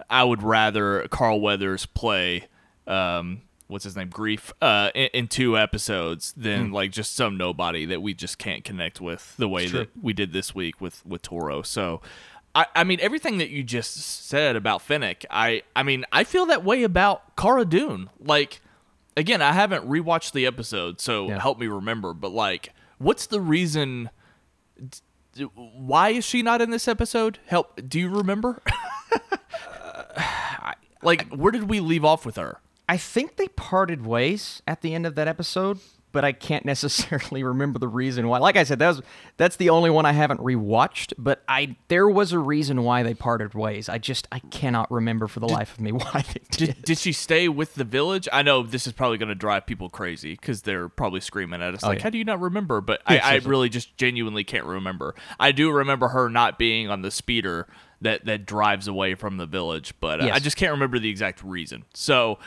I 0.09 0.25
would 0.25 0.43
rather 0.43 1.07
Carl 1.09 1.41
Weathers 1.41 1.87
play 1.87 2.47
um 2.87 3.43
what's 3.69 3.85
his 3.85 3.95
name 3.95 4.11
Greef 4.11 4.51
uh 4.61 4.91
in, 4.95 5.09
in 5.13 5.29
two 5.29 5.57
episodes 5.57 6.35
than 6.37 6.73
like 6.73 6.91
just 6.91 7.15
some 7.15 7.37
nobody 7.37 7.87
that 7.87 8.03
we 8.03 8.13
just 8.13 8.39
can't 8.39 8.65
connect 8.65 9.01
with 9.01 9.37
the 9.37 9.49
way 9.49 9.69
that 9.69 9.91
we 10.01 10.13
did 10.13 10.33
this 10.33 10.55
week 10.55 10.81
with 10.81 11.07
with 11.07 11.23
Toro. 11.23 11.63
So 11.63 12.01
I, 12.53 12.67
I 12.75 12.83
mean 12.83 12.99
everything 13.01 13.39
that 13.39 13.51
you 13.51 13.63
just 13.63 13.97
said 14.27 14.57
about 14.57 14.83
Fennec, 14.83 15.25
I 15.31 15.63
I 15.77 15.85
mean 15.85 16.05
I 16.11 16.25
feel 16.25 16.47
that 16.47 16.65
way 16.65 16.83
about 16.83 17.37
Cara 17.37 17.65
Dune. 17.65 18.11
Like 18.19 18.61
again, 19.21 19.41
I 19.43 19.53
haven't 19.53 19.89
rewatched 19.89 20.33
the 20.33 20.47
episode, 20.47 21.01
so 21.01 21.29
Yeah. 21.29 21.39
help 21.41 21.59
me 21.61 21.67
remember. 21.69 22.13
But 22.15 22.33
like, 22.33 22.73
what's 22.99 23.27
the 23.27 23.41
reason? 23.41 24.11
Why 25.55 26.09
is 26.11 26.25
she 26.25 26.43
not 26.43 26.61
in 26.61 26.71
this 26.71 26.89
episode? 26.89 27.39
Help. 27.47 27.81
Do 27.89 28.01
you 28.01 28.09
remember? 28.09 28.61
like, 31.03 31.29
where 31.29 31.53
did 31.53 31.69
we 31.69 31.81
leave 31.81 32.05
off 32.05 32.27
with 32.27 32.37
her? 32.37 32.59
I 32.89 32.97
think 32.97 33.37
they 33.37 33.49
parted 33.49 34.05
ways 34.05 34.63
at 34.67 34.83
the 34.83 34.95
end 34.95 35.07
of 35.07 35.15
that 35.15 35.29
episode, 35.29 35.79
but 36.13 36.25
I 36.25 36.33
can't 36.33 36.65
necessarily 36.67 37.43
remember 37.43 37.79
the 37.79 37.89
reason 37.89 38.29
why. 38.29 38.39
Like 38.39 38.57
I 38.57 38.65
said, 38.65 38.79
that 38.81 38.89
was 38.89 39.03
that's 39.37 39.57
the 39.57 39.71
only 39.71 39.91
one 39.91 40.07
I 40.07 40.13
haven't 40.13 40.41
rewatched, 40.41 41.13
but 41.19 41.43
I 41.49 41.77
there 41.89 42.09
was 42.09 42.33
a 42.33 42.39
reason 42.39 42.83
why 42.83 43.03
they 43.03 43.15
parted 43.15 43.55
ways. 43.55 43.89
I 43.89 43.99
just 43.99 44.29
I 44.33 44.39
cannot 44.41 44.91
remember 44.91 45.27
for 45.29 45.41
the 45.41 45.49
life 45.49 45.73
of 45.75 45.81
me 45.81 45.93
why 45.93 46.23
they 46.33 46.41
did. 46.51 46.67
Did, 46.77 46.83
did 46.83 46.99
she 46.99 47.13
stay 47.13 47.49
with 47.49 47.75
the 47.75 47.85
village? 47.85 48.29
I 48.33 48.43
know 48.43 48.63
this 48.63 48.87
is 48.87 48.93
probably 48.93 49.19
going 49.19 49.29
to 49.31 49.35
drive 49.35 49.67
people 49.67 49.89
crazy 49.91 50.33
because 50.33 50.63
they're 50.63 50.89
probably 50.89 51.21
screaming 51.21 51.63
at 51.63 51.75
us 51.75 51.83
like, 51.83 51.99
yeah. 51.99 52.03
"How 52.05 52.11
do 52.11 52.19
you 52.19 52.25
not 52.25 52.41
remember?" 52.41 52.81
But 52.81 53.03
I, 53.07 53.19
I 53.19 53.35
really 53.37 53.69
just 53.69 53.97
genuinely 53.97 54.45
can't 54.45 54.67
remember. 54.67 55.15
I 55.39 55.53
do 55.53 55.71
remember 55.71 56.09
her 56.09 56.29
not 56.29 56.59
being 56.59 56.89
on 56.91 57.03
the 57.03 57.11
speeder 57.11 57.67
that 58.03 58.25
that 58.25 58.47
drives 58.47 58.89
away 58.89 59.15
from 59.15 59.37
the 59.37 59.47
village, 59.47 59.95
but 60.01 60.21
uh, 60.21 60.25
I 60.25 60.27
Yes. 60.29 60.43
just 60.43 60.57
can't 60.57 60.73
remember 60.73 60.99
the 60.99 61.11
exact 61.11 61.43
reason. 61.45 61.85
So, 61.95 62.39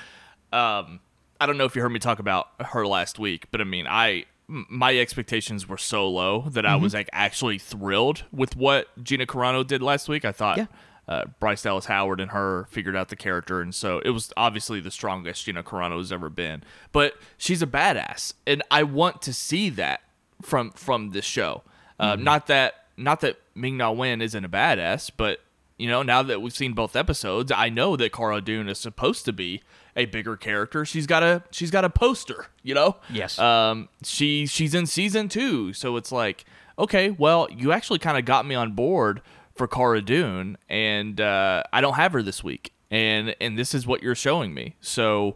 um, 0.52 1.00
I 1.44 1.46
don't 1.46 1.58
know 1.58 1.66
if 1.66 1.76
you 1.76 1.82
heard 1.82 1.90
me 1.92 2.00
talk 2.00 2.20
about 2.20 2.48
her 2.60 2.88
last 2.88 3.20
week, 3.20 3.48
but 3.52 3.60
I 3.62 3.66
mean, 3.66 3.86
I 3.88 4.26
my 4.48 4.98
expectations 4.98 5.68
were 5.68 5.78
so 5.78 6.08
low 6.10 6.42
that 6.50 6.64
Mm-hmm. 6.66 6.74
I 6.74 6.76
was 6.78 6.94
like 6.94 7.10
actually 7.12 7.58
thrilled 7.60 8.24
with 8.32 8.56
what 8.56 8.88
Gina 9.04 9.26
Carano 9.26 9.66
did 9.66 9.82
last 9.82 10.08
week. 10.10 10.26
I 10.26 10.32
thought 10.32 10.58
Yeah. 10.58 10.66
uh, 11.08 11.26
Bryce 11.40 11.62
Dallas 11.64 11.86
Howard 11.86 12.20
and 12.22 12.32
her 12.32 12.66
figured 12.70 12.96
out 12.96 13.10
the 13.10 13.16
character, 13.16 13.62
and 13.62 13.74
so 13.76 14.00
it 14.06 14.12
was 14.12 14.32
obviously 14.38 14.80
the 14.80 14.92
strongest 14.92 15.46
Gina 15.46 15.64
Carano 15.64 15.98
has 15.98 16.12
ever 16.12 16.30
been. 16.30 16.64
But 16.92 17.16
she's 17.38 17.62
a 17.62 17.68
badass, 17.68 18.34
and 18.48 18.64
I 18.72 18.84
want 18.84 19.22
to 19.24 19.34
see 19.34 19.70
that 19.72 20.02
from 20.42 20.72
from 20.72 21.10
this 21.12 21.26
show. 21.26 21.64
Uh, 22.00 22.16
Not 22.16 22.48
that 22.48 22.86
not 22.98 23.22
that 23.22 23.38
Ming 23.56 23.78
Na 23.78 23.92
Wen 23.92 24.22
isn't 24.22 24.46
a 24.46 24.50
badass, 24.50 25.10
but 25.16 25.40
you 25.78 25.88
know 25.90 26.04
now 26.04 26.22
that 26.24 26.42
we've 26.42 26.54
seen 26.56 26.74
both 26.74 26.96
episodes, 26.96 27.52
I 27.52 27.70
know 27.70 27.96
that 27.96 28.12
Cara 28.14 28.40
Dune 28.42 28.70
is 28.70 28.78
supposed 28.80 29.26
to 29.26 29.34
be 29.34 29.62
a 29.96 30.06
bigger 30.06 30.36
character. 30.36 30.86
She's 30.86 31.08
got 31.08 31.24
a 31.24 31.44
she's 31.52 31.72
got 31.72 31.86
a 31.86 31.90
poster, 31.90 32.48
you 32.62 32.74
know. 32.74 32.98
Yes. 33.10 33.38
Um, 33.40 33.90
she 34.04 34.46
she's 34.46 34.74
in 34.74 34.86
season 34.86 35.30
two, 35.30 35.74
so 35.74 35.98
it's 35.98 36.12
like, 36.12 36.46
okay, 36.78 37.12
well, 37.12 37.48
you 37.52 37.72
actually 37.72 38.00
kind 38.00 38.18
of 38.18 38.26
got 38.26 38.46
me 38.46 38.56
on 38.56 38.74
board 38.74 39.22
for 39.56 39.68
Cara 39.68 40.02
Dune, 40.02 40.58
and 40.70 41.20
uh, 41.22 41.64
I 41.72 41.82
don't 41.82 41.94
have 41.94 42.14
her 42.14 42.24
this 42.24 42.44
week, 42.44 42.74
and 42.90 43.36
and 43.40 43.58
this 43.58 43.74
is 43.74 43.86
what 43.86 44.02
you're 44.02 44.16
showing 44.16 44.54
me. 44.54 44.76
So 44.82 45.36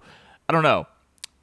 I 0.50 0.54
don't 0.54 0.64
know. 0.64 0.88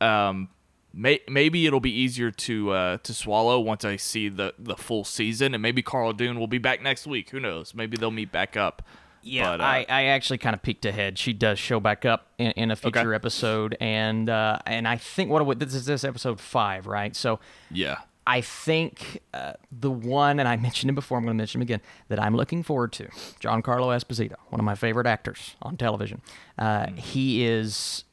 Um, 0.01 0.49
may, 0.93 1.21
maybe 1.29 1.67
it'll 1.67 1.81
be 1.81 1.95
easier 1.97 2.31
to 2.31 2.71
uh, 2.73 2.97
to 2.99 3.15
swallow 3.15 3.61
once 3.61 3.85
I 3.85 3.97
see 3.97 4.29
the 4.29 4.55
the 4.59 4.77
full 4.77 5.05
season, 5.05 5.55
and 5.55 5.63
maybe 5.63 5.83
Cara 5.83 6.13
Dune 6.13 6.39
will 6.39 6.47
be 6.47 6.59
back 6.59 6.83
next 6.83 7.07
week. 7.07 7.31
Who 7.31 7.41
knows? 7.41 7.75
Maybe 7.75 7.97
they'll 7.97 8.11
meet 8.11 8.33
back 8.33 8.57
up. 8.57 8.83
Yeah, 9.25 9.53
But, 9.53 9.61
uh, 9.61 9.65
I, 9.65 9.87
I 9.89 10.03
actually 10.05 10.39
kind 10.39 10.55
of 10.55 10.63
peeked 10.63 10.85
ahead. 10.85 11.19
She 11.19 11.33
does 11.33 11.59
show 11.59 11.81
back 11.81 12.05
up 12.05 12.29
in, 12.39 12.51
in 12.53 12.71
a 12.71 12.77
future 12.77 13.01
Okay. 13.01 13.15
episode, 13.17 13.77
and 13.81 14.29
uh, 14.29 14.59
and 14.67 14.87
I 14.87 14.97
think 14.97 15.31
what 15.31 15.49
it- 15.49 15.59
this 15.59 15.75
is 15.75 15.87
this 15.87 16.05
episode 16.05 16.39
five, 16.41 16.87
right? 16.87 17.17
So 17.17 17.41
yeah. 17.71 17.97
I 18.27 18.41
think 18.41 19.21
uh, 19.35 19.53
the 19.71 19.91
one, 19.91 20.39
and 20.41 20.49
I 20.49 20.57
mentioned 20.69 20.89
him 20.89 20.95
before, 20.95 21.19
I'm 21.19 21.25
going 21.25 21.37
to 21.37 21.39
mention 21.39 21.59
him 21.61 21.63
again, 21.63 21.81
that 22.09 22.19
I'm 22.19 22.35
looking 22.35 22.63
forward 22.63 22.91
to, 22.95 23.05
Giancarlo 23.41 23.95
Esposito, 23.95 24.37
one 24.49 24.61
of 24.61 24.65
my 24.65 24.75
favorite 24.75 25.07
actors 25.07 25.57
on 25.61 25.77
television. 25.77 26.23
Uh, 26.59 26.87
He 26.97 27.45
is, 27.45 28.05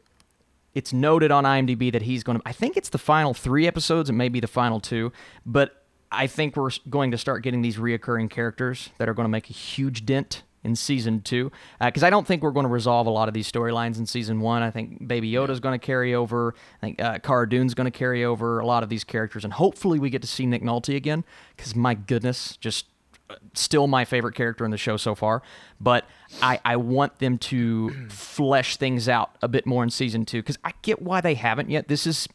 it's 0.74 0.92
noted 0.92 1.32
on 1.32 1.46
IMDb 1.46 1.94
that 1.94 2.02
he's 2.02 2.24
going 2.24 2.40
to, 2.40 2.44
I 2.46 2.52
think 2.52 2.76
it's 2.76 2.90
the 2.90 2.98
final 2.98 3.34
three 3.34 3.68
episodes, 3.68 4.10
it 4.10 4.14
may 4.14 4.28
be 4.28 4.42
the 4.42 4.48
final 4.48 4.82
two, 4.82 5.14
but 5.46 5.86
I 6.12 6.28
think 6.28 6.58
we're 6.58 6.72
going 6.90 7.12
to 7.12 7.18
start 7.18 7.42
getting 7.42 7.62
these 7.62 7.78
reoccurring 7.78 8.30
characters 8.30 8.90
that 8.98 9.08
are 9.08 9.14
going 9.14 9.24
to 9.26 9.30
make 9.32 9.50
a 9.50 9.54
huge 9.54 10.06
dent 10.06 10.44
in 10.64 10.76
season 10.76 11.22
two 11.22 11.52
because 11.80 12.04
I 12.04 12.10
don't 12.10 12.26
think 12.26 12.44
we're 12.44 12.52
going 12.52 12.66
to 12.66 12.72
resolve 12.72 13.08
a 13.08 13.12
lot 13.12 13.28
of 13.28 13.34
these 13.34 13.52
storylines 13.52 13.98
in 13.98 14.06
season 14.06 14.42
one. 14.42 14.62
I 14.62 14.72
think 14.72 15.08
Baby 15.08 15.32
Yoda's 15.32 15.60
going 15.60 15.78
to 15.80 15.84
carry 15.84 16.14
over. 16.14 16.54
I 16.82 16.86
think 16.86 17.02
uh, 17.02 17.20
Cara 17.20 17.50
Dune's 17.50 17.74
going 17.74 17.86
to 17.86 17.98
carry 17.98 18.24
over 18.24 18.60
a 18.60 18.66
lot 18.66 18.84
of 18.84 18.90
these 18.90 19.04
characters, 19.04 19.44
and 19.44 19.54
hopefully 19.54 20.00
we 20.00 20.10
get 20.10 20.22
to 20.22 20.28
see 20.28 20.46
Nick 20.46 20.64
Nolte 20.64 20.96
again 20.96 21.24
because 21.56 21.76
my 21.76 21.94
goodness, 21.94 22.58
just 22.58 22.86
uh, 23.30 23.36
still 23.54 23.88
my 23.88 24.06
favorite 24.06 24.36
character 24.36 24.66
in 24.66 24.72
the 24.72 24.78
show 24.78 24.98
so 24.98 25.16
far. 25.16 25.42
But 25.80 26.06
I, 26.42 26.60
I 26.64 26.76
want 26.76 27.20
them 27.20 27.38
to 27.40 27.90
flesh 28.10 28.78
things 28.78 29.10
out 29.10 29.36
a 29.42 29.48
bit 29.48 29.66
more 29.66 29.84
in 29.84 29.90
season 29.90 30.26
two 30.26 30.40
because 30.40 30.60
I 30.64 30.74
get 30.82 31.02
why 31.02 31.22
they 31.22 31.36
haven't 31.36 31.70
yet. 31.70 31.88
This 31.88 32.06
is 32.06 32.28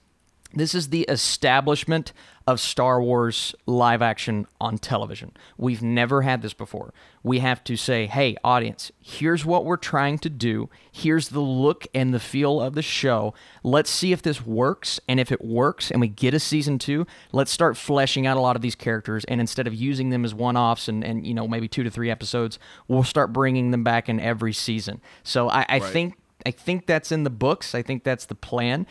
this 0.56 0.74
is 0.74 0.88
the 0.88 1.02
establishment 1.02 2.12
of 2.46 2.60
Star 2.60 3.02
Wars 3.02 3.54
live 3.66 4.02
action 4.02 4.46
on 4.60 4.78
television. 4.78 5.32
We've 5.58 5.82
never 5.82 6.22
had 6.22 6.42
this 6.42 6.54
before. 6.54 6.94
We 7.22 7.40
have 7.40 7.64
to 7.64 7.76
say, 7.76 8.06
hey, 8.06 8.36
audience, 8.44 8.92
here's 9.00 9.44
what 9.44 9.64
we're 9.64 9.76
trying 9.76 10.18
to 10.20 10.30
do. 10.30 10.70
Here's 10.92 11.30
the 11.30 11.40
look 11.40 11.86
and 11.92 12.14
the 12.14 12.20
feel 12.20 12.60
of 12.60 12.74
the 12.74 12.82
show. 12.82 13.34
Let's 13.64 13.90
see 13.90 14.12
if 14.12 14.22
this 14.22 14.46
works. 14.46 15.00
And 15.08 15.18
if 15.18 15.32
it 15.32 15.44
works 15.44 15.90
and 15.90 16.00
we 16.00 16.08
get 16.08 16.34
a 16.34 16.40
season 16.40 16.78
two, 16.78 17.06
let's 17.32 17.50
start 17.50 17.76
fleshing 17.76 18.26
out 18.26 18.36
a 18.36 18.40
lot 18.40 18.54
of 18.54 18.62
these 18.62 18.76
characters. 18.76 19.24
And 19.24 19.40
instead 19.40 19.66
of 19.66 19.74
using 19.74 20.10
them 20.10 20.24
as 20.24 20.32
one 20.32 20.56
offs 20.56 20.88
and, 20.88 21.02
and, 21.02 21.26
you 21.26 21.34
know, 21.34 21.48
maybe 21.48 21.66
two 21.66 21.82
to 21.82 21.90
three 21.90 22.10
episodes, 22.10 22.60
we'll 22.86 23.02
start 23.02 23.32
bringing 23.32 23.72
them 23.72 23.82
back 23.82 24.08
in 24.08 24.20
every 24.20 24.52
season. 24.52 25.00
So 25.22 25.48
I, 25.48 25.66
I 25.68 25.78
think. 25.80 26.14
I 26.44 26.52
think 26.52 26.86
that's 26.86 27.10
in 27.10 27.24
the 27.24 27.30
books. 27.30 27.74
I 27.74 27.82
think 27.82 28.04
that's 28.04 28.26
the 28.26 28.36
plan. 28.36 28.86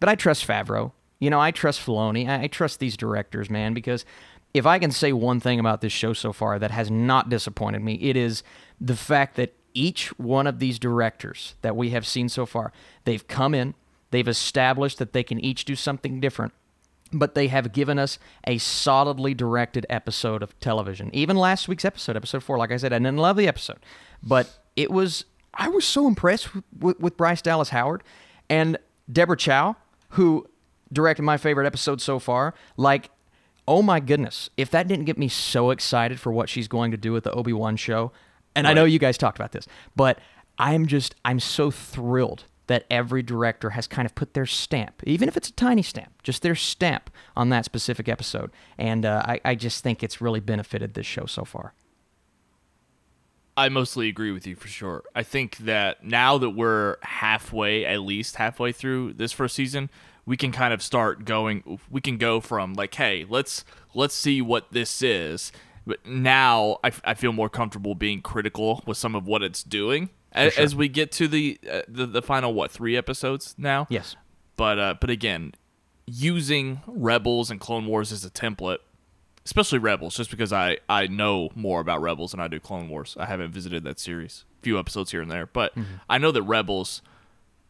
But 0.00 0.10
I 0.10 0.16
trust 0.16 0.46
Favreau. 0.46 0.92
You 1.20 1.30
know, 1.30 1.38
I 1.38 1.50
trust 1.50 1.80
Filoni. 1.80 2.28
I, 2.28 2.46
trust 2.48 2.80
these 2.80 2.96
directors, 2.96 3.50
man, 3.50 3.74
because 3.74 4.04
if 4.52 4.66
I 4.66 4.78
can 4.78 4.90
say 4.90 5.12
one 5.12 5.38
thing 5.38 5.60
about 5.60 5.80
this 5.80 5.92
show 5.92 6.12
so 6.12 6.32
far 6.32 6.58
that 6.58 6.70
has 6.70 6.90
not 6.90 7.28
disappointed 7.28 7.82
me, 7.82 7.94
it 7.94 8.16
is 8.16 8.42
the 8.80 8.96
fact 8.96 9.36
that 9.36 9.54
each 9.74 10.08
one 10.18 10.46
of 10.46 10.58
these 10.58 10.78
directors 10.78 11.54
that 11.62 11.76
we 11.76 11.90
have 11.90 12.06
seen 12.06 12.28
so 12.28 12.46
far, 12.46 12.72
they've 13.04 13.28
come 13.28 13.54
in, 13.54 13.74
they've 14.10 14.26
established 14.26 14.98
that 14.98 15.12
they 15.12 15.22
can 15.22 15.38
each 15.38 15.64
do 15.64 15.76
something 15.76 16.20
different, 16.20 16.52
but 17.12 17.34
they 17.34 17.48
have 17.48 17.72
given 17.72 17.98
us 17.98 18.18
a 18.46 18.58
solidly 18.58 19.34
directed 19.34 19.86
episode 19.88 20.42
of 20.42 20.58
television. 20.58 21.10
Even 21.12 21.36
last 21.36 21.68
week's 21.68 21.84
episode, 21.84 22.16
episode 22.16 22.42
four, 22.42 22.58
like 22.58 22.72
I 22.72 22.76
said, 22.78 22.92
I 22.92 22.98
didn't 22.98 23.18
love 23.18 23.36
the 23.36 23.46
episode, 23.46 23.78
but 24.22 24.58
it 24.74 24.90
was, 24.90 25.24
I 25.54 25.68
was 25.68 25.84
so 25.84 26.08
impressed 26.08 26.48
with, 26.76 26.98
with 26.98 27.16
Bryce 27.16 27.42
Dallas 27.42 27.68
Howard 27.68 28.02
and 28.48 28.78
Deborah 29.12 29.36
Chow, 29.36 29.76
who 30.10 30.48
directed 30.92 31.22
my 31.22 31.36
favorite 31.36 31.66
episode 31.66 32.00
so 32.00 32.18
far. 32.18 32.54
Like, 32.76 33.10
oh 33.68 33.82
my 33.82 34.00
goodness, 34.00 34.50
if 34.56 34.70
that 34.70 34.88
didn't 34.88 35.04
get 35.04 35.18
me 35.18 35.28
so 35.28 35.70
excited 35.70 36.18
for 36.18 36.32
what 36.32 36.48
she's 36.48 36.68
going 36.68 36.90
to 36.90 36.96
do 36.96 37.12
with 37.12 37.24
the 37.24 37.32
Obi 37.32 37.52
Wan 37.52 37.76
show, 37.76 38.12
and 38.54 38.66
I 38.66 38.72
know 38.72 38.84
you 38.84 38.98
guys 38.98 39.16
talked 39.16 39.38
about 39.38 39.52
this, 39.52 39.66
but 39.94 40.18
I'm 40.58 40.86
just, 40.86 41.14
I'm 41.24 41.38
so 41.38 41.70
thrilled 41.70 42.44
that 42.66 42.84
every 42.90 43.22
director 43.22 43.70
has 43.70 43.86
kind 43.86 44.06
of 44.06 44.14
put 44.14 44.34
their 44.34 44.46
stamp, 44.46 45.02
even 45.04 45.28
if 45.28 45.36
it's 45.36 45.48
a 45.48 45.52
tiny 45.52 45.82
stamp, 45.82 46.22
just 46.22 46.42
their 46.42 46.54
stamp 46.54 47.10
on 47.36 47.48
that 47.48 47.64
specific 47.64 48.08
episode. 48.08 48.50
And 48.78 49.04
uh, 49.04 49.22
I, 49.24 49.40
I 49.44 49.54
just 49.56 49.82
think 49.82 50.04
it's 50.04 50.20
really 50.20 50.38
benefited 50.38 50.94
this 50.94 51.06
show 51.06 51.26
so 51.26 51.44
far. 51.44 51.74
I 53.56 53.68
mostly 53.68 54.08
agree 54.08 54.30
with 54.30 54.46
you 54.46 54.54
for 54.54 54.68
sure. 54.68 55.02
I 55.14 55.22
think 55.22 55.58
that 55.58 56.04
now 56.04 56.38
that 56.38 56.50
we're 56.50 56.96
halfway, 57.02 57.84
at 57.84 58.02
least 58.02 58.36
halfway 58.36 58.72
through 58.72 59.14
this 59.14 59.32
first 59.32 59.56
season, 59.56 59.90
we 60.26 60.36
can 60.36 60.52
kind 60.52 60.72
of 60.72 60.82
start 60.82 61.24
going. 61.24 61.78
We 61.90 62.00
can 62.00 62.16
go 62.18 62.40
from 62.40 62.74
like, 62.74 62.94
hey, 62.94 63.26
let's 63.28 63.64
let's 63.94 64.14
see 64.14 64.40
what 64.42 64.72
this 64.72 65.02
is. 65.02 65.52
But 65.86 66.04
now 66.06 66.78
I, 66.84 66.92
I 67.04 67.14
feel 67.14 67.32
more 67.32 67.48
comfortable 67.48 67.94
being 67.94 68.20
critical 68.22 68.82
with 68.86 68.96
some 68.96 69.14
of 69.14 69.26
what 69.26 69.42
it's 69.42 69.62
doing 69.62 70.10
as, 70.32 70.52
sure. 70.52 70.62
as 70.62 70.76
we 70.76 70.88
get 70.88 71.10
to 71.12 71.26
the, 71.26 71.58
uh, 71.70 71.82
the 71.88 72.06
the 72.06 72.22
final 72.22 72.54
what 72.54 72.70
three 72.70 72.96
episodes 72.96 73.54
now. 73.58 73.86
Yes. 73.90 74.16
But 74.56 74.78
uh, 74.78 74.94
but 75.00 75.10
again, 75.10 75.54
using 76.06 76.82
Rebels 76.86 77.50
and 77.50 77.58
Clone 77.58 77.86
Wars 77.86 78.12
as 78.12 78.24
a 78.24 78.30
template 78.30 78.78
especially 79.44 79.78
Rebels, 79.78 80.16
just 80.16 80.30
because 80.30 80.52
I 80.52 80.78
I 80.88 81.06
know 81.06 81.50
more 81.54 81.80
about 81.80 82.00
Rebels 82.02 82.32
than 82.32 82.40
I 82.40 82.48
do 82.48 82.60
Clone 82.60 82.88
Wars. 82.88 83.16
I 83.18 83.26
haven't 83.26 83.52
visited 83.52 83.84
that 83.84 83.98
series, 83.98 84.44
a 84.60 84.62
few 84.62 84.78
episodes 84.78 85.10
here 85.10 85.22
and 85.22 85.30
there, 85.30 85.46
but 85.46 85.74
Mm-hmm. 85.74 85.94
I 86.08 86.18
know 86.18 86.30
that 86.32 86.42
Rebels 86.42 87.02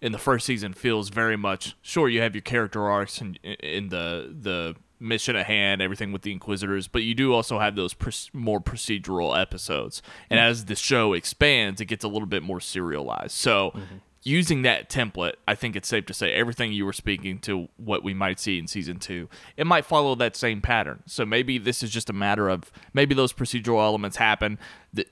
in 0.00 0.12
the 0.12 0.18
first 0.18 0.46
season 0.46 0.72
feels 0.72 1.08
very 1.10 1.36
much 1.36 1.76
sure 1.82 2.08
you 2.08 2.20
have 2.20 2.34
your 2.34 2.42
character 2.42 2.88
arcs 2.88 3.20
and 3.20 3.38
in 3.42 3.88
the 3.88 4.34
the 4.40 4.76
mission 5.00 5.34
at 5.34 5.46
hand, 5.46 5.80
everything 5.80 6.12
with 6.12 6.22
the 6.22 6.30
Inquisitors, 6.30 6.86
but 6.86 7.02
you 7.02 7.14
do 7.14 7.32
also 7.32 7.58
have 7.58 7.74
those 7.74 7.94
pr- 7.94 8.10
more 8.32 8.60
procedural 8.60 9.40
episodes. 9.40 10.02
And 10.28 10.38
mm-hmm. 10.38 10.50
as 10.50 10.66
the 10.66 10.76
show 10.76 11.14
expands, 11.14 11.80
it 11.80 11.86
gets 11.86 12.04
a 12.04 12.08
little 12.08 12.26
bit 12.26 12.42
more 12.42 12.60
serialized. 12.60 13.32
So. 13.32 13.70
Mm-hmm. 13.70 13.96
Using 14.22 14.60
that 14.62 14.90
template, 14.90 15.36
I 15.48 15.54
think 15.54 15.74
it's 15.76 15.88
safe 15.88 16.04
to 16.04 16.12
say 16.12 16.34
everything 16.34 16.74
you 16.74 16.84
were 16.84 16.92
speaking 16.92 17.38
to 17.38 17.70
what 17.78 18.04
we 18.04 18.12
might 18.12 18.38
see 18.38 18.58
in 18.58 18.66
season 18.66 18.98
two, 18.98 19.30
it 19.56 19.66
might 19.66 19.86
follow 19.86 20.14
that 20.16 20.36
same 20.36 20.60
pattern. 20.60 21.02
So 21.06 21.24
maybe 21.24 21.56
this 21.56 21.82
is 21.82 21.90
just 21.90 22.10
a 22.10 22.12
matter 22.12 22.50
of 22.50 22.70
maybe 22.92 23.14
those 23.14 23.32
procedural 23.32 23.82
elements 23.82 24.18
happen. 24.18 24.58
That 24.92 25.08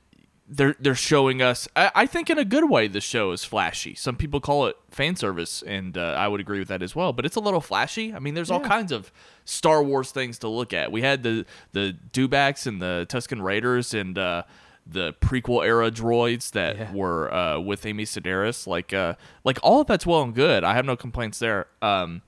they're 0.49 0.75
they're 0.81 0.95
showing 0.95 1.43
us. 1.43 1.69
I, 1.77 1.91
I 1.95 2.07
think 2.07 2.31
in 2.31 2.39
a 2.39 2.45
good 2.45 2.69
way, 2.71 2.89
the 2.89 3.01
show 3.01 3.33
is 3.33 3.45
flashy. 3.45 3.95
Some 3.95 4.17
people 4.17 4.41
call 4.41 4.67
it 4.67 4.77
fan 4.91 5.15
service, 5.17 5.63
and 5.67 5.97
uh, 5.99 6.15
I 6.19 6.27
would 6.29 6.41
agree 6.41 6.59
with 6.59 6.69
that 6.69 6.83
as 6.83 6.97
well. 6.97 7.13
But 7.13 7.27
it's 7.27 7.37
a 7.37 7.41
little 7.41 7.61
flashy. 7.61 8.15
I 8.15 8.19
mean, 8.19 8.35
there's 8.35 8.51
all 8.51 8.61
kinds 8.61 8.91
of 8.93 9.13
Star 9.45 9.83
Wars 9.83 10.11
things 10.11 10.39
to 10.41 10.49
look 10.49 10.73
at. 10.73 10.91
We 10.91 11.03
had 11.03 11.23
the 11.23 11.45
the 11.73 11.97
Dewbacks 12.13 12.67
and 12.67 12.81
the 12.81 13.07
Tusken 13.09 13.43
Raiders 13.43 13.95
and. 13.95 14.17
Uh, 14.19 14.43
the 14.91 15.13
prequel 15.21 15.63
era 15.67 15.91
droids 15.91 16.53
that 16.53 16.79
Yeah. 16.79 16.93
were 16.95 17.31
uh, 17.31 17.59
with 17.61 17.85
Amy 17.85 18.07
Sedaris, 18.07 18.67
like 18.67 18.95
uh, 18.95 19.17
like 19.45 19.59
all 19.63 19.83
of 19.83 19.87
that's 19.87 20.07
well 20.07 20.23
and 20.23 20.35
good. 20.35 20.65
I 20.65 20.73
have 20.77 20.87
no 20.87 20.97
complaints 20.97 21.39
there. 21.39 21.67
Um, 21.83 22.23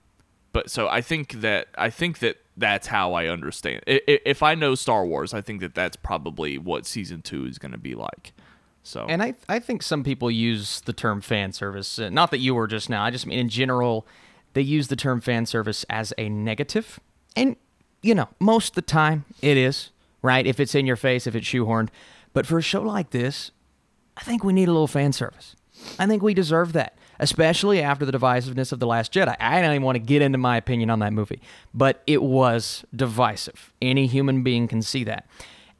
but 0.53 0.71
so 0.71 0.87
I 0.87 1.01
think 1.01 1.41
that 1.41 1.69
I 1.79 1.89
think 1.89 2.19
that 2.19 2.37
that's 2.61 2.87
how 2.87 3.15
I 3.15 3.27
understand. 3.27 3.83
If 3.87 4.43
I 4.43 4.55
know 4.55 4.75
Star 4.75 5.05
Wars, 5.05 5.35
I 5.35 5.41
think 5.41 5.61
that 5.61 5.75
that's 5.75 5.97
probably 5.97 6.59
what 6.59 6.87
season 6.87 7.23
two 7.23 7.47
is 7.47 7.59
going 7.59 7.73
to 7.73 7.79
be 7.79 7.95
like. 7.95 8.33
So 8.83 9.07
And 9.09 9.23
I, 9.23 9.35
I 9.49 9.59
think 9.59 9.83
some 9.83 10.05
people 10.05 10.31
use 10.31 10.81
the 10.83 10.93
term 10.93 11.21
fan 11.21 11.53
service. 11.53 11.99
Uh, 11.99 12.09
not 12.09 12.31
that 12.31 12.39
you 12.39 12.55
were 12.55 12.67
just 12.67 12.89
now. 12.89 13.03
I 13.03 13.11
just 13.11 13.27
mean 13.27 13.39
in 13.39 13.49
general, 13.49 14.07
they 14.55 14.63
use 14.63 14.89
the 14.89 14.97
term 14.97 15.21
fan 15.21 15.47
service 15.47 15.85
as 15.91 16.15
a 16.17 16.29
negative. 16.29 17.01
And, 17.37 17.57
you 18.03 18.15
know, 18.15 18.29
most 18.39 18.71
of 18.71 18.75
the 18.77 18.83
time 18.83 19.25
it 19.43 19.57
is, 19.57 19.91
right? 20.23 20.47
If 20.47 20.61
it's 20.61 20.75
in 20.75 20.87
your 20.87 20.97
face, 20.97 21.27
if 21.27 21.35
it's 21.35 21.47
shoehorned. 21.47 21.89
But 22.33 22.47
for 22.47 22.59
a 22.59 22.63
show 22.63 22.83
like 22.83 23.11
this, 23.11 23.51
I 24.17 24.23
think 24.23 24.45
we 24.45 24.53
need 24.53 24.69
a 24.69 24.73
little 24.73 24.87
fan 24.87 25.13
service. 25.13 25.57
I 25.99 26.07
think 26.07 26.23
we 26.23 26.35
deserve 26.35 26.73
that, 26.75 26.97
especially 27.21 27.81
after 27.81 28.05
the 28.05 28.11
divisiveness 28.11 28.73
of 28.73 28.81
The 28.81 28.87
Last 28.87 29.13
Jedi. 29.13 29.37
I 29.39 29.61
don't 29.61 29.71
even 29.71 29.83
want 29.83 29.97
to 29.97 30.01
get 30.01 30.23
into 30.23 30.39
my 30.39 30.57
opinion 30.57 30.91
on 30.91 30.99
that 30.99 31.13
movie, 31.13 31.41
but 31.73 32.03
it 32.07 32.23
was 32.23 32.85
divisive. 32.97 33.73
Any 33.81 34.09
human 34.09 34.43
being 34.43 34.67
can 34.67 34.83
see 34.83 35.05
that. 35.05 35.29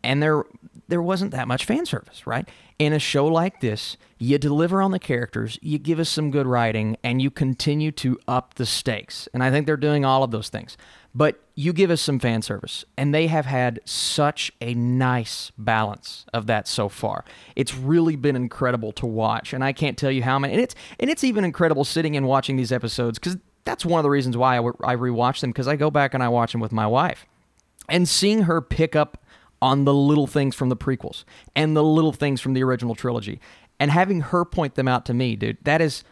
And 0.05 0.23
there 0.23 0.45
there 0.89 1.03
wasn't 1.03 1.31
that 1.33 1.49
much 1.49 1.65
fan 1.65 1.87
service, 1.87 2.27
right? 2.27 2.49
In 2.79 2.93
a 2.93 2.99
show 2.99 3.27
like 3.27 3.61
this, 3.61 3.97
you 4.19 4.39
deliver 4.39 4.83
on 4.83 4.91
the 4.91 4.99
characters, 4.99 5.59
you 5.63 5.79
give 5.79 5.99
us 5.99 6.09
some 6.09 6.31
good 6.31 6.47
writing, 6.47 6.97
and 7.03 7.21
you 7.21 7.31
continue 7.31 7.91
to 7.93 8.19
up 8.27 8.55
the 8.55 8.67
stakes. 8.67 9.29
And 9.33 9.43
I 9.43 9.51
think 9.51 9.67
they're 9.67 9.77
doing 9.77 10.05
all 10.05 10.23
of 10.23 10.31
those 10.31 10.49
things. 10.49 10.77
But 11.15 11.41
you 11.57 11.73
give 11.73 11.91
us 11.91 12.01
some 12.01 12.21
fan 12.21 12.43
service, 12.43 12.85
and 12.97 13.13
they 13.13 13.27
have 13.27 13.47
had 13.47 13.81
such 13.85 14.53
a 14.61 14.75
nice 14.75 15.51
balance 15.59 16.25
of 16.33 16.47
that 16.47 16.69
so 16.69 16.89
far. 16.89 17.25
It's 17.57 17.75
really 17.75 18.15
been 18.15 18.37
incredible 18.37 18.93
to 18.93 19.07
watch, 19.07 19.53
and 19.53 19.65
I 19.65 19.73
can't 19.73 19.99
tell 19.99 20.11
you 20.11 20.23
how 20.23 20.39
many. 20.39 20.53
And 20.55 20.63
it's 20.63 20.75
and 21.01 21.11
it's 21.11 21.25
even 21.25 21.45
incredible 21.45 21.85
sitting 21.85 22.17
and 22.17 22.27
watching 22.27 22.57
these 22.57 22.71
episodes 22.71 23.19
because 23.19 23.39
that's 23.65 23.85
one 23.85 23.99
of 23.99 24.05
the 24.05 24.11
reasons 24.11 24.37
why 24.37 24.57
I 24.57 24.61
rewatch 24.97 25.41
them 25.41 25.51
because 25.51 25.67
I 25.67 25.75
go 25.77 25.91
back 25.91 26.15
and 26.15 26.23
I 26.23 26.29
watch 26.29 26.53
them 26.53 26.61
with 26.61 26.73
my 26.73 26.87
wife, 26.87 27.27
and 27.89 28.09
seeing 28.09 28.43
her 28.43 28.61
pick 28.61 28.95
up 28.95 29.25
on 29.63 29.85
the 29.85 29.95
little 29.95 30.27
things 30.27 30.55
from 30.55 30.69
the 30.69 30.77
prequels 30.77 31.25
and 31.55 31.77
the 31.77 31.83
little 31.83 32.13
things 32.13 32.41
from 32.41 32.55
the 32.55 32.63
original 32.63 32.95
trilogy, 32.95 33.41
and 33.79 33.91
having 33.91 34.21
her 34.21 34.45
point 34.45 34.75
them 34.75 34.89
out 34.89 35.07
to 35.07 35.15
me, 35.15 35.37
dude, 35.37 35.59
that 35.63 35.81
is 35.81 36.05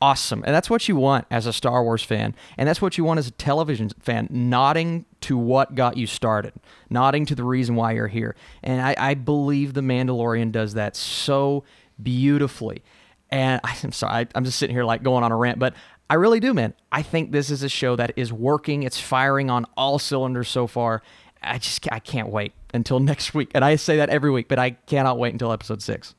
awesome. 0.00 0.42
And 0.44 0.54
that's 0.54 0.68
what 0.68 0.86
you 0.88 0.96
want 0.96 1.26
as 1.30 1.46
a 1.46 1.52
Star 1.52 1.82
Wars 1.82 2.02
fan. 2.02 2.34
And 2.58 2.68
that's 2.68 2.82
what 2.82 2.98
you 2.98 3.04
want 3.04 3.18
as 3.18 3.28
a 3.28 3.32
television 3.32 3.88
fan, 4.00 4.28
nodding 4.30 5.06
to 5.22 5.38
what 5.38 5.74
got 5.74 5.96
you 5.96 6.06
started, 6.06 6.52
nodding 6.90 7.24
to 7.26 7.34
the 7.34 7.44
reason 7.44 7.74
why 7.74 7.92
you're 7.92 8.08
here. 8.08 8.36
And 8.62 8.82
I, 8.82 8.94
I 8.98 9.14
believe 9.14 9.72
The 9.72 9.80
Mandalorian 9.80 10.52
does 10.52 10.74
that 10.74 10.94
so 10.94 11.64
beautifully. 12.02 12.82
And 13.30 13.60
I, 13.64 13.76
I'm 13.82 13.92
sorry, 13.92 14.12
I, 14.12 14.26
I'm 14.34 14.44
just 14.44 14.58
sitting 14.58 14.76
here 14.76 14.84
like 14.84 15.02
going 15.02 15.24
on 15.24 15.32
a 15.32 15.36
rant, 15.36 15.58
but 15.58 15.74
I 16.10 16.14
really 16.14 16.40
do, 16.40 16.52
man. 16.52 16.74
I 16.92 17.00
think 17.00 17.32
this 17.32 17.50
is 17.50 17.62
a 17.62 17.68
show 17.68 17.96
that 17.96 18.12
is 18.16 18.30
working. 18.30 18.82
It's 18.82 19.00
firing 19.00 19.48
on 19.48 19.64
all 19.76 19.98
cylinders 19.98 20.48
so 20.48 20.66
far. 20.66 21.02
I 21.44 21.58
just 21.58 21.86
I 21.92 21.98
can't 21.98 22.28
wait 22.28 22.52
until 22.72 23.00
next 23.00 23.34
week. 23.34 23.50
And 23.54 23.64
I 23.64 23.76
say 23.76 23.96
that 23.98 24.10
every 24.10 24.30
week, 24.30 24.48
but 24.48 24.58
I 24.58 24.70
cannot 24.70 25.18
wait 25.18 25.32
until 25.32 25.52
episode 25.52 25.82
six. 25.82 26.14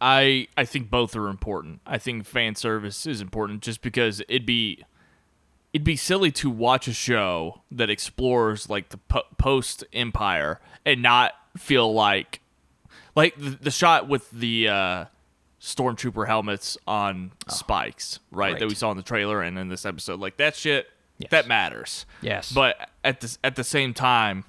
I 0.00 0.48
I 0.56 0.64
think 0.64 0.90
both 0.90 1.14
are 1.14 1.28
important. 1.28 1.80
I 1.86 1.98
think 1.98 2.26
fan 2.26 2.54
service 2.56 3.06
is 3.06 3.20
important 3.20 3.62
just 3.62 3.82
because 3.82 4.20
it'd 4.28 4.46
be 4.46 4.84
it'd 5.72 5.84
be 5.84 5.96
silly 5.96 6.30
to 6.32 6.50
watch 6.50 6.88
a 6.88 6.92
show 6.92 7.62
that 7.70 7.88
explores 7.88 8.68
like 8.68 8.90
the 8.90 8.98
po- 8.98 9.22
post 9.38 9.84
Empire 9.92 10.60
and 10.84 11.02
not 11.02 11.32
feel 11.56 11.92
like 11.92 12.40
like 13.14 13.36
the, 13.36 13.50
the 13.50 13.70
shot 13.70 14.08
with 14.08 14.30
the 14.30 14.68
uh, 14.68 15.04
stormtrooper 15.60 16.26
helmets 16.26 16.76
on 16.86 17.32
spikes, 17.48 18.18
right? 18.30 18.58
That 18.58 18.68
we 18.68 18.74
saw 18.74 18.90
in 18.90 18.96
the 18.96 19.02
trailer 19.02 19.40
and 19.40 19.58
in 19.58 19.68
this 19.68 19.86
episode. 19.86 20.18
Like 20.18 20.36
that 20.38 20.56
shit 20.56 20.88
Yes. 21.22 21.30
that 21.30 21.46
matters. 21.48 22.06
Yes. 22.20 22.52
But 22.52 22.88
at 23.04 23.20
the 23.20 23.36
at 23.42 23.56
the 23.56 23.64
same 23.64 23.94
time, 23.94 24.44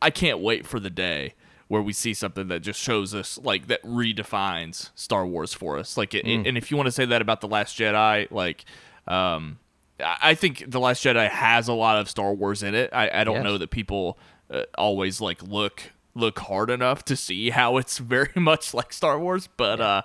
I 0.00 0.10
can't 0.10 0.40
wait 0.40 0.66
for 0.66 0.78
the 0.80 0.90
day 0.90 1.34
where 1.68 1.82
we 1.82 1.92
see 1.92 2.14
something 2.14 2.46
that 2.48 2.60
just 2.60 2.80
shows 2.80 3.14
us 3.14 3.38
like 3.42 3.66
that 3.66 3.82
redefines 3.82 4.90
Star 4.94 5.26
Wars 5.26 5.52
for 5.52 5.76
us. 5.78 5.96
Like, 5.96 6.14
it, 6.14 6.24
Mm. 6.24 6.46
and 6.48 6.56
if 6.56 6.70
you 6.70 6.76
want 6.76 6.86
to 6.86 6.92
say 6.92 7.04
that 7.06 7.20
about 7.20 7.40
the 7.40 7.48
Last 7.48 7.76
Jedi, 7.76 8.30
like, 8.30 8.64
um, 9.08 9.58
I 9.98 10.34
think 10.36 10.62
the 10.70 10.78
Last 10.78 11.02
Jedi 11.04 11.28
has 11.28 11.66
a 11.68 11.72
lot 11.72 11.98
of 11.98 12.08
Star 12.08 12.32
Wars 12.34 12.62
in 12.62 12.74
it. 12.76 12.90
I, 12.92 13.10
I 13.12 13.24
don't 13.24 13.36
Yes. 13.36 13.44
know 13.44 13.58
that 13.58 13.70
people 13.70 14.16
uh, 14.50 14.62
always 14.78 15.20
like 15.20 15.42
look 15.42 15.82
look 16.14 16.38
hard 16.38 16.70
enough 16.70 17.04
to 17.04 17.14
see 17.16 17.50
how 17.50 17.76
it's 17.78 17.98
very 18.14 18.30
much 18.36 18.72
like 18.72 18.92
Star 18.92 19.18
Wars, 19.18 19.48
but 19.56 19.80
uh, 19.80 20.02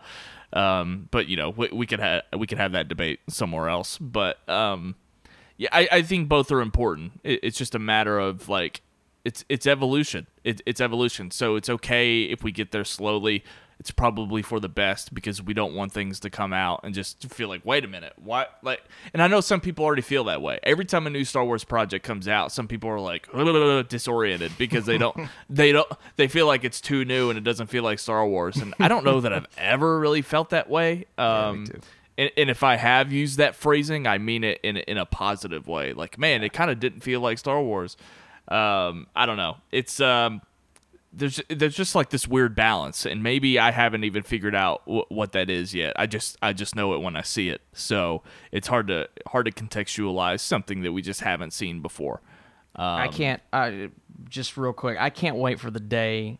um, 0.53 1.09
but 1.11 1.27
you 1.27 1.37
know, 1.37 1.49
we, 1.51 1.69
we 1.71 1.85
could 1.85 1.99
have 1.99 2.23
we 2.37 2.47
could 2.47 2.57
have 2.57 2.71
that 2.71 2.87
debate 2.87 3.19
somewhere 3.29 3.69
else. 3.69 3.97
But 3.99 4.37
um, 4.49 4.95
yeah, 5.61 5.69
I, 5.71 5.87
I 5.91 6.01
think 6.01 6.27
both 6.27 6.51
are 6.51 6.59
important. 6.59 7.19
It, 7.23 7.41
it's 7.43 7.55
just 7.55 7.75
a 7.75 7.79
matter 7.79 8.17
of 8.17 8.49
like 8.49 8.81
it's 9.23 9.45
it's 9.47 9.67
evolution. 9.67 10.25
It, 10.43 10.59
it's 10.65 10.81
evolution. 10.81 11.29
So 11.29 11.55
it's 11.55 11.69
okay 11.69 12.23
if 12.23 12.43
we 12.43 12.51
get 12.51 12.71
there 12.71 12.83
slowly. 12.83 13.43
It's 13.79 13.91
probably 13.91 14.41
for 14.41 14.59
the 14.59 14.69
best 14.69 15.13
because 15.13 15.39
we 15.39 15.53
don't 15.53 15.75
want 15.75 15.91
things 15.91 16.19
to 16.21 16.31
come 16.31 16.51
out 16.51 16.81
and 16.83 16.95
just 16.95 17.31
feel 17.31 17.47
like, 17.47 17.63
wait 17.63 17.83
a 17.83 17.87
minute, 17.87 18.13
what? 18.15 18.57
Like, 18.63 18.81
and 19.13 19.21
I 19.21 19.27
know 19.27 19.41
some 19.41 19.59
people 19.59 19.85
already 19.85 20.03
feel 20.03 20.23
that 20.25 20.41
way. 20.41 20.59
Every 20.63 20.85
time 20.85 21.05
a 21.05 21.11
new 21.11 21.25
Star 21.25 21.45
Wars 21.45 21.63
project 21.63 22.05
comes 22.05 22.27
out, 22.27 22.51
some 22.51 22.67
people 22.67 22.89
are 22.89 22.99
like 22.99 23.27
disoriented 23.89 24.51
because 24.57 24.85
they 24.85 24.99
don't, 24.99 25.15
they 25.49 25.71
don't, 25.71 25.87
they 26.15 26.27
feel 26.27 26.45
like 26.45 26.63
it's 26.63 26.79
too 26.79 27.05
new 27.05 27.29
and 27.29 27.37
it 27.39 27.43
doesn't 27.43 27.67
feel 27.67 27.83
like 27.83 27.97
Star 27.97 28.25
Wars. 28.27 28.57
And 28.57 28.73
I 28.79 28.87
don't 28.87 29.03
know 29.03 29.21
that 29.21 29.33
I've 29.33 29.47
ever 29.57 29.99
really 29.99 30.21
felt 30.21 30.51
that 30.51 30.69
way. 30.69 31.05
Um, 31.17 31.65
too. 31.65 31.81
And, 32.17 32.31
and 32.37 32.49
if 32.49 32.63
I 32.63 32.75
have 32.75 33.11
used 33.11 33.37
that 33.37 33.55
phrasing, 33.55 34.07
I 34.07 34.17
mean 34.17 34.43
it 34.43 34.59
in 34.63 34.77
in 34.77 34.97
a 34.97 35.05
positive 35.05 35.67
way. 35.67 35.93
Like, 35.93 36.17
man, 36.17 36.43
it 36.43 36.53
kind 36.53 36.69
of 36.71 36.79
didn't 36.79 37.01
feel 37.01 37.19
like 37.21 37.37
Star 37.37 37.61
Wars. 37.61 37.97
Um, 38.47 39.07
I 39.15 39.25
don't 39.25 39.37
know. 39.37 39.57
It's 39.71 39.99
um, 39.99 40.41
there's 41.13 41.41
there's 41.49 41.75
just 41.75 41.95
like 41.95 42.09
this 42.09 42.27
weird 42.27 42.55
balance, 42.55 43.05
and 43.05 43.21
maybe 43.23 43.59
I 43.59 43.71
haven't 43.71 44.03
even 44.03 44.23
figured 44.23 44.55
out 44.55 44.81
wh- 44.85 45.09
what 45.11 45.31
that 45.33 45.49
is 45.49 45.73
yet. 45.73 45.93
I 45.97 46.05
just 46.05 46.37
I 46.41 46.53
just 46.53 46.75
know 46.75 46.93
it 46.93 47.01
when 47.01 47.15
I 47.15 47.21
see 47.21 47.49
it. 47.49 47.61
So 47.73 48.23
it's 48.51 48.67
hard 48.67 48.87
to 48.87 49.07
hard 49.27 49.45
to 49.45 49.51
contextualize 49.51 50.39
something 50.41 50.81
that 50.81 50.91
we 50.91 51.01
just 51.01 51.21
haven't 51.21 51.51
seen 51.51 51.81
before. 51.81 52.21
I 52.75 53.07
Um, 53.07 53.13
can't. 53.13 53.41
I 53.51 53.89
just 54.29 54.55
real 54.57 54.73
quick. 54.73 54.97
I 54.99 55.09
can't 55.09 55.35
wait 55.37 55.59
for 55.59 55.69
the 55.71 55.79
day 55.81 56.39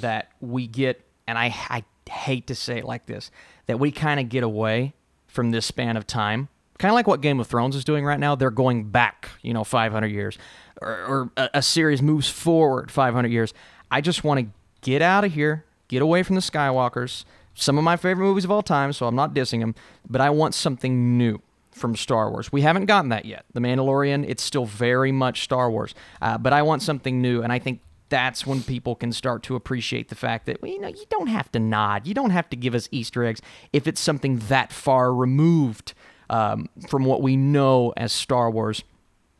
that 0.00 0.30
we 0.40 0.66
get. 0.66 1.00
And 1.26 1.38
I 1.38 1.54
I 1.68 1.84
hate 2.10 2.46
to 2.48 2.54
say 2.54 2.78
it 2.78 2.84
like 2.84 3.06
this, 3.06 3.30
that 3.66 3.78
we 3.80 3.90
kind 3.90 4.20
of 4.20 4.28
get 4.28 4.42
away 4.44 4.94
from 5.34 5.50
this 5.50 5.66
span 5.66 5.96
of 5.96 6.06
time. 6.06 6.48
Kind 6.78 6.90
of 6.90 6.94
like 6.94 7.06
what 7.06 7.20
Game 7.20 7.40
of 7.40 7.46
Thrones 7.48 7.74
is 7.74 7.84
doing 7.84 8.04
right 8.04 8.20
now. 8.20 8.34
They're 8.36 8.50
going 8.50 8.84
back, 8.84 9.30
you 9.42 9.52
know, 9.52 9.64
500 9.64 10.06
years, 10.06 10.38
or, 10.80 10.90
or 10.90 11.30
a, 11.36 11.50
a 11.54 11.62
series 11.62 12.00
moves 12.00 12.28
forward 12.28 12.90
500 12.90 13.30
years. 13.30 13.52
I 13.90 14.00
just 14.00 14.22
want 14.22 14.40
to 14.40 14.46
get 14.80 15.02
out 15.02 15.24
of 15.24 15.34
here, 15.34 15.64
get 15.88 16.02
away 16.02 16.22
from 16.22 16.36
the 16.36 16.40
Skywalkers. 16.40 17.24
Some 17.54 17.78
of 17.78 17.84
my 17.84 17.96
favorite 17.96 18.24
movies 18.24 18.44
of 18.44 18.50
all 18.50 18.62
time, 18.62 18.92
so 18.92 19.06
I'm 19.06 19.14
not 19.14 19.34
dissing 19.34 19.60
them, 19.60 19.74
but 20.08 20.20
I 20.20 20.30
want 20.30 20.54
something 20.54 21.18
new 21.18 21.40
from 21.72 21.96
Star 21.96 22.30
Wars. 22.30 22.52
We 22.52 22.62
haven't 22.62 22.86
gotten 22.86 23.10
that 23.10 23.24
yet. 23.24 23.44
The 23.52 23.60
Mandalorian, 23.60 24.24
it's 24.28 24.42
still 24.42 24.66
very 24.66 25.12
much 25.12 25.42
Star 25.42 25.70
Wars, 25.70 25.94
uh, 26.22 26.38
but 26.38 26.52
I 26.52 26.62
want 26.62 26.82
something 26.82 27.20
new, 27.20 27.42
and 27.42 27.52
I 27.52 27.58
think 27.58 27.80
that's 28.08 28.46
when 28.46 28.62
people 28.62 28.94
can 28.94 29.12
start 29.12 29.42
to 29.44 29.56
appreciate 29.56 30.08
the 30.08 30.14
fact 30.14 30.46
that 30.46 30.60
well, 30.62 30.70
you 30.70 30.80
know 30.80 30.88
you 30.88 31.04
don't 31.10 31.28
have 31.28 31.50
to 31.52 31.58
nod, 31.58 32.06
you 32.06 32.14
don't 32.14 32.30
have 32.30 32.48
to 32.50 32.56
give 32.56 32.74
us 32.74 32.88
Easter 32.90 33.24
eggs 33.24 33.40
if 33.72 33.86
it's 33.86 34.00
something 34.00 34.38
that 34.48 34.72
far 34.72 35.14
removed 35.14 35.94
um, 36.30 36.68
from 36.88 37.04
what 37.04 37.22
we 37.22 37.36
know 37.36 37.92
as 37.96 38.12
Star 38.12 38.50
Wars. 38.50 38.82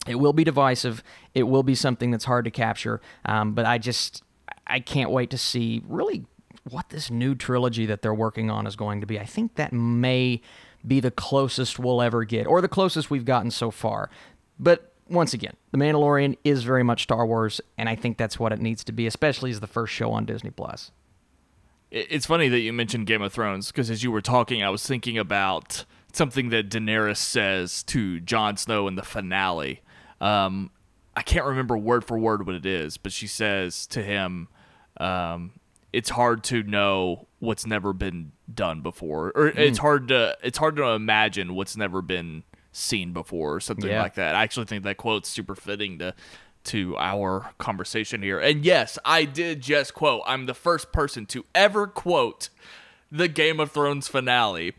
It 0.06 0.16
will 0.16 0.34
be 0.34 0.44
divisive. 0.44 1.02
It 1.34 1.44
will 1.44 1.62
be 1.62 1.74
something 1.74 2.10
that's 2.10 2.26
hard 2.26 2.44
to 2.44 2.50
capture. 2.50 3.00
Um, 3.24 3.52
but 3.52 3.64
I 3.64 3.78
just 3.78 4.22
I 4.66 4.80
can't 4.80 5.10
wait 5.10 5.30
to 5.30 5.38
see 5.38 5.82
really 5.86 6.26
what 6.70 6.88
this 6.90 7.10
new 7.10 7.34
trilogy 7.34 7.86
that 7.86 8.02
they're 8.02 8.14
working 8.14 8.50
on 8.50 8.66
is 8.66 8.76
going 8.76 9.00
to 9.00 9.06
be. 9.06 9.18
I 9.18 9.26
think 9.26 9.56
that 9.56 9.72
may 9.72 10.40
be 10.86 11.00
the 11.00 11.10
closest 11.10 11.78
we'll 11.78 12.02
ever 12.02 12.24
get, 12.24 12.46
or 12.46 12.60
the 12.60 12.68
closest 12.68 13.10
we've 13.10 13.24
gotten 13.24 13.50
so 13.50 13.70
far. 13.70 14.10
But 14.58 14.93
once 15.08 15.34
again, 15.34 15.54
The 15.70 15.78
Mandalorian 15.78 16.36
is 16.44 16.64
very 16.64 16.82
much 16.82 17.02
Star 17.02 17.26
Wars, 17.26 17.60
and 17.76 17.88
I 17.88 17.96
think 17.96 18.16
that's 18.16 18.38
what 18.38 18.52
it 18.52 18.60
needs 18.60 18.84
to 18.84 18.92
be, 18.92 19.06
especially 19.06 19.50
as 19.50 19.60
the 19.60 19.66
first 19.66 19.92
show 19.92 20.12
on 20.12 20.24
Disney 20.24 20.50
Plus. 20.50 20.90
It's 21.90 22.26
funny 22.26 22.48
that 22.48 22.60
you 22.60 22.72
mentioned 22.72 23.06
Game 23.06 23.22
of 23.22 23.32
Thrones 23.32 23.70
because 23.70 23.88
as 23.88 24.02
you 24.02 24.10
were 24.10 24.20
talking, 24.20 24.62
I 24.64 24.70
was 24.70 24.84
thinking 24.84 25.16
about 25.16 25.84
something 26.12 26.48
that 26.48 26.68
Daenerys 26.68 27.18
says 27.18 27.82
to 27.84 28.18
Jon 28.20 28.56
Snow 28.56 28.88
in 28.88 28.96
the 28.96 29.02
finale. 29.02 29.80
Um, 30.20 30.70
I 31.14 31.22
can't 31.22 31.44
remember 31.44 31.76
word 31.76 32.04
for 32.04 32.18
word 32.18 32.46
what 32.46 32.56
it 32.56 32.66
is, 32.66 32.96
but 32.96 33.12
she 33.12 33.28
says 33.28 33.86
to 33.88 34.02
him, 34.02 34.48
um, 34.98 35.52
"It's 35.92 36.10
hard 36.10 36.42
to 36.44 36.64
know 36.64 37.28
what's 37.38 37.66
never 37.66 37.92
been 37.92 38.32
done 38.52 38.80
before, 38.80 39.32
or 39.36 39.52
mm. 39.52 39.58
it's 39.58 39.78
hard 39.78 40.08
to 40.08 40.36
it's 40.42 40.58
hard 40.58 40.74
to 40.76 40.88
imagine 40.88 41.54
what's 41.54 41.76
never 41.76 42.02
been 42.02 42.42
seen 42.74 43.12
before, 43.12 43.54
or 43.54 43.60
something 43.60 43.90
yeah. 43.90 44.02
like 44.02 44.14
that." 44.14 44.34
I 44.34 44.42
actually 44.42 44.66
think 44.66 44.84
that 44.84 44.96
quote's 44.96 45.28
super 45.28 45.54
fitting 45.54 45.98
to 45.98 46.14
to 46.64 46.96
our 46.96 47.52
conversation 47.58 48.22
here. 48.22 48.38
And 48.38 48.64
yes, 48.64 48.98
I 49.04 49.24
did 49.24 49.60
just 49.60 49.94
quote. 49.94 50.22
I'm 50.26 50.46
the 50.46 50.54
first 50.54 50.92
person 50.92 51.26
to 51.26 51.44
ever 51.54 51.86
quote 51.86 52.48
the 53.10 53.28
Game 53.28 53.60
of 53.60 53.70
Thrones 53.70 54.08
finale. 54.08 54.74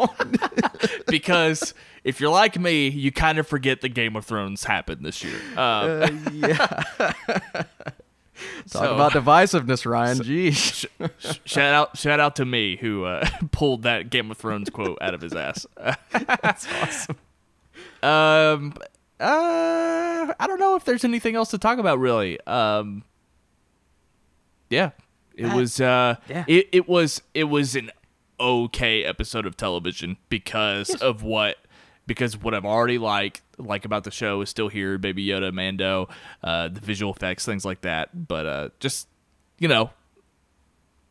because 1.06 1.74
if 2.04 2.20
you're 2.20 2.30
like 2.30 2.58
me, 2.58 2.88
you 2.88 3.12
kind 3.12 3.38
of 3.38 3.46
forget 3.46 3.80
the 3.80 3.88
Game 3.88 4.16
of 4.16 4.24
Thrones 4.24 4.64
happened 4.64 5.04
this 5.04 5.24
year. 5.24 5.38
Um, 5.52 5.58
uh, 5.58 6.10
yeah. 6.32 7.62
Talk 8.70 8.84
so, 8.84 8.94
about 8.94 9.12
divisiveness, 9.12 9.86
Ryan. 9.86 10.16
So, 10.16 10.24
Jeez. 10.24 10.54
Sh- 10.54 10.86
sh- 11.18 11.38
shout 11.44 11.74
out, 11.74 11.96
shout 11.98 12.20
out 12.20 12.36
to 12.36 12.44
me 12.44 12.76
who 12.76 13.04
uh, 13.04 13.26
pulled 13.52 13.82
that 13.82 14.10
Game 14.10 14.30
of 14.30 14.36
Thrones 14.36 14.70
quote 14.70 14.98
out 15.00 15.14
of 15.14 15.20
his 15.20 15.32
ass. 15.32 15.66
That's 16.12 16.66
awesome. 16.82 17.16
Um, 18.02 18.74
uh, 19.18 20.34
I 20.38 20.46
don't 20.46 20.60
know 20.60 20.76
if 20.76 20.84
there's 20.84 21.04
anything 21.04 21.34
else 21.34 21.50
to 21.50 21.58
talk 21.58 21.78
about 21.78 21.98
really. 21.98 22.38
Um, 22.46 23.04
yeah, 24.68 24.90
it 25.34 25.52
was. 25.54 25.80
Uh, 25.80 26.16
yeah. 26.28 26.44
It, 26.46 26.68
it 26.72 26.88
was. 26.88 27.22
It 27.34 27.44
was 27.44 27.74
an 27.74 27.90
okay 28.38 29.04
episode 29.04 29.46
of 29.46 29.56
television 29.56 30.18
because 30.28 30.90
yes. 30.90 31.00
of 31.00 31.22
what 31.22 31.56
because 32.06 32.36
what 32.36 32.54
I've 32.54 32.64
already 32.64 32.98
like 32.98 33.42
like 33.58 33.84
about 33.84 34.04
the 34.04 34.10
show 34.10 34.40
is 34.40 34.50
still 34.50 34.68
here. 34.68 34.98
Baby 34.98 35.26
Yoda, 35.26 35.52
Mando, 35.52 36.08
uh, 36.42 36.68
the 36.68 36.80
visual 36.80 37.12
effects, 37.12 37.44
things 37.44 37.64
like 37.64 37.82
that. 37.82 38.28
But 38.28 38.46
uh, 38.46 38.68
just 38.80 39.08
you 39.58 39.68
know, 39.68 39.90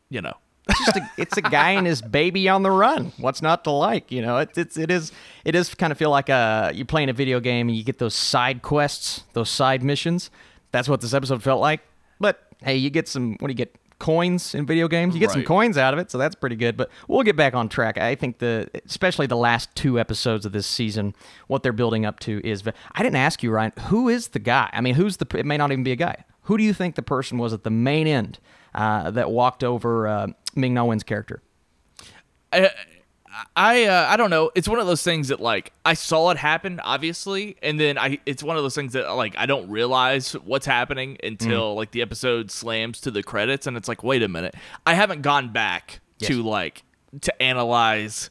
you 0.08 0.20
know. 0.20 0.34
it's 0.68 0.84
just 0.84 0.96
a, 0.96 1.10
it's 1.16 1.36
a 1.36 1.42
guy 1.42 1.70
and 1.72 1.86
his 1.86 2.02
baby 2.02 2.48
on 2.48 2.64
the 2.64 2.70
run. 2.70 3.12
What's 3.18 3.40
not 3.40 3.62
to 3.64 3.70
like? 3.70 4.10
You 4.10 4.20
know, 4.20 4.38
it, 4.38 4.56
it's 4.56 4.76
it 4.76 4.90
is 4.90 5.12
it 5.44 5.52
does 5.52 5.72
kind 5.74 5.92
of 5.92 5.98
feel 5.98 6.10
like 6.10 6.28
a 6.28 6.72
you're 6.74 6.86
playing 6.86 7.08
a 7.08 7.12
video 7.12 7.38
game 7.38 7.68
and 7.68 7.76
you 7.76 7.84
get 7.84 7.98
those 7.98 8.14
side 8.14 8.62
quests, 8.62 9.24
those 9.32 9.50
side 9.50 9.84
missions. 9.84 10.30
That's 10.72 10.88
what 10.88 11.00
this 11.00 11.14
episode 11.14 11.42
felt 11.42 11.60
like. 11.60 11.80
But 12.18 12.40
hey, 12.62 12.76
you 12.76 12.90
get 12.90 13.06
some. 13.06 13.36
What 13.38 13.48
do 13.48 13.52
you 13.52 13.56
get? 13.56 13.74
Coins 13.98 14.54
in 14.54 14.66
video 14.66 14.88
games. 14.88 15.14
You 15.14 15.20
get 15.20 15.28
right. 15.28 15.34
some 15.34 15.44
coins 15.44 15.78
out 15.78 15.94
of 15.94 16.00
it, 16.00 16.10
so 16.10 16.18
that's 16.18 16.34
pretty 16.34 16.56
good. 16.56 16.76
But 16.76 16.90
we'll 17.08 17.22
get 17.22 17.36
back 17.36 17.54
on 17.54 17.68
track. 17.68 17.98
I 17.98 18.14
think 18.14 18.38
the 18.38 18.68
especially 18.86 19.26
the 19.26 19.36
last 19.36 19.74
two 19.74 19.98
episodes 19.98 20.46
of 20.46 20.52
this 20.52 20.66
season, 20.66 21.14
what 21.46 21.62
they're 21.62 21.72
building 21.72 22.04
up 22.04 22.20
to 22.20 22.40
is. 22.44 22.62
I 22.92 23.02
didn't 23.02 23.16
ask 23.16 23.42
you, 23.42 23.50
Ryan. 23.50 23.72
Who 23.88 24.08
is 24.08 24.28
the 24.28 24.38
guy? 24.38 24.70
I 24.72 24.80
mean, 24.80 24.94
who's 24.94 25.16
the? 25.18 25.26
It 25.38 25.46
may 25.46 25.56
not 25.56 25.72
even 25.72 25.84
be 25.84 25.92
a 25.92 25.96
guy. 25.96 26.24
Who 26.42 26.56
do 26.56 26.64
you 26.64 26.72
think 26.72 26.94
the 26.94 27.02
person 27.02 27.38
was 27.38 27.52
at 27.52 27.64
the 27.64 27.70
main 27.70 28.06
end 28.06 28.38
uh, 28.74 29.10
that 29.10 29.30
walked 29.30 29.64
over 29.64 30.06
uh, 30.06 30.28
Ming 30.54 30.74
Na 30.74 30.84
Wen's 30.84 31.02
character? 31.02 31.42
I, 32.52 32.70
I 33.54 33.84
uh, 33.84 34.06
I 34.08 34.16
don't 34.16 34.30
know. 34.30 34.50
It's 34.54 34.68
one 34.68 34.78
of 34.78 34.86
those 34.86 35.02
things 35.02 35.28
that 35.28 35.40
like 35.40 35.72
I 35.84 35.94
saw 35.94 36.30
it 36.30 36.38
happen, 36.38 36.80
obviously, 36.80 37.56
and 37.62 37.78
then 37.78 37.98
I 37.98 38.18
it's 38.26 38.42
one 38.42 38.56
of 38.56 38.62
those 38.62 38.74
things 38.74 38.92
that 38.94 39.08
like 39.14 39.34
I 39.36 39.46
don't 39.46 39.68
realize 39.68 40.32
what's 40.32 40.66
happening 40.66 41.18
until 41.22 41.74
mm. 41.74 41.76
like 41.76 41.90
the 41.90 42.02
episode 42.02 42.50
slams 42.50 43.00
to 43.02 43.10
the 43.10 43.22
credits, 43.22 43.66
and 43.66 43.76
it's 43.76 43.88
like, 43.88 44.02
wait 44.02 44.22
a 44.22 44.28
minute, 44.28 44.54
I 44.86 44.94
haven't 44.94 45.22
gone 45.22 45.52
back 45.52 46.00
yes. 46.18 46.30
to 46.30 46.42
like 46.42 46.82
to 47.22 47.42
analyze 47.42 48.30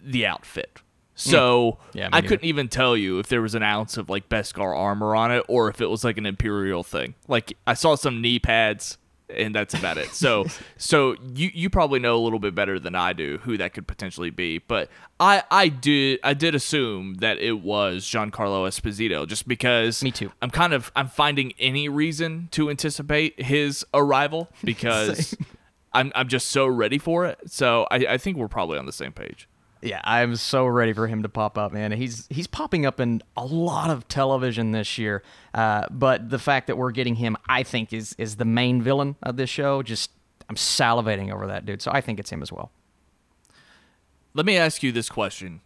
the 0.00 0.26
outfit. 0.26 0.70
Mm. 0.74 0.80
So 1.14 1.78
yeah, 1.92 2.08
I 2.12 2.20
couldn't 2.22 2.46
even 2.46 2.68
tell 2.68 2.96
you 2.96 3.18
if 3.18 3.28
there 3.28 3.42
was 3.42 3.54
an 3.54 3.62
ounce 3.62 3.96
of 3.96 4.08
like 4.08 4.28
Beskar 4.28 4.76
armor 4.76 5.14
on 5.14 5.30
it 5.30 5.44
or 5.48 5.68
if 5.68 5.80
it 5.80 5.90
was 5.90 6.04
like 6.04 6.18
an 6.18 6.26
Imperial 6.26 6.82
thing. 6.82 7.14
Like 7.28 7.56
I 7.66 7.74
saw 7.74 7.94
some 7.94 8.20
knee 8.20 8.38
pads 8.38 8.98
and 9.36 9.54
that's 9.54 9.74
about 9.74 9.98
it. 9.98 10.08
So 10.08 10.46
so 10.76 11.16
you 11.34 11.50
you 11.52 11.70
probably 11.70 12.00
know 12.00 12.16
a 12.16 12.22
little 12.22 12.38
bit 12.38 12.54
better 12.54 12.78
than 12.78 12.94
I 12.94 13.12
do 13.12 13.38
who 13.38 13.56
that 13.58 13.74
could 13.74 13.86
potentially 13.86 14.30
be, 14.30 14.58
but 14.58 14.88
I 15.18 15.42
I 15.50 15.68
did 15.68 16.20
I 16.22 16.34
did 16.34 16.54
assume 16.54 17.14
that 17.14 17.38
it 17.38 17.60
was 17.60 18.04
Giancarlo 18.04 18.66
Esposito 18.68 19.26
just 19.26 19.46
because 19.46 20.02
Me 20.02 20.10
too. 20.10 20.32
I'm 20.40 20.50
kind 20.50 20.72
of 20.72 20.90
I'm 20.96 21.08
finding 21.08 21.52
any 21.58 21.88
reason 21.88 22.48
to 22.52 22.70
anticipate 22.70 23.40
his 23.40 23.84
arrival 23.92 24.48
because 24.64 25.36
I'm 25.92 26.12
I'm 26.14 26.28
just 26.28 26.48
so 26.48 26.66
ready 26.66 26.98
for 26.98 27.26
it. 27.26 27.38
So 27.46 27.86
I 27.90 27.96
I 28.08 28.18
think 28.18 28.36
we're 28.36 28.48
probably 28.48 28.78
on 28.78 28.86
the 28.86 28.92
same 28.92 29.12
page. 29.12 29.48
Yeah, 29.82 30.00
I'm 30.04 30.36
so 30.36 30.66
ready 30.66 30.92
for 30.92 31.06
him 31.06 31.22
to 31.22 31.28
pop 31.28 31.56
up, 31.56 31.72
man. 31.72 31.92
He's 31.92 32.26
he's 32.28 32.46
popping 32.46 32.84
up 32.84 33.00
in 33.00 33.22
a 33.36 33.46
lot 33.46 33.88
of 33.88 34.06
television 34.08 34.72
this 34.72 34.98
year. 34.98 35.22
Uh, 35.54 35.86
but 35.90 36.28
the 36.28 36.38
fact 36.38 36.66
that 36.66 36.76
we're 36.76 36.90
getting 36.90 37.14
him, 37.14 37.36
I 37.48 37.62
think, 37.62 37.92
is 37.92 38.14
is 38.18 38.36
the 38.36 38.44
main 38.44 38.82
villain 38.82 39.16
of 39.22 39.36
this 39.36 39.48
show. 39.48 39.82
Just 39.82 40.10
I'm 40.50 40.56
salivating 40.56 41.32
over 41.32 41.46
that 41.46 41.64
dude. 41.64 41.80
So 41.80 41.90
I 41.92 42.00
think 42.00 42.18
it's 42.18 42.30
him 42.30 42.42
as 42.42 42.52
well. 42.52 42.72
Let 44.34 44.46
me 44.46 44.56
ask 44.56 44.82
you 44.82 44.92
this 44.92 45.08
question. 45.08 45.60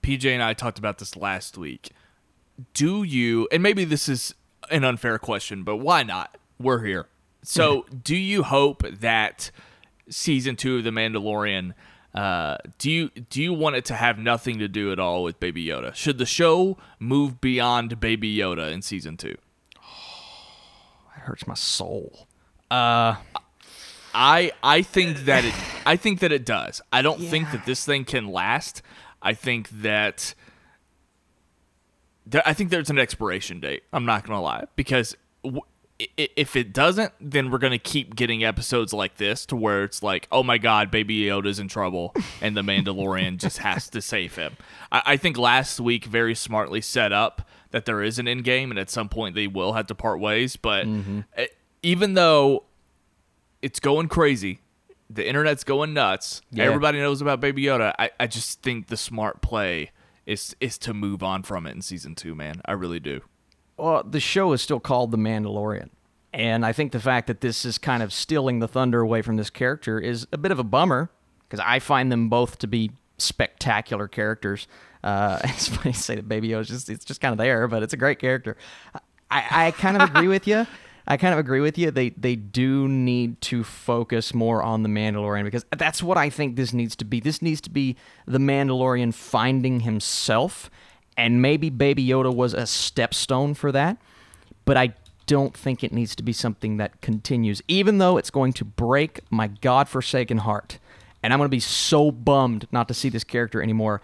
PJ 0.00 0.24
and 0.26 0.42
I 0.42 0.54
talked 0.54 0.78
about 0.78 0.98
this 0.98 1.16
last 1.16 1.58
week. 1.58 1.90
Do 2.74 3.02
you, 3.02 3.48
and 3.52 3.62
maybe 3.62 3.84
this 3.84 4.08
is 4.08 4.34
an 4.70 4.84
unfair 4.84 5.18
question, 5.18 5.62
but 5.62 5.76
why 5.76 6.02
not? 6.02 6.36
We're 6.58 6.84
here. 6.84 7.06
So, 7.42 7.86
do 8.04 8.16
you 8.16 8.42
hope 8.42 8.82
that 8.88 9.50
season 10.08 10.56
two 10.56 10.78
of 10.78 10.84
The 10.84 10.90
Mandalorian 10.90 11.74
uh, 12.14 12.56
do 12.78 12.90
you 12.90 13.08
do 13.10 13.42
you 13.42 13.52
want 13.52 13.76
it 13.76 13.84
to 13.86 13.94
have 13.94 14.18
nothing 14.18 14.58
to 14.58 14.68
do 14.68 14.90
at 14.92 14.98
all 14.98 15.22
with 15.22 15.38
Baby 15.38 15.64
Yoda? 15.66 15.94
Should 15.94 16.18
the 16.18 16.26
show 16.26 16.78
move 16.98 17.40
beyond 17.40 18.00
Baby 18.00 18.34
Yoda 18.36 18.72
in 18.72 18.82
season 18.82 19.16
two? 19.16 19.36
Oh, 19.76 19.80
that 21.14 21.22
hurts 21.22 21.46
my 21.46 21.54
soul. 21.54 22.26
Uh, 22.70 23.16
I 24.14 24.52
I 24.62 24.82
think 24.82 25.18
that 25.24 25.44
it 25.44 25.54
I 25.86 25.96
think 25.96 26.20
that 26.20 26.32
it 26.32 26.44
does. 26.44 26.80
I 26.92 27.02
don't 27.02 27.20
yeah. 27.20 27.30
think 27.30 27.50
that 27.52 27.66
this 27.66 27.84
thing 27.84 28.04
can 28.04 28.28
last. 28.28 28.82
I 29.20 29.34
think 29.34 29.68
that 29.70 30.34
there, 32.26 32.42
I 32.46 32.52
think 32.52 32.70
there's 32.70 32.90
an 32.90 32.98
expiration 32.98 33.60
date. 33.60 33.82
I'm 33.92 34.06
not 34.06 34.26
gonna 34.26 34.42
lie 34.42 34.64
because 34.76 35.16
w- 35.44 35.62
if 35.98 36.54
it 36.54 36.72
doesn't, 36.72 37.12
then 37.20 37.50
we're 37.50 37.58
gonna 37.58 37.78
keep 37.78 38.14
getting 38.14 38.44
episodes 38.44 38.92
like 38.92 39.16
this 39.16 39.44
to 39.46 39.56
where 39.56 39.82
it's 39.82 40.02
like, 40.02 40.28
oh 40.30 40.42
my 40.42 40.56
god, 40.56 40.90
Baby 40.90 41.22
Yoda's 41.22 41.58
in 41.58 41.66
trouble, 41.66 42.14
and 42.40 42.56
the 42.56 42.62
Mandalorian 42.62 43.38
just 43.38 43.58
has 43.58 43.88
to 43.90 44.00
save 44.00 44.36
him. 44.36 44.56
I, 44.92 45.02
I, 45.06 45.16
think 45.16 45.36
last 45.36 45.80
week 45.80 46.04
very 46.04 46.34
smartly 46.34 46.80
set 46.80 47.12
up 47.12 47.48
that 47.72 47.84
there 47.84 48.02
is 48.02 48.18
an 48.18 48.28
end 48.28 48.44
game, 48.44 48.70
and 48.70 48.78
at 48.78 48.90
some 48.90 49.08
point 49.08 49.34
they 49.34 49.48
will 49.48 49.72
have 49.72 49.86
to 49.88 49.94
part 49.94 50.20
ways. 50.20 50.54
But 50.54 50.86
mm-hmm. 50.86 51.20
it, 51.36 51.56
even 51.82 52.14
though 52.14 52.64
it's 53.60 53.80
going 53.80 54.06
crazy, 54.06 54.60
the 55.10 55.26
internet's 55.28 55.64
going 55.64 55.94
nuts. 55.94 56.42
Yeah. 56.52 56.64
Everybody 56.64 56.98
knows 56.98 57.20
about 57.20 57.40
Baby 57.40 57.64
Yoda. 57.64 57.92
I, 57.98 58.10
I 58.20 58.28
just 58.28 58.62
think 58.62 58.86
the 58.86 58.96
smart 58.96 59.42
play 59.42 59.90
is 60.26 60.54
is 60.60 60.78
to 60.78 60.94
move 60.94 61.24
on 61.24 61.42
from 61.42 61.66
it 61.66 61.74
in 61.74 61.82
season 61.82 62.14
two. 62.14 62.36
Man, 62.36 62.60
I 62.64 62.72
really 62.72 63.00
do 63.00 63.22
well, 63.78 64.02
the 64.02 64.20
show 64.20 64.52
is 64.52 64.62
still 64.62 64.80
called 64.80 65.10
The 65.10 65.18
Mandalorian. 65.18 65.90
And 66.32 66.64
I 66.64 66.72
think 66.72 66.92
the 66.92 67.00
fact 67.00 67.26
that 67.28 67.40
this 67.40 67.64
is 67.64 67.78
kind 67.78 68.02
of 68.02 68.12
stealing 68.12 68.58
the 68.58 68.68
thunder 68.68 69.00
away 69.00 69.22
from 69.22 69.36
this 69.36 69.50
character 69.50 69.98
is 69.98 70.26
a 70.30 70.38
bit 70.38 70.52
of 70.52 70.58
a 70.58 70.64
bummer 70.64 71.10
because 71.48 71.64
I 71.66 71.78
find 71.78 72.12
them 72.12 72.28
both 72.28 72.58
to 72.58 72.66
be 72.66 72.90
spectacular 73.16 74.08
characters. 74.08 74.66
Uh, 75.02 75.38
it's 75.44 75.68
funny 75.68 75.92
to 75.92 75.98
say 75.98 76.16
that 76.16 76.28
Baby 76.28 76.48
Yoda's 76.48 76.68
just 76.68 76.90
it's 76.90 77.04
just 77.04 77.20
kind 77.20 77.32
of 77.32 77.38
there, 77.38 77.66
but 77.66 77.82
it's 77.82 77.92
a 77.92 77.96
great 77.96 78.18
character. 78.18 78.56
I, 79.30 79.66
I 79.66 79.70
kind 79.72 80.00
of 80.00 80.08
agree 80.08 80.28
with 80.28 80.46
you. 80.46 80.66
I 81.06 81.16
kind 81.16 81.32
of 81.32 81.40
agree 81.40 81.60
with 81.60 81.78
you. 81.78 81.90
They 81.90 82.10
they 82.10 82.36
do 82.36 82.86
need 82.86 83.40
to 83.42 83.64
focus 83.64 84.34
more 84.34 84.62
on 84.62 84.82
the 84.82 84.90
Mandalorian 84.90 85.44
because 85.44 85.64
that's 85.76 86.02
what 86.02 86.18
I 86.18 86.28
think 86.28 86.56
this 86.56 86.74
needs 86.74 86.94
to 86.96 87.04
be. 87.06 87.18
This 87.18 87.40
needs 87.40 87.62
to 87.62 87.70
be 87.70 87.96
the 88.26 88.38
Mandalorian 88.38 89.14
finding 89.14 89.80
himself, 89.80 90.70
and 91.18 91.42
maybe 91.42 91.68
Baby 91.68 92.06
Yoda 92.06 92.34
was 92.34 92.54
a 92.54 92.62
stepstone 92.62 93.54
for 93.54 93.72
that. 93.72 93.98
But 94.64 94.76
I 94.76 94.94
don't 95.26 95.54
think 95.54 95.84
it 95.84 95.92
needs 95.92 96.14
to 96.16 96.22
be 96.22 96.32
something 96.32 96.78
that 96.78 97.02
continues, 97.02 97.60
even 97.68 97.98
though 97.98 98.16
it's 98.16 98.30
going 98.30 98.54
to 98.54 98.64
break 98.64 99.20
my 99.28 99.48
godforsaken 99.48 100.38
heart, 100.38 100.78
and 101.22 101.32
I'm 101.32 101.38
going 101.38 101.48
to 101.48 101.50
be 101.50 101.60
so 101.60 102.10
bummed 102.10 102.66
not 102.70 102.88
to 102.88 102.94
see 102.94 103.08
this 103.08 103.24
character 103.24 103.60
anymore. 103.60 104.00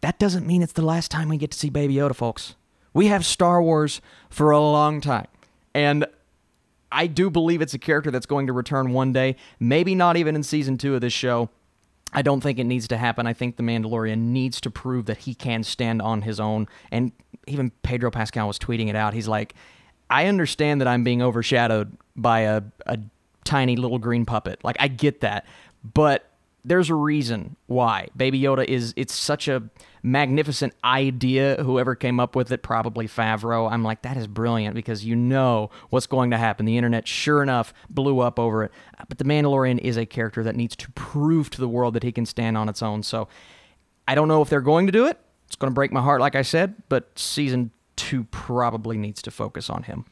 That 0.00 0.18
doesn't 0.18 0.46
mean 0.46 0.62
it's 0.62 0.72
the 0.72 0.82
last 0.82 1.10
time 1.10 1.28
we 1.28 1.36
get 1.36 1.50
to 1.52 1.58
see 1.58 1.70
Baby 1.70 1.94
Yoda, 1.94 2.16
folks. 2.16 2.56
We 2.92 3.06
have 3.06 3.24
Star 3.24 3.62
Wars 3.62 4.00
for 4.30 4.50
a 4.50 4.58
long 4.58 5.00
time. 5.00 5.26
And 5.74 6.06
I 6.90 7.06
do 7.06 7.28
believe 7.28 7.60
it's 7.60 7.74
a 7.74 7.78
character 7.78 8.10
that's 8.10 8.26
going 8.26 8.46
to 8.46 8.52
return 8.52 8.92
one 8.92 9.12
day, 9.12 9.36
maybe 9.60 9.94
not 9.94 10.16
even 10.16 10.34
in 10.34 10.42
season 10.42 10.78
two 10.78 10.94
of 10.94 11.00
this 11.00 11.12
show. 11.12 11.50
I 12.14 12.22
don't 12.22 12.40
think 12.40 12.58
it 12.58 12.64
needs 12.64 12.88
to 12.88 12.96
happen. 12.96 13.26
I 13.26 13.32
think 13.32 13.56
the 13.56 13.62
Mandalorian 13.62 14.18
needs 14.18 14.60
to 14.62 14.70
prove 14.70 15.06
that 15.06 15.18
he 15.18 15.34
can 15.34 15.64
stand 15.64 16.00
on 16.00 16.22
his 16.22 16.38
own. 16.38 16.68
And 16.90 17.12
even 17.46 17.70
Pedro 17.82 18.10
Pascal 18.10 18.46
was 18.46 18.58
tweeting 18.58 18.88
it 18.88 18.96
out. 18.96 19.14
He's 19.14 19.28
like, 19.28 19.54
I 20.08 20.26
understand 20.26 20.80
that 20.80 20.88
I'm 20.88 21.02
being 21.02 21.22
overshadowed 21.22 21.96
by 22.14 22.40
a, 22.40 22.62
a 22.86 22.98
tiny 23.44 23.76
little 23.76 23.98
green 23.98 24.24
puppet. 24.24 24.62
Like, 24.62 24.76
I 24.78 24.88
get 24.88 25.20
that. 25.22 25.46
But 25.82 26.30
there's 26.64 26.88
a 26.88 26.94
reason 26.94 27.56
why 27.66 28.08
baby 28.16 28.40
yoda 28.40 28.64
is 28.64 28.94
it's 28.96 29.14
such 29.14 29.48
a 29.48 29.62
magnificent 30.04 30.74
idea 30.84 31.56
whoever 31.62 31.94
came 31.94 32.20
up 32.20 32.36
with 32.36 32.52
it 32.52 32.62
probably 32.62 33.08
favreau. 33.08 33.72
I'm 33.72 33.82
like 33.82 34.02
that 34.02 34.18
is 34.18 34.26
brilliant 34.26 34.74
because 34.74 35.02
you 35.02 35.16
know 35.16 35.70
what's 35.88 36.06
going 36.06 36.30
to 36.30 36.36
happen. 36.36 36.66
The 36.66 36.76
internet 36.76 37.08
sure 37.08 37.42
enough 37.42 37.72
blew 37.88 38.20
up 38.20 38.38
over 38.38 38.64
it. 38.64 38.72
But 39.08 39.16
the 39.16 39.24
mandalorian 39.24 39.78
is 39.78 39.96
a 39.96 40.04
character 40.04 40.44
that 40.44 40.56
needs 40.56 40.76
to 40.76 40.92
prove 40.92 41.48
to 41.50 41.60
the 41.60 41.68
world 41.68 41.94
that 41.94 42.02
he 42.02 42.12
can 42.12 42.26
stand 42.26 42.58
on 42.58 42.68
its 42.68 42.82
own. 42.82 43.02
So 43.02 43.26
i 44.06 44.14
don't 44.14 44.28
know 44.28 44.42
if 44.42 44.50
they're 44.50 44.60
going 44.60 44.84
to 44.86 44.92
do 44.92 45.06
it. 45.06 45.18
It's 45.46 45.56
going 45.56 45.70
to 45.70 45.74
break 45.74 45.90
my 45.90 46.02
heart 46.02 46.20
like 46.20 46.34
i 46.34 46.42
said 46.42 46.74
but 46.88 47.18
season 47.18 47.70
two 47.96 48.24
probably 48.24 48.98
needs 48.98 49.22
to 49.22 49.30
focus 49.30 49.70
on 49.70 49.84
him. 49.84 50.04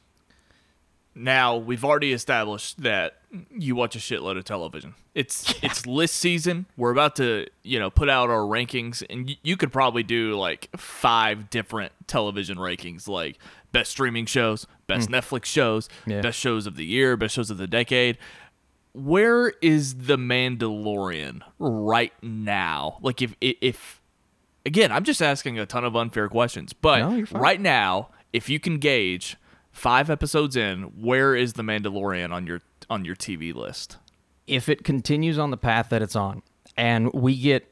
Now 1.14 1.56
we've 1.58 1.84
already 1.84 2.14
established 2.14 2.82
that 2.82 3.21
you 3.50 3.74
watch 3.74 3.96
a 3.96 3.98
shitload 3.98 4.36
of 4.36 4.44
television. 4.44 4.94
It's 5.14 5.54
it's 5.62 5.86
list 5.86 6.16
season. 6.16 6.66
We're 6.76 6.90
about 6.90 7.16
to 7.16 7.46
you 7.62 7.78
know 7.78 7.90
put 7.90 8.08
out 8.08 8.30
our 8.30 8.40
rankings, 8.40 9.02
and 9.08 9.26
y- 9.26 9.38
you 9.42 9.56
could 9.56 9.72
probably 9.72 10.02
do 10.02 10.38
like 10.38 10.68
five 10.76 11.50
different 11.50 11.92
television 12.06 12.58
rankings, 12.58 13.08
like 13.08 13.38
best 13.72 13.90
streaming 13.90 14.26
shows, 14.26 14.66
best 14.86 15.08
hmm. 15.08 15.14
Netflix 15.14 15.46
shows, 15.46 15.88
Yeah. 16.06 16.20
best 16.20 16.38
shows 16.38 16.66
of 16.66 16.76
the 16.76 16.84
year, 16.84 17.16
best 17.16 17.34
shows 17.34 17.50
of 17.50 17.58
the 17.58 17.66
decade. 17.66 18.18
Where 18.94 19.54
is 19.62 19.94
the 19.94 20.18
Mandalorian 20.18 21.40
right 21.58 22.12
now? 22.22 22.98
Like 23.00 23.22
if 23.22 23.34
if 23.40 24.00
again, 24.66 24.92
I'm 24.92 25.04
just 25.04 25.22
asking 25.22 25.58
a 25.58 25.66
ton 25.66 25.84
of 25.84 25.96
unfair 25.96 26.28
questions, 26.28 26.72
but 26.72 26.98
No, 26.98 27.24
right 27.32 27.60
now, 27.60 28.10
if 28.32 28.48
you 28.48 28.60
can 28.60 28.78
gauge 28.78 29.36
five 29.70 30.10
episodes 30.10 30.56
in, 30.56 30.82
where 31.00 31.34
is 31.34 31.54
the 31.54 31.62
Mandalorian 31.62 32.30
on 32.32 32.46
your 32.46 32.60
on 32.92 33.04
your 33.04 33.16
TV 33.16 33.54
list? 33.54 33.96
if 34.46 34.68
it 34.68 34.84
continues 34.84 35.38
on 35.38 35.50
the 35.50 35.56
path 35.56 35.88
that 35.90 36.02
it's 36.02 36.16
on 36.16 36.42
and 36.76 37.12
we 37.12 37.38
get 37.38 37.68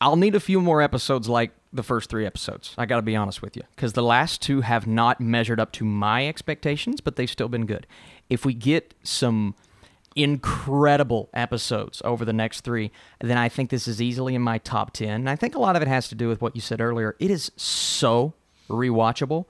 I'll 0.00 0.16
need 0.16 0.34
a 0.34 0.40
few 0.40 0.60
more 0.60 0.82
episodes 0.82 1.28
like 1.28 1.52
the 1.72 1.82
first 1.82 2.10
3 2.10 2.26
episodes. 2.26 2.74
I 2.76 2.84
got 2.84 2.96
to 2.96 3.02
be 3.02 3.16
honest 3.16 3.42
with 3.42 3.56
you 3.56 3.62
cuz 3.76 3.94
the 3.94 4.02
last 4.02 4.42
two 4.42 4.60
have 4.60 4.86
not 4.86 5.20
measured 5.20 5.60
up 5.60 5.72
to 5.72 5.84
my 5.84 6.26
expectations, 6.26 7.00
but 7.00 7.16
they've 7.16 7.30
still 7.30 7.48
been 7.48 7.66
good. 7.66 7.86
If 8.30 8.44
we 8.44 8.54
get 8.54 8.94
some 9.02 9.54
incredible 10.16 11.28
episodes 11.34 12.00
over 12.04 12.24
the 12.24 12.32
next 12.32 12.60
3, 12.60 12.92
then 13.20 13.36
I 13.36 13.48
think 13.48 13.70
this 13.70 13.88
is 13.88 14.00
easily 14.00 14.36
in 14.36 14.42
my 14.42 14.58
top 14.58 14.92
10. 14.92 15.08
And 15.08 15.30
I 15.30 15.34
think 15.34 15.56
a 15.56 15.60
lot 15.60 15.74
of 15.74 15.82
it 15.82 15.88
has 15.88 16.08
to 16.08 16.14
do 16.14 16.28
with 16.28 16.40
what 16.40 16.54
you 16.54 16.60
said 16.60 16.80
earlier. 16.80 17.16
It 17.18 17.30
is 17.32 17.50
so 17.56 18.34
rewatchable. 18.68 19.46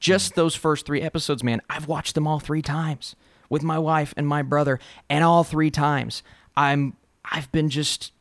Just 0.00 0.32
hmm. 0.32 0.40
those 0.40 0.54
first 0.54 0.86
three 0.86 1.02
episodes, 1.02 1.44
man, 1.44 1.60
I've 1.68 1.88
watched 1.88 2.14
them 2.14 2.26
all 2.26 2.40
three 2.40 2.62
times 2.62 3.14
with 3.48 3.62
my 3.62 3.78
wife 3.78 4.14
and 4.16 4.26
my 4.26 4.42
brother, 4.42 4.78
and 5.08 5.24
all 5.24 5.44
three 5.44 5.70
times 5.70 6.22
I'm 6.56 6.96
I've 7.24 7.50
been 7.52 7.70
just 7.70 8.12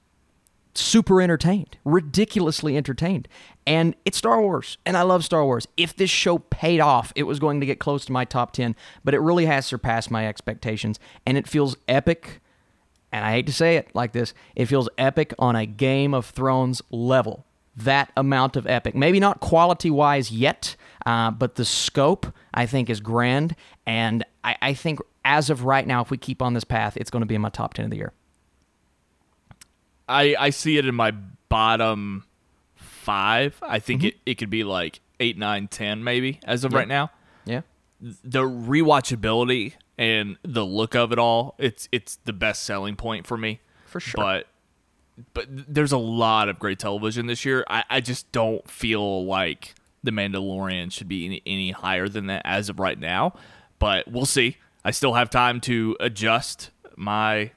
super 0.77 1.21
entertained, 1.21 1.77
ridiculously 1.83 2.77
entertained. 2.77 3.27
And 3.65 3.95
it's 4.05 4.17
Star 4.17 4.41
Wars, 4.41 4.77
and 4.85 4.95
I 4.95 5.01
love 5.01 5.25
Star 5.25 5.43
Wars. 5.43 5.67
If 5.75 5.95
this 5.95 6.09
show 6.09 6.37
paid 6.37 6.79
off, 6.79 7.11
it 7.15 7.23
was 7.23 7.39
going 7.39 7.59
to 7.59 7.65
get 7.65 7.79
close 7.79 8.05
to 8.05 8.11
my 8.11 8.25
top 8.25 8.53
10, 8.53 8.75
but 9.03 9.13
it 9.13 9.19
really 9.19 9.45
has 9.45 9.65
surpassed 9.65 10.11
my 10.11 10.27
expectations, 10.27 10.99
and 11.25 11.37
it 11.37 11.47
feels 11.47 11.75
epic. 11.87 12.41
And 13.11 13.25
I 13.25 13.31
hate 13.31 13.47
to 13.47 13.53
say 13.53 13.75
it 13.75 13.89
like 13.93 14.13
this, 14.13 14.33
it 14.55 14.67
feels 14.67 14.87
epic 14.97 15.33
on 15.39 15.55
a 15.55 15.65
Game 15.65 16.13
of 16.13 16.27
Thrones 16.27 16.81
level. 16.91 17.46
That 17.77 18.11
amount 18.17 18.55
of 18.55 18.65
epic. 18.67 18.95
Maybe 18.95 19.19
not 19.19 19.39
quality 19.39 19.89
wise 19.91 20.31
yet, 20.31 20.75
uh, 21.05 21.31
but 21.31 21.55
the 21.55 21.65
scope, 21.65 22.25
I 22.53 22.65
think, 22.65 22.89
is 22.89 22.99
grand. 22.99 23.55
And 23.85 24.23
I, 24.43 24.55
I 24.61 24.73
think 24.73 24.99
as 25.23 25.49
of 25.49 25.63
right 25.63 25.85
now, 25.85 26.01
if 26.01 26.09
we 26.09 26.17
keep 26.17 26.41
on 26.41 26.53
this 26.53 26.63
path, 26.63 26.97
it's 26.97 27.09
going 27.11 27.21
to 27.21 27.25
be 27.27 27.35
in 27.35 27.41
my 27.41 27.49
top 27.49 27.73
10 27.75 27.85
of 27.85 27.91
the 27.91 27.97
year. 27.97 28.13
I 30.09 30.35
I 30.39 30.49
see 30.51 30.77
it 30.77 30.85
in 30.85 30.95
my 30.95 31.11
bottom 31.49 32.25
five. 32.75 33.57
I 33.61 33.79
think 33.79 34.03
it, 34.03 34.15
it 34.25 34.35
could 34.35 34.49
be 34.49 34.63
like 34.63 35.01
eight, 35.19 35.37
nine, 35.37 35.67
ten, 35.67 36.03
maybe 36.03 36.39
as 36.45 36.63
of 36.63 36.73
right 36.73 36.87
now. 36.87 37.11
Yeah. 37.45 37.61
the 38.01 38.43
rewatchability 38.43 39.73
and 39.97 40.37
the 40.43 40.65
look 40.65 40.95
of 40.95 41.11
it 41.11 41.17
all 41.17 41.55
it's 41.57 41.87
it's 41.91 42.17
the 42.25 42.33
best 42.33 42.63
selling 42.63 42.95
point 42.95 43.25
for 43.25 43.37
me 43.37 43.61
For 43.85 43.99
sure. 43.99 44.17
but 44.21 44.47
but 45.33 45.47
there's 45.49 45.91
a 45.91 45.97
lot 45.97 46.49
of 46.49 46.59
great 46.59 46.79
television 46.79 47.27
this 47.27 47.45
year 47.45 47.65
i, 47.69 47.83
I 47.89 48.01
just 48.01 48.31
don't 48.31 48.69
feel 48.69 49.25
like 49.25 49.75
the 50.03 50.11
mandalorian 50.11 50.91
should 50.91 51.07
be 51.07 51.25
any, 51.25 51.41
any 51.45 51.71
higher 51.71 52.07
than 52.07 52.27
that 52.27 52.41
as 52.45 52.69
of 52.69 52.79
right 52.79 52.99
now 52.99 53.33
but 53.79 54.07
we'll 54.07 54.25
see 54.25 54.57
i 54.85 54.91
still 54.91 55.13
have 55.13 55.29
time 55.29 55.59
to 55.61 55.97
adjust 55.99 56.71
my 56.95 57.51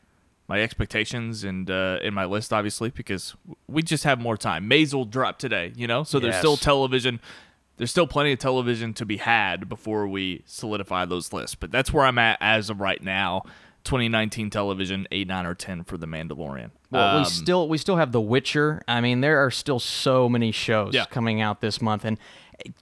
my 0.48 0.60
expectations 0.60 1.44
and 1.44 1.70
uh 1.70 1.98
in 2.02 2.12
my 2.14 2.24
list 2.24 2.52
obviously 2.52 2.90
because 2.90 3.36
we 3.68 3.82
just 3.82 4.04
have 4.04 4.20
more 4.20 4.36
time 4.36 4.66
maze 4.66 4.94
will 4.94 5.04
drop 5.04 5.38
today 5.38 5.72
you 5.76 5.86
know 5.86 6.02
so 6.02 6.18
there's 6.18 6.36
still 6.36 6.56
television 6.56 7.20
there's 7.80 7.90
still 7.90 8.06
plenty 8.06 8.30
of 8.30 8.38
television 8.38 8.92
to 8.92 9.06
be 9.06 9.16
had 9.16 9.66
before 9.66 10.06
we 10.06 10.42
solidify 10.44 11.06
those 11.06 11.32
lists. 11.32 11.54
But 11.54 11.70
that's 11.70 11.90
where 11.94 12.04
I'm 12.04 12.18
at 12.18 12.36
as 12.38 12.68
of 12.68 12.78
right 12.78 13.02
now. 13.02 13.44
2019 13.84 14.50
television, 14.50 15.06
eight, 15.10 15.26
nine, 15.28 15.46
or 15.46 15.54
ten 15.54 15.84
for 15.84 15.96
the 15.96 16.06
Mandalorian. 16.06 16.70
Well, 16.90 17.14
we 17.16 17.18
Um, 17.20 17.24
still 17.24 17.68
we 17.68 17.78
still 17.78 17.96
have 17.96 18.12
The 18.12 18.20
Witcher. 18.20 18.82
I 18.88 19.00
mean, 19.00 19.20
there 19.20 19.44
are 19.44 19.50
still 19.50 19.78
so 19.78 20.28
many 20.28 20.52
shows 20.52 20.94
Yeah. 20.94 21.04
coming 21.06 21.40
out 21.40 21.60
this 21.60 21.80
month, 21.80 22.04
and 22.04 22.18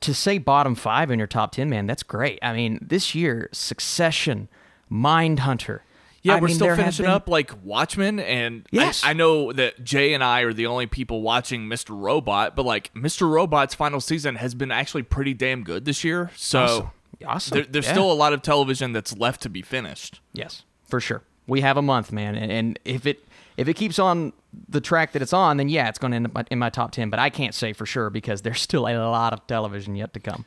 to 0.00 0.12
say 0.14 0.38
bottom 0.38 0.74
five 0.74 1.10
in 1.10 1.18
your 1.18 1.28
top 1.28 1.52
ten, 1.52 1.70
man, 1.70 1.86
that's 1.86 2.02
great. 2.02 2.38
I 2.42 2.52
mean, 2.52 2.78
this 2.82 3.14
year, 3.14 3.48
Succession, 3.52 4.48
Mindhunter. 4.90 5.80
yeah, 6.22 6.34
I 6.34 6.40
we're 6.40 6.48
mean, 6.48 6.56
still 6.56 6.74
finishing 6.74 7.04
been- 7.04 7.12
up 7.14 7.28
like 7.28 7.52
Watchmen, 7.62 8.18
and 8.18 8.62
I- 8.72 8.76
Yes. 8.76 9.02
I, 9.04 9.12
know 9.12 9.52
that 9.52 9.84
Jay 9.84 10.14
and 10.14 10.24
I 10.24 10.40
are 10.40 10.52
the 10.52 10.66
only 10.66 10.86
people 10.86 11.22
watching 11.22 11.66
Mr. 11.68 11.90
Robot, 11.90 12.56
but 12.56 12.64
like 12.66 12.92
Mr. 12.94 13.30
Robot's 13.30 13.74
final 13.74 14.00
season 14.00 14.36
has 14.36 14.54
been 14.54 14.72
actually 14.72 15.02
pretty 15.04 15.32
damn 15.34 15.62
good 15.62 15.84
this 15.84 16.02
year. 16.02 16.30
So 16.34 16.62
Awesome. 16.64 16.90
Awesome. 17.26 17.54
there, 17.58 17.66
there's 17.70 17.86
Yeah. 17.86 17.92
still 17.92 18.10
a 18.10 18.14
lot 18.14 18.32
of 18.32 18.42
television 18.42 18.92
that's 18.92 19.16
left 19.16 19.42
to 19.42 19.48
be 19.48 19.62
finished. 19.62 20.20
Yes, 20.32 20.64
for 20.88 21.00
sure. 21.00 21.22
We 21.46 21.60
have 21.62 21.76
a 21.76 21.82
month, 21.82 22.12
man, 22.12 22.34
and, 22.34 22.52
and 22.52 22.78
if 22.84 23.06
it 23.06 23.24
if 23.56 23.68
it 23.68 23.74
keeps 23.74 23.98
on 23.98 24.32
the 24.68 24.80
track 24.80 25.12
that 25.12 25.22
it's 25.22 25.32
on, 25.32 25.56
then 25.56 25.68
yeah, 25.68 25.88
it's 25.88 25.98
going 25.98 26.10
to 26.10 26.16
end 26.16 26.30
up 26.34 26.46
in 26.50 26.58
my 26.58 26.70
top 26.70 26.90
ten. 26.92 27.10
But 27.10 27.20
I 27.20 27.30
can't 27.30 27.54
say 27.54 27.72
for 27.72 27.86
sure 27.86 28.10
because 28.10 28.42
there's 28.42 28.60
still 28.68 28.86
a 28.86 28.96
lot 28.98 29.32
of 29.32 29.46
television 29.46 29.96
yet 29.96 30.12
to 30.14 30.20
come. 30.20 30.44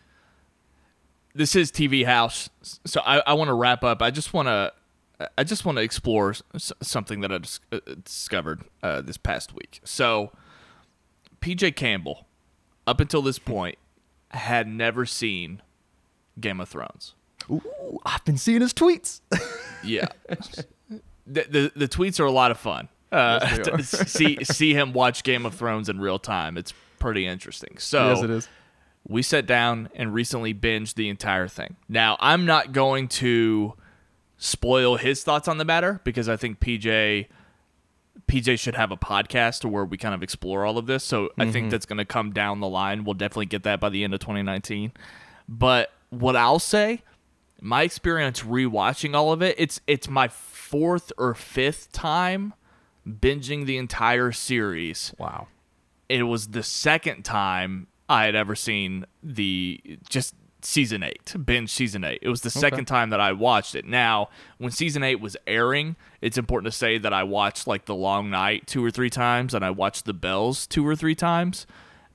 this 1.34 1.56
is 1.56 1.72
TV 1.72 2.06
House, 2.06 2.50
so 2.62 3.02
I, 3.06 3.20
I 3.26 3.34
want 3.34 3.48
to 3.48 3.54
wrap 3.54 3.84
up. 3.84 4.02
I 4.02 4.12
just 4.12 4.34
want 4.34 4.48
to, 4.48 4.74
I 5.38 5.44
just 5.44 5.66
want 5.66 5.78
to 5.78 5.82
explore 5.82 6.36
something 6.58 7.22
that 7.22 7.32
I 7.32 7.76
uh, 7.76 7.80
discovered 8.04 8.64
uh, 8.84 9.02
this 9.02 9.18
past 9.18 9.54
week. 9.56 9.82
So, 9.84 10.32
PJ 11.42 11.76
Campbell, 11.76 12.28
up 12.86 13.00
until 13.00 13.22
this 13.22 13.40
point, 13.40 13.78
had 14.30 14.68
never 14.68 15.06
seen 15.06 15.62
Game 16.40 16.60
of 16.60 16.70
Thrones. 16.70 17.16
Ooh, 17.52 18.00
I've 18.06 18.24
been 18.26 18.38
seeing 18.38 18.62
his 18.62 18.74
tweets. 18.74 19.22
Yeah, 19.84 20.06
the, 21.26 21.42
the 21.50 21.72
the 21.76 21.88
tweets 21.88 22.20
are 22.20 22.26
a 22.26 22.32
lot 22.32 22.52
of 22.52 22.60
fun. 22.60 22.88
Uh, 23.12 23.40
to 23.58 23.84
see 23.84 24.44
see 24.44 24.74
him 24.76 24.94
watch 24.94 25.24
Game 25.24 25.44
of 25.46 25.56
Thrones 25.56 25.90
in 25.90 26.00
real 26.00 26.20
time. 26.20 26.56
It's 26.56 26.72
pretty 27.00 27.26
interesting. 27.26 27.78
So 27.80 28.10
yes, 28.10 28.22
it 28.24 28.30
is. 28.30 28.50
we 29.08 29.24
sat 29.24 29.48
down 29.48 29.90
and 29.96 30.14
recently 30.14 30.54
binged 30.54 30.94
the 30.94 31.10
entire 31.10 31.48
thing. 31.48 31.78
Now, 31.90 32.16
I'm 32.20 32.46
not 32.46 32.74
going 32.74 33.08
to 33.08 33.74
spoil 34.38 34.98
his 34.98 35.24
thoughts 35.24 35.48
on 35.48 35.58
the 35.58 35.66
matter 35.66 36.00
because 36.04 36.30
I 36.30 36.38
think 36.38 36.60
PJ 36.60 37.26
PJ 38.28 38.60
should 38.60 38.76
have 38.76 38.92
a 38.92 38.98
podcast 38.98 39.66
where 39.70 39.84
we 39.84 39.98
kind 39.98 40.14
of 40.14 40.22
explore 40.22 40.64
all 40.64 40.78
of 40.78 40.86
this. 40.86 41.04
So 41.04 41.30
I 41.40 41.50
think 41.52 41.72
that's 41.72 41.86
going 41.88 41.98
to 41.98 42.06
come 42.06 42.32
down 42.34 42.60
the 42.60 42.70
line. 42.70 43.04
We'll 43.04 43.16
definitely 43.16 43.48
get 43.48 43.64
that 43.64 43.80
by 43.80 43.90
the 43.90 44.04
end 44.04 44.14
of 44.14 44.20
2019. 44.20 44.92
But 45.50 45.92
what 46.12 46.36
I'll 46.36 46.60
say, 46.60 47.02
my 47.62 47.84
experience 47.84 48.42
rewatching 48.42 49.16
all 49.16 49.32
of 49.32 49.42
it, 49.42 49.56
it's 49.58 49.80
it's 49.88 50.10
my 50.10 50.28
fourth 50.28 51.14
or 51.18 51.34
fifth 51.36 51.92
time 51.92 52.54
binging 53.08 53.66
the 53.66 53.78
entire 53.78 54.32
series 54.32 55.14
Wow. 55.18 55.48
it 56.10 56.24
was 56.24 56.48
the 56.50 56.64
second 56.64 57.24
time 57.24 57.88
I 58.10 58.26
had 58.26 58.36
ever 58.36 58.56
seen 58.56 59.06
the 59.24 59.80
just 60.10 60.36
season 60.64 61.02
eight, 61.02 61.34
binge 61.46 61.72
season 61.72 62.04
eight. 62.04 62.20
It 62.22 62.30
was 62.30 62.42
the 62.42 62.50
second 62.52 62.86
time 62.86 63.10
that 63.10 63.20
I 63.20 63.32
watched 63.32 63.74
it. 63.74 63.86
Now, 63.86 64.30
when 64.60 64.70
season 64.72 65.02
eight 65.02 65.20
was 65.20 65.36
airing, 65.48 65.96
it's 66.22 66.38
important 66.38 66.72
to 66.72 66.78
say 66.78 66.98
that 67.00 67.14
I 67.14 67.24
watched 67.24 67.66
like 67.66 67.86
The 67.86 67.96
Long 67.96 68.30
Night 68.30 68.68
two 68.68 68.84
or 68.86 68.92
three 68.92 69.10
times 69.10 69.54
and 69.56 69.64
I 69.66 69.72
watched 69.72 70.06
The 70.06 70.14
Bells 70.14 70.68
two 70.68 70.86
or 70.86 70.96
three 70.96 71.16
times. 71.16 71.66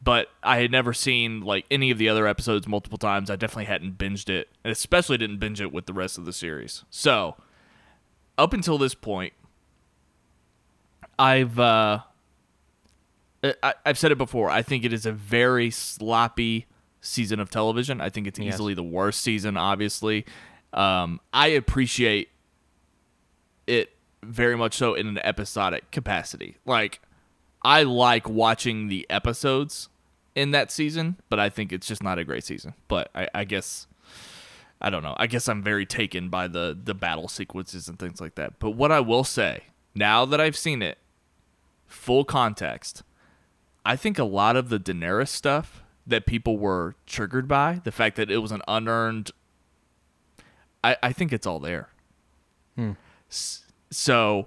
But 0.03 0.29
I 0.43 0.59
had 0.59 0.71
never 0.71 0.93
seen 0.93 1.41
like 1.41 1.67
any 1.71 1.91
of 1.91 1.99
the 1.99 2.09
other 2.09 2.27
episodes 2.27 2.69
multiple 2.69 2.99
times. 2.99 3.31
I 3.31 3.37
definitely 3.37 3.65
hadn't 3.65 3.99
binged 3.99 4.29
it, 4.29 4.49
and 4.63 4.71
especially 4.71 5.19
didn't 5.19 5.39
binge 5.39 5.61
it 5.61 5.73
with 5.73 5.87
the 5.87 5.93
rest 5.93 6.17
of 6.19 6.25
the 6.27 6.33
series. 6.33 6.85
So, 6.91 7.37
up 8.39 8.53
until 8.53 8.79
this 8.79 8.95
point, 8.95 9.33
I've 11.19 11.59
uh, 11.59 12.01
I, 13.63 13.75
I've 13.85 13.99
said 13.99 14.13
it 14.13 14.19
before. 14.19 14.51
I 14.51 14.63
think 14.63 14.85
it 14.85 14.93
is 14.93 15.07
a 15.07 15.13
very 15.13 15.71
sloppy 15.71 16.67
season 17.01 17.41
of 17.41 17.51
television. 17.51 18.01
I 18.01 18.11
think 18.11 18.27
it's 18.27 18.39
Yes. 18.39 18.55
easily 18.55 18.75
the 18.75 18.83
worst 18.83 19.21
season. 19.23 19.57
Obviously, 19.57 20.25
um, 20.73 21.21
I 21.33 21.49
appreciate 21.49 22.29
it 23.67 23.93
very 24.23 24.57
much 24.57 24.75
so 24.75 24.95
in 24.95 25.07
an 25.07 25.19
episodic 25.19 25.91
capacity. 25.91 26.57
Like, 26.65 27.01
I 27.67 27.83
like 27.83 28.29
watching 28.29 28.87
the 28.89 29.07
episodes 29.11 29.89
in 30.35 30.53
that 30.53 30.71
season, 30.71 31.17
but 31.29 31.41
I 31.41 31.49
think 31.49 31.73
it's 31.73 31.87
just 31.87 32.03
not 32.03 32.19
a 32.19 32.25
great 32.25 32.45
season. 32.45 32.75
But 32.89 33.11
I, 33.15 33.29
I 33.35 33.45
guess 33.45 33.87
I 34.81 34.91
don't 34.91 35.03
know. 35.03 35.15
I 35.19 35.27
guess 35.27 35.49
I'm 35.49 35.63
very 35.63 35.85
taken 35.87 36.29
by 36.29 36.47
the 36.49 36.79
the 36.81 36.95
battle 36.95 37.29
sequences 37.29 37.89
and 37.89 37.99
things 37.99 38.21
like 38.21 38.35
that. 38.37 38.59
But 38.59 38.71
what 38.71 38.93
I 38.93 39.01
will 39.01 39.25
say, 39.25 39.65
now 39.95 40.25
that 40.27 40.41
I've 40.41 40.57
seen 40.57 40.81
it, 40.83 40.99
full 41.87 42.25
context, 42.25 43.03
I 43.85 43.97
think 43.97 44.19
a 44.19 44.25
lot 44.25 44.55
of 44.57 44.69
the 44.69 44.79
Daenerys 44.79 45.29
stuff 45.29 45.83
that 46.07 46.25
people 46.27 46.57
were 46.59 46.95
triggered 47.07 47.49
by, 47.49 47.81
the 47.83 47.91
fact 47.91 48.15
that 48.17 48.31
it 48.31 48.39
was 48.39 48.53
an 48.53 48.63
unearned 48.69 49.33
I, 50.85 50.97
I 51.03 51.13
think 51.13 51.33
it's 51.33 51.47
all 51.47 51.59
there. 51.59 51.89
Hmm. 52.77 52.93
S- 53.31 53.65
So 53.91 54.47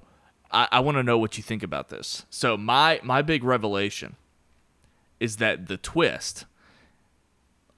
I, 0.52 0.68
I 0.72 0.80
want 0.80 0.98
to 0.98 1.04
know 1.04 1.18
what 1.18 1.38
you 1.38 1.44
think 1.44 1.64
about 1.64 1.90
this. 1.90 2.26
So 2.30 2.58
my 2.58 3.00
my 3.04 3.22
big 3.22 3.44
revelation 3.44 4.16
is 5.20 5.38
that 5.38 5.68
the 5.68 5.78
twist 5.78 6.46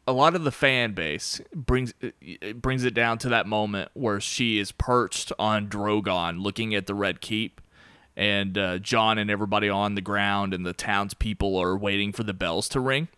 a 0.08 0.12
lot 0.12 0.36
of 0.36 0.44
the 0.44 0.52
fan 0.52 0.94
base 0.94 1.42
brings 1.54 1.94
it 2.20 2.62
brings 2.62 2.84
it 2.84 2.94
down 2.94 3.18
to 3.20 3.30
that 3.30 3.48
moment 3.48 3.90
where 3.94 4.20
she 4.20 4.60
is 4.60 4.72
perched 4.72 5.32
on 5.38 5.68
Drogon, 5.68 6.42
looking 6.42 6.74
at 6.74 6.88
the 6.88 6.96
Red 6.96 7.22
Keep, 7.22 7.62
and 8.16 8.58
uh, 8.58 8.78
Jon 8.80 9.18
and 9.18 9.30
everybody 9.30 9.70
on 9.70 9.96
the 9.96 10.02
ground 10.02 10.54
and 10.54 10.66
the 10.66 10.74
townspeople 10.74 11.56
are 11.58 11.78
waiting 11.78 12.12
for 12.12 12.24
the 12.24 12.34
bells 12.34 12.68
to 12.70 12.80
ring, 12.80 13.10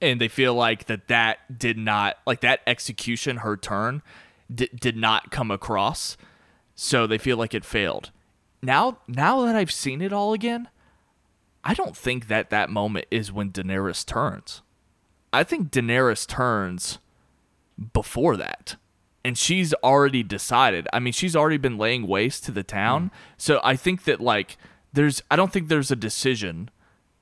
and 0.00 0.20
they 0.20 0.28
feel 0.28 0.54
like 0.54 0.86
that 0.86 1.08
that 1.08 1.58
did 1.58 1.76
not 1.76 2.18
like 2.26 2.40
that 2.40 2.60
execution, 2.66 3.38
her 3.38 3.56
turn, 3.56 4.02
di- 4.52 4.70
did 4.74 4.96
not 4.96 5.30
come 5.30 5.50
across, 5.50 6.16
so 6.74 7.06
they 7.06 7.18
feel 7.18 7.36
like 7.36 7.54
it 7.54 7.64
failed. 7.64 8.12
Now, 8.66 8.98
now 9.06 9.42
that 9.42 9.54
I've 9.54 9.70
seen 9.70 10.02
it 10.02 10.12
all 10.12 10.32
again, 10.32 10.68
I 11.62 11.72
don't 11.72 11.96
think 11.96 12.26
that 12.26 12.50
that 12.50 12.68
moment 12.68 13.06
is 13.12 13.30
when 13.30 13.52
Daenerys 13.52 14.04
turns. 14.04 14.60
I 15.32 15.44
think 15.44 15.70
Daenerys 15.70 16.26
turns 16.26 16.98
before 17.92 18.36
that. 18.36 18.74
And 19.24 19.38
she's 19.38 19.72
already 19.84 20.24
decided. 20.24 20.88
I 20.92 20.98
mean, 20.98 21.12
she's 21.12 21.36
already 21.36 21.58
been 21.58 21.78
laying 21.78 22.08
waste 22.08 22.44
to 22.46 22.50
the 22.50 22.64
town. 22.64 23.06
Mm-hmm. 23.06 23.16
So 23.36 23.60
I 23.62 23.76
think 23.76 24.02
that 24.02 24.20
like 24.20 24.58
there's 24.92 25.22
I 25.30 25.36
don't 25.36 25.52
think 25.52 25.68
there's 25.68 25.92
a 25.92 25.96
decision 25.96 26.68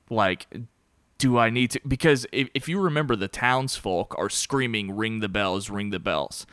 like 0.09 0.47
do 1.19 1.37
I 1.37 1.51
need 1.51 1.71
to 1.71 1.81
because 1.87 2.25
if, 2.31 2.49
if 2.55 2.67
you 2.67 2.79
remember 2.79 3.15
the 3.15 3.27
townsfolk 3.27 4.15
are 4.17 4.29
screaming 4.29 4.95
ring 4.95 5.19
the 5.19 5.29
bells, 5.29 5.69
ring 5.69 5.91
the 5.91 5.99
bells. 5.99 6.47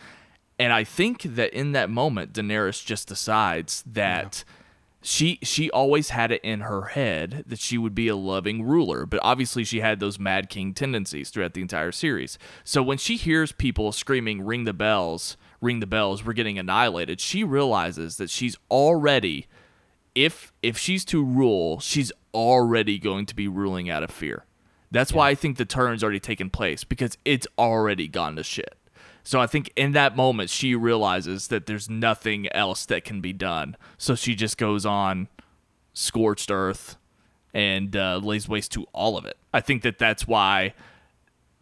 And 0.58 0.70
I 0.70 0.84
think 0.84 1.22
that 1.22 1.54
in 1.54 1.72
that 1.72 1.88
moment 1.88 2.34
Daenerys 2.34 2.84
just 2.84 3.08
decides 3.08 3.82
that 3.86 4.44
she 5.02 5.38
she 5.42 5.70
always 5.70 6.10
had 6.10 6.30
it 6.30 6.42
in 6.44 6.60
her 6.60 6.82
head 6.82 7.44
that 7.46 7.58
she 7.58 7.76
would 7.76 7.94
be 7.94 8.08
a 8.08 8.16
loving 8.16 8.62
ruler, 8.62 9.04
but 9.04 9.20
obviously 9.22 9.64
she 9.64 9.80
had 9.80 10.00
those 10.00 10.18
mad 10.18 10.48
king 10.48 10.72
tendencies 10.72 11.30
throughout 11.30 11.54
the 11.54 11.60
entire 11.60 11.92
series. 11.92 12.38
So 12.64 12.82
when 12.82 12.98
she 12.98 13.16
hears 13.16 13.52
people 13.52 13.90
screaming 13.92 14.42
ring 14.44 14.64
the 14.64 14.72
bells, 14.72 15.36
ring 15.60 15.80
the 15.80 15.86
bells, 15.86 16.24
we're 16.24 16.32
getting 16.32 16.58
annihilated, 16.58 17.20
she 17.20 17.42
realizes 17.42 18.16
that 18.16 18.30
she's 18.30 18.56
already 18.70 19.48
if 20.14 20.52
if 20.62 20.78
she's 20.78 21.04
to 21.06 21.24
rule, 21.24 21.80
she's 21.80 22.12
already 22.32 22.98
going 22.98 23.26
to 23.26 23.34
be 23.34 23.48
ruling 23.48 23.90
out 23.90 24.02
of 24.02 24.10
fear. 24.10 24.44
That's 24.90 25.12
why 25.12 25.30
I 25.30 25.34
think 25.34 25.56
the 25.56 25.64
turn's 25.64 26.04
already 26.04 26.20
taken 26.20 26.50
place 26.50 26.84
because 26.84 27.16
it's 27.24 27.46
already 27.58 28.08
gone 28.08 28.36
to 28.36 28.44
shit. 28.44 28.76
So 29.24 29.40
I 29.40 29.46
think 29.46 29.72
in 29.76 29.92
that 29.92 30.16
moment 30.16 30.50
she 30.50 30.74
realizes 30.74 31.48
that 31.48 31.66
there's 31.66 31.88
nothing 31.88 32.48
else 32.52 32.84
that 32.86 33.04
can 33.04 33.20
be 33.20 33.32
done. 33.32 33.76
So 33.98 34.14
she 34.14 34.34
just 34.34 34.58
goes 34.58 34.84
on 34.84 35.28
scorched 35.94 36.50
earth 36.50 36.96
and 37.54 37.94
uh, 37.96 38.18
lays 38.22 38.48
waste 38.48 38.72
to 38.72 38.86
all 38.92 39.16
of 39.16 39.24
it. 39.24 39.36
I 39.52 39.60
think 39.60 39.82
that 39.82 39.98
that's 39.98 40.26
why 40.26 40.74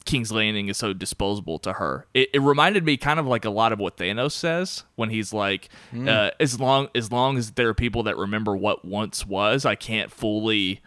King's 0.06 0.32
Landing 0.32 0.68
is 0.68 0.76
so 0.78 0.92
disposable 0.92 1.58
to 1.58 1.74
her. 1.74 2.06
It, 2.14 2.30
it 2.32 2.40
reminded 2.40 2.84
me 2.84 2.96
kind 2.96 3.20
of 3.20 3.26
like 3.26 3.44
a 3.44 3.50
lot 3.50 3.72
of 3.72 3.78
what 3.78 3.96
Thanos 3.96 4.32
says 4.32 4.84
when 4.94 5.11
he's 5.11 5.32
like, 5.32 5.68
uh, 5.94 6.30
as 6.40 6.58
long 6.58 6.88
as 6.94 7.12
long 7.12 7.36
as 7.36 7.52
there 7.52 7.68
are 7.68 7.74
people 7.74 8.04
that 8.04 8.16
remember 8.16 8.56
what 8.56 8.84
once 8.84 9.26
was, 9.26 9.66
I 9.66 9.74
can't 9.74 10.11
fully, 10.11 10.80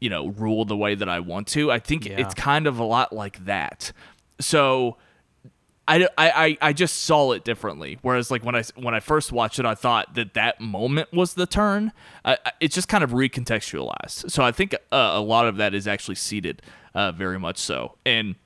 you 0.00 0.08
know, 0.08 0.28
rule 0.28 0.64
the 0.64 0.76
way 0.76 0.94
that 0.94 1.08
I 1.08 1.20
want 1.20 1.48
to. 1.48 1.70
I 1.70 1.78
think 1.80 2.06
Yeah. 2.06 2.20
it's 2.20 2.34
kind 2.34 2.66
of 2.66 2.78
a 2.78 2.84
lot 2.84 3.12
like 3.12 3.44
that. 3.44 3.92
So. 4.40 4.96
I, 5.86 6.08
I, 6.16 6.58
I 6.62 6.72
just 6.72 7.02
saw 7.02 7.32
it 7.32 7.44
differently. 7.44 7.98
Whereas 8.02 8.30
like 8.30 8.42
when 8.44 8.54
I 8.54 8.62
when 8.76 8.94
I 8.94 9.00
first 9.00 9.32
watched 9.32 9.58
it, 9.58 9.66
I 9.66 9.74
thought 9.74 10.14
that 10.14 10.34
that 10.34 10.60
moment 10.60 11.12
was 11.12 11.34
the 11.34 11.46
turn. 11.46 11.92
I- 12.24 12.38
it's 12.60 12.74
just 12.74 12.88
kind 12.88 13.04
of 13.04 13.10
recontextualized. 13.10 14.30
So 14.30 14.42
I 14.42 14.52
think 14.52 14.74
uh, 14.74 14.78
a 14.92 15.20
lot 15.20 15.46
of 15.46 15.56
that 15.56 15.74
is 15.74 15.86
actually 15.86 16.14
seated, 16.16 16.62
uh, 16.94 17.12
very 17.12 17.38
much 17.38 17.58
so. 17.58 17.96
And 18.06 18.36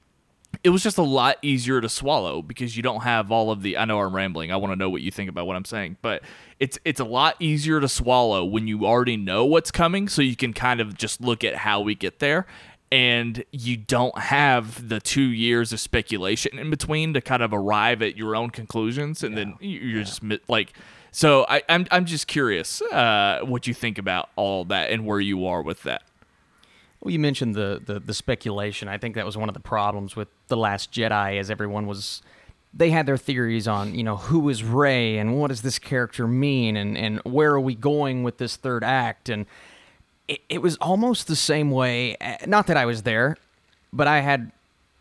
it 0.65 0.71
was 0.71 0.83
just 0.83 0.99
a 0.99 1.03
lot 1.03 1.37
easier 1.43 1.81
to 1.81 1.89
swallow 1.89 2.43
because 2.43 2.77
you 2.77 2.83
don't 2.83 3.03
have 3.03 3.31
all 3.31 3.51
of 3.51 3.63
the. 3.63 3.77
I 3.77 3.85
know 3.85 4.01
I'm 4.01 4.15
rambling. 4.15 4.51
I 4.51 4.57
want 4.57 4.73
to 4.73 4.77
know 4.77 4.91
what 4.91 5.03
you 5.03 5.11
think 5.11 5.29
about 5.31 5.47
what 5.47 5.55
I'm 5.57 5.65
saying, 5.65 5.99
but 6.03 6.23
it's 6.59 6.79
it's 6.85 6.99
a 7.01 7.05
lot 7.05 7.37
easier 7.39 7.81
to 7.81 7.87
swallow 7.89 8.45
when 8.45 8.67
you 8.67 8.85
already 8.87 9.17
know 9.17 9.45
what's 9.45 9.71
coming, 9.71 10.09
so 10.09 10.23
you 10.23 10.35
can 10.35 10.53
kind 10.53 10.81
of 10.81 10.97
just 10.97 11.21
look 11.21 11.45
at 11.45 11.55
how 11.55 11.81
we 11.83 11.95
get 11.95 12.19
there, 12.19 12.47
and 12.91 13.45
you 13.51 13.77
don't 13.77 14.17
have 14.19 14.89
the 14.89 15.01
two 15.01 15.21
years 15.23 15.73
of 15.73 15.81
speculation 15.81 16.59
in 16.59 16.71
between 16.71 17.13
to 17.15 17.21
kind 17.21 17.43
of 17.43 17.53
arrive 17.53 18.01
at 18.03 18.17
your 18.17 18.35
own 18.35 18.51
conclusions, 18.51 19.23
and 19.23 19.37
then 19.37 19.55
you- 19.61 19.79
you're 19.81 20.05
just 20.05 20.23
like. 20.49 20.73
So 21.11 21.47
I, 21.49 21.63
I'm 21.69 21.87
I'm 21.91 22.05
just 22.05 22.27
curious 22.27 22.83
uh, 22.83 23.41
what 23.43 23.67
you 23.67 23.73
think 23.75 23.97
about 23.99 24.29
all 24.37 24.65
that 24.67 24.91
and 24.91 25.07
where 25.07 25.21
you 25.21 25.47
are 25.47 25.63
with 25.63 25.83
that. 25.85 26.03
Well, 27.01 27.13
you 27.13 27.19
mentioned 27.19 27.55
the, 27.55 27.81
the 27.85 27.99
the 28.01 28.13
speculation. 28.15 28.89
I 28.89 28.99
think 28.99 29.15
that 29.15 29.25
was 29.25 29.37
one 29.37 29.49
of 29.49 29.55
the 29.55 29.61
problems 29.61 30.17
with 30.17 30.29
the 30.49 30.57
Last 30.57 30.93
Jedi, 30.93 31.39
as 31.39 31.51
everyone 31.51 31.87
was. 31.87 32.23
They 32.75 32.91
had 32.91 33.07
their 33.07 33.17
theories 33.17 33.67
on, 33.67 33.95
you 33.95 34.05
know, 34.05 34.17
who 34.17 34.47
is 34.51 34.63
Rey 34.63 35.17
and 35.17 35.39
what 35.39 35.49
does 35.49 35.63
this 35.63 35.79
character 35.79 36.29
mean, 36.29 36.77
and 36.77 36.97
and 36.99 37.21
where 37.25 37.53
are 37.53 37.61
we 37.61 37.75
going 37.75 38.23
with 38.23 38.37
this 38.37 38.57
third 38.57 38.85
act, 38.85 39.29
and 39.31 39.47
it, 40.29 40.41
it 40.49 40.63
was 40.63 40.77
almost 40.77 41.27
the 41.27 41.37
same 41.37 41.71
way. 41.71 42.17
uh, 42.21 42.37
Not 42.47 42.67
that 42.69 42.77
I 42.77 42.85
was 42.87 43.03
there, 43.03 43.37
but 43.93 44.07
I 44.07 44.21
had, 44.21 44.53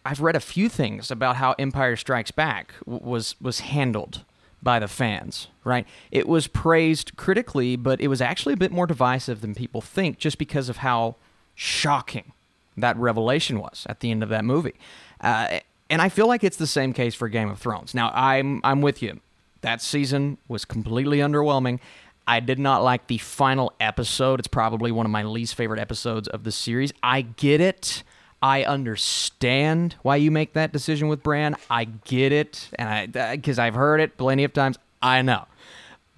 I've 0.06 0.22
read 0.22 0.36
a 0.36 0.40
few 0.40 0.70
things 0.70 1.12
about 1.12 1.36
how 1.36 1.54
Empire 1.60 1.96
Strikes 1.96 2.32
Back 2.32 2.74
was 2.86 3.36
was 3.42 3.60
handled 3.60 4.24
by 4.64 4.80
the 4.80 4.88
fans. 4.88 5.48
Right, 5.64 5.86
it 6.12 6.28
was 6.28 6.48
praised 6.48 7.18
critically, 7.18 7.76
but 7.76 8.00
it 8.00 8.08
was 8.08 8.22
actually 8.22 8.54
a 8.54 8.58
bit 8.58 8.72
more 8.72 8.88
divisive 8.88 9.42
than 9.42 9.54
people 9.54 9.82
think, 9.82 10.18
just 10.18 10.38
because 10.38 10.70
of 10.70 10.78
how 10.78 11.16
shocking 11.56 12.32
that 12.78 12.96
revelation 12.98 13.60
was 13.60 13.86
at 13.90 14.00
the 14.00 14.12
end 14.12 14.24
of 14.24 14.30
that 14.30 14.46
movie. 14.46 14.76
Uh, 15.20 15.60
and 15.90 16.02
I 16.02 16.10
feel 16.10 16.28
like 16.28 16.44
it's 16.44 16.58
the 16.58 16.68
same 16.68 16.94
case 16.94 17.16
for 17.16 17.28
Game 17.28 17.50
of 17.50 17.60
Thrones. 17.60 17.94
Now, 17.94 18.12
I'm 18.14 18.62
I'm 18.64 18.82
with 18.82 19.02
you. 19.02 19.20
That 19.62 19.82
season 19.82 20.38
was 20.48 20.64
completely 20.66 21.18
underwhelming. 21.18 21.80
I 22.28 22.42
did 22.42 22.60
not 22.60 22.84
like 22.84 23.08
the 23.08 23.18
final 23.18 23.74
episode. 23.80 24.40
It's 24.40 24.48
probably 24.48 24.92
one 24.92 25.06
of 25.06 25.12
my 25.12 25.24
least 25.24 25.56
favorite 25.56 25.80
episodes 25.80 26.28
of 26.28 26.44
the 26.44 26.52
series. 26.52 26.92
I 27.02 27.22
get 27.22 27.62
it. 27.62 28.04
I 28.42 28.64
understand 28.64 29.96
why 30.02 30.18
you 30.18 30.30
make 30.30 30.54
that 30.54 30.72
decision 30.72 31.08
with 31.08 31.24
Bran. 31.24 31.56
I 31.70 31.86
get 31.86 32.32
it, 32.32 32.70
and 32.78 32.90
I 33.16 33.20
uh, 33.20 33.36
because 33.36 33.58
I've 33.58 33.74
heard 33.74 34.00
it 34.00 34.18
plenty 34.18 34.44
of 34.44 34.54
times. 34.54 34.78
I 35.02 35.22
know. 35.22 35.46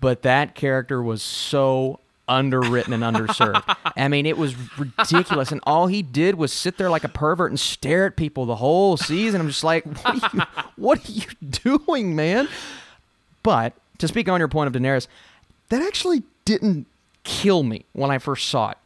But 0.01 0.24
that 0.24 0.55
character 0.55 1.01
was 1.01 1.22
so 1.22 1.99
underwritten 2.28 2.93
and 2.93 3.03
underserved. 3.03 3.64
I 3.97 4.07
mean, 4.07 4.26
it 4.26 4.38
was 4.38 4.55
ridiculous. 4.78 5.51
And 5.51 5.60
all 5.66 5.88
he 5.88 6.01
did 6.01 6.36
was 6.36 6.53
sit 6.53 6.78
there 6.78 6.89
like 6.89 7.03
a 7.03 7.10
pervert 7.10 7.51
and 7.51 7.60
stare 7.60 8.05
at 8.05 8.16
people 8.16 8.45
the 8.45 8.55
whole 8.55 8.95
season. 8.95 9.41
I'm 9.41 9.47
just 9.47 9.64
like, 9.64 9.86
what 10.03 10.24
are 10.24 10.38
you, 10.38 10.43
what 10.78 11.10
are 11.10 11.12
you 11.12 11.26
doing, 11.49 12.16
man? 12.16 12.47
But 13.43 13.74
to 13.97 14.07
speak 14.07 14.30
on 14.30 14.39
your 14.39 14.47
point 14.47 14.74
of 14.74 14.82
Daenerys, 14.82 15.07
that 15.70 15.82
actually 15.82 16.24
didn't 16.45 16.88
kill 17.24 17.63
me 17.63 17.86
when 17.93 18.11
I 18.11 18.17
first 18.17 18.49
saw 18.49 18.72
it. 18.72 18.78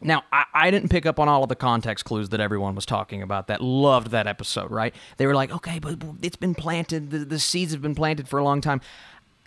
Now, 0.00 0.24
I, 0.30 0.44
I, 0.52 0.70
didn't 0.70 0.90
pick 0.90 1.06
up 1.06 1.18
on 1.18 1.28
all 1.28 1.42
of 1.42 1.48
the 1.48 1.56
context 1.56 2.04
clues 2.04 2.28
that 2.28 2.40
everyone 2.40 2.74
was 2.74 2.84
talking 2.84 3.22
about 3.22 3.46
that 3.46 3.62
loved 3.62 4.10
that 4.10 4.26
episode, 4.26 4.70
right? 4.70 4.94
They 5.16 5.26
were 5.26 5.34
like, 5.34 5.50
okay, 5.50 5.78
but 5.78 5.98
it's 6.22 6.36
been 6.36 6.54
planted, 6.54 7.10
the, 7.10 7.18
the 7.18 7.38
seeds 7.38 7.72
have 7.72 7.80
been 7.80 7.94
planted 7.94 8.28
for 8.28 8.38
a 8.38 8.44
long 8.44 8.60
time. 8.60 8.82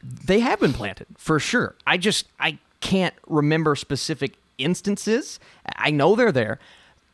They 0.02 0.40
have 0.40 0.60
been 0.60 0.74
planted, 0.74 1.06
for 1.18 1.40
sure. 1.40 1.76
I 1.86 1.98
just, 1.98 2.26
I 2.40 2.58
can't 2.82 3.14
remember 3.28 3.76
specific 3.76 4.34
instances. 4.58 5.40
I 5.76 5.92
know 5.92 6.16
they're 6.16 6.32
there. 6.32 6.60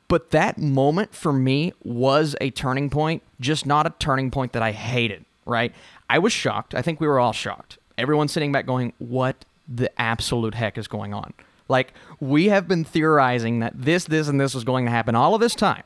But 0.08 0.32
that 0.32 0.58
moment 0.58 1.16
for 1.16 1.34
me 1.34 1.74
was 1.84 2.36
a 2.40 2.52
turning 2.52 2.90
point, 2.90 3.24
just 3.40 3.66
not 3.66 3.88
a 3.88 3.94
turning 4.00 4.30
point 4.30 4.54
that 4.54 4.62
I 4.62 4.72
hated, 4.72 5.26
right? 5.46 5.74
I 6.10 6.20
was 6.20 6.32
shocked. 6.32 6.76
I 6.76 6.82
think 6.82 7.02
we 7.02 7.08
were 7.08 7.20
all 7.20 7.34
shocked. 7.34 7.80
Everyone 7.98 8.28
sitting 8.28 8.52
back 8.52 8.66
going, 8.66 8.94
what 9.00 9.46
the 9.68 9.90
absolute 10.00 10.56
heck 10.56 10.78
is 10.78 10.88
going 10.88 11.14
on? 11.14 11.34
Like, 11.68 11.94
we 12.20 12.50
have 12.50 12.68
been 12.68 12.84
theorizing 12.84 13.60
that 13.60 13.74
this, 13.76 14.06
this, 14.06 14.28
and 14.28 14.40
this 14.40 14.54
was 14.54 14.64
going 14.64 14.86
to 14.86 14.92
happen 14.92 15.16
all 15.16 15.34
of 15.34 15.42
this 15.42 15.56
time. 15.56 15.84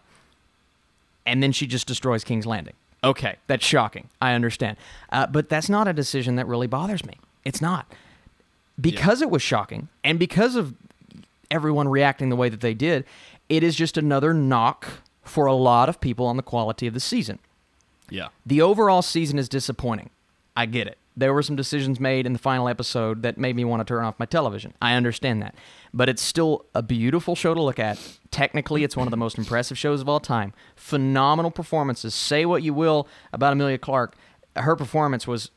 And 1.25 1.41
then 1.41 1.51
she 1.51 1.67
just 1.67 1.87
destroys 1.87 2.23
King's 2.23 2.45
Landing. 2.45 2.73
Okay, 3.03 3.37
that's 3.47 3.65
shocking. 3.65 4.09
I 4.21 4.33
understand. 4.33 4.77
Uh, 5.11 5.27
but 5.27 5.47
that's 5.47 5.69
not 5.69 5.87
a 5.87 5.93
decision 5.93 6.35
that 6.35 6.47
really 6.47 6.67
bothers 6.67 7.05
me. 7.05 7.13
It's 7.45 7.61
not. 7.61 7.91
Because 8.79 9.21
yeah. 9.21 9.27
it 9.27 9.31
was 9.31 9.41
shocking 9.41 9.87
and 10.03 10.19
because 10.19 10.55
of 10.55 10.73
everyone 11.49 11.87
reacting 11.87 12.29
the 12.29 12.35
way 12.35 12.49
that 12.49 12.61
they 12.61 12.73
did, 12.73 13.05
it 13.47 13.63
is 13.63 13.75
just 13.75 13.97
another 13.97 14.33
knock 14.33 14.87
for 15.23 15.45
a 15.45 15.53
lot 15.53 15.89
of 15.89 16.01
people 16.01 16.25
on 16.25 16.37
the 16.37 16.43
quality 16.43 16.87
of 16.87 16.93
the 16.93 16.99
season. 16.99 17.39
Yeah. 18.09 18.29
The 18.45 18.61
overall 18.61 19.01
season 19.01 19.37
is 19.39 19.47
disappointing. 19.47 20.09
I 20.55 20.65
get 20.65 20.87
it 20.87 20.97
there 21.19 21.33
were 21.33 21.43
some 21.43 21.55
decisions 21.55 21.99
made 21.99 22.25
in 22.25 22.33
the 22.33 22.39
final 22.39 22.67
episode 22.67 23.23
that 23.23 23.37
made 23.37 23.55
me 23.55 23.65
want 23.65 23.81
to 23.81 23.85
turn 23.85 24.03
off 24.05 24.15
my 24.19 24.25
television. 24.25 24.73
I 24.81 24.93
understand 24.93 25.41
that. 25.41 25.55
But 25.93 26.09
it's 26.09 26.21
still 26.21 26.65
a 26.73 26.81
beautiful 26.81 27.35
show 27.35 27.53
to 27.53 27.61
look 27.61 27.79
at. 27.79 27.99
Technically, 28.31 28.83
it's 28.83 28.95
one 28.95 29.07
of 29.07 29.11
the 29.11 29.17
most 29.17 29.37
impressive 29.37 29.77
shows 29.77 30.01
of 30.01 30.09
all 30.09 30.19
time. 30.19 30.53
Phenomenal 30.75 31.51
performances. 31.51 32.15
Say 32.15 32.45
what 32.45 32.63
you 32.63 32.73
will 32.73 33.07
about 33.33 33.53
Emilia 33.53 33.77
Clarke. 33.77 34.15
her 34.55 34.75
performance 34.75 35.27
was 35.27 35.51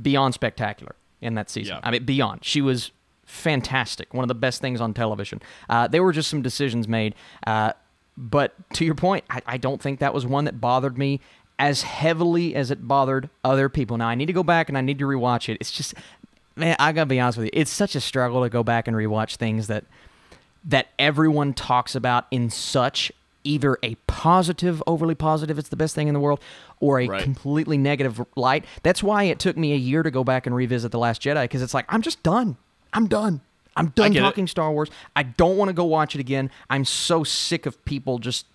beyond 0.00 0.34
spectacular 0.34 0.96
in 1.20 1.34
that 1.34 1.48
season. 1.50 1.76
Yeah. 1.76 1.80
I 1.82 1.90
mean, 1.90 2.04
beyond. 2.04 2.44
She 2.44 2.60
was 2.60 2.90
fantastic. 3.24 4.12
One 4.12 4.24
of 4.24 4.28
the 4.28 4.34
best 4.34 4.60
things 4.60 4.80
on 4.80 4.94
television. 4.94 5.40
Uh, 5.68 5.88
there 5.88 6.02
were 6.02 6.12
just 6.12 6.28
some 6.28 6.42
decisions 6.42 6.88
made. 6.88 7.14
Uh, 7.46 7.72
but 8.16 8.54
to 8.74 8.84
your 8.84 8.94
point, 8.94 9.24
I, 9.30 9.42
I, 9.46 9.56
don't 9.56 9.82
think 9.82 9.98
that 9.98 10.14
was 10.14 10.24
one 10.24 10.44
that 10.44 10.60
bothered 10.60 10.96
me 10.96 11.20
as 11.58 11.82
heavily 11.82 12.54
as 12.54 12.70
it 12.70 12.86
bothered 12.86 13.30
other 13.42 13.68
people. 13.68 13.96
Now 13.96 14.08
I 14.08 14.14
need 14.14 14.26
to 14.26 14.32
go 14.32 14.42
back 14.42 14.68
and 14.68 14.76
I 14.76 14.80
need 14.80 14.98
to 14.98 15.04
rewatch 15.04 15.48
it. 15.48 15.58
It's 15.60 15.70
just 15.70 15.94
man, 16.56 16.76
I 16.78 16.92
gotta 16.92 17.06
be 17.06 17.20
honest 17.20 17.38
with 17.38 17.46
you. 17.46 17.50
It's 17.52 17.70
such 17.70 17.94
a 17.94 18.00
struggle 18.00 18.42
to 18.42 18.48
go 18.48 18.62
back 18.62 18.88
and 18.88 18.96
rewatch 18.96 19.36
things 19.36 19.66
that 19.68 19.84
that 20.64 20.88
everyone 20.98 21.52
talks 21.52 21.94
about 21.94 22.26
in 22.30 22.50
such 22.50 23.12
either 23.44 23.78
a 23.82 23.94
positive, 24.06 24.82
overly 24.86 25.14
positive, 25.14 25.58
it's 25.58 25.68
the 25.68 25.76
best 25.76 25.94
thing 25.94 26.08
in 26.08 26.14
the 26.14 26.20
world, 26.20 26.40
or 26.80 26.98
a 27.00 27.06
right. 27.06 27.22
completely 27.22 27.76
negative 27.76 28.24
light. 28.34 28.64
That's 28.82 29.02
why 29.02 29.24
it 29.24 29.38
took 29.38 29.56
me 29.56 29.74
a 29.74 29.76
year 29.76 30.02
to 30.02 30.10
go 30.10 30.24
back 30.24 30.46
and 30.46 30.56
revisit 30.56 30.90
The 30.90 30.98
Last 30.98 31.22
Jedi, 31.22 31.44
because 31.44 31.62
it's 31.62 31.74
like, 31.74 31.84
I'm 31.90 32.02
just 32.02 32.22
done. 32.22 32.56
I'm 32.92 33.06
done. 33.06 33.42
I'm 33.76 33.88
done 33.88 34.14
talking 34.14 34.44
it. 34.44 34.48
Star 34.48 34.72
Wars. 34.72 34.90
I 35.14 35.24
don't 35.24 35.56
want 35.56 35.68
to 35.68 35.72
go 35.72 35.84
watch 35.84 36.14
it 36.14 36.20
again. 36.20 36.50
I'm 36.70 36.84
so 36.84 37.24
sick 37.24 37.66
of 37.66 37.84
people 37.84 38.18
just 38.18 38.46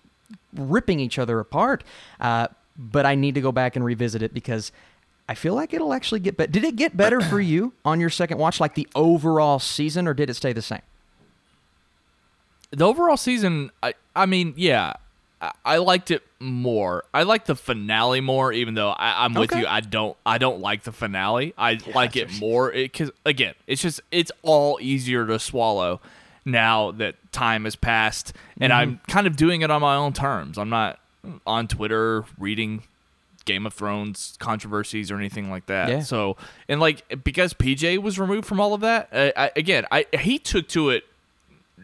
ripping 0.54 0.98
each 0.98 1.18
other 1.18 1.38
apart. 1.38 1.84
Uh, 2.18 2.48
but 2.80 3.04
I 3.04 3.14
need 3.14 3.34
to 3.34 3.40
go 3.40 3.52
back 3.52 3.76
and 3.76 3.84
revisit 3.84 4.22
it 4.22 4.32
because 4.32 4.72
I 5.28 5.34
feel 5.34 5.54
like 5.54 5.74
it'll 5.74 5.92
actually 5.92 6.20
get 6.20 6.36
better. 6.36 6.50
Did 6.50 6.64
it 6.64 6.76
get 6.76 6.96
better 6.96 7.20
for 7.20 7.40
you 7.40 7.74
on 7.84 8.00
your 8.00 8.10
second 8.10 8.38
watch, 8.38 8.58
like 8.58 8.74
the 8.74 8.88
overall 8.94 9.58
season, 9.58 10.08
or 10.08 10.14
did 10.14 10.30
it 10.30 10.34
stay 10.34 10.52
the 10.52 10.62
same? 10.62 10.82
The 12.70 12.86
overall 12.86 13.16
season, 13.16 13.70
I, 13.82 13.94
I 14.16 14.26
mean, 14.26 14.54
yeah, 14.56 14.94
I, 15.40 15.52
I 15.64 15.76
liked 15.76 16.10
it 16.10 16.22
more. 16.38 17.04
I 17.12 17.24
like 17.24 17.44
the 17.44 17.54
finale 17.54 18.20
more, 18.20 18.52
even 18.52 18.74
though 18.74 18.90
I, 18.90 19.24
am 19.24 19.34
with 19.34 19.52
okay. 19.52 19.60
you. 19.60 19.66
I 19.66 19.80
don't, 19.80 20.16
I 20.24 20.38
don't 20.38 20.60
like 20.60 20.84
the 20.84 20.92
finale. 20.92 21.52
I 21.58 21.72
yeah, 21.72 21.94
like 21.94 22.16
it 22.16 22.40
more 22.40 22.70
because, 22.72 23.10
again, 23.26 23.54
it's 23.66 23.82
just, 23.82 24.00
it's 24.10 24.32
all 24.42 24.78
easier 24.80 25.26
to 25.26 25.38
swallow 25.38 26.00
now 26.44 26.92
that 26.92 27.16
time 27.32 27.64
has 27.64 27.76
passed, 27.76 28.32
and 28.60 28.72
mm-hmm. 28.72 28.80
I'm 28.80 29.00
kind 29.08 29.26
of 29.26 29.36
doing 29.36 29.60
it 29.60 29.70
on 29.70 29.82
my 29.82 29.96
own 29.96 30.12
terms. 30.12 30.58
I'm 30.58 30.70
not 30.70 30.98
on 31.46 31.68
Twitter 31.68 32.24
reading 32.38 32.82
Game 33.44 33.66
of 33.66 33.74
Thrones 33.74 34.36
controversies 34.38 35.10
or 35.10 35.16
anything 35.16 35.50
like 35.50 35.66
that. 35.66 35.88
Yeah. 35.88 36.00
So, 36.00 36.36
and 36.68 36.80
like 36.80 37.22
because 37.24 37.54
PJ 37.54 37.98
was 37.98 38.18
removed 38.18 38.46
from 38.46 38.60
all 38.60 38.74
of 38.74 38.80
that, 38.82 39.08
uh, 39.12 39.30
I, 39.36 39.50
again, 39.56 39.86
I 39.90 40.06
he 40.18 40.38
took 40.38 40.68
to 40.68 40.90
it. 40.90 41.04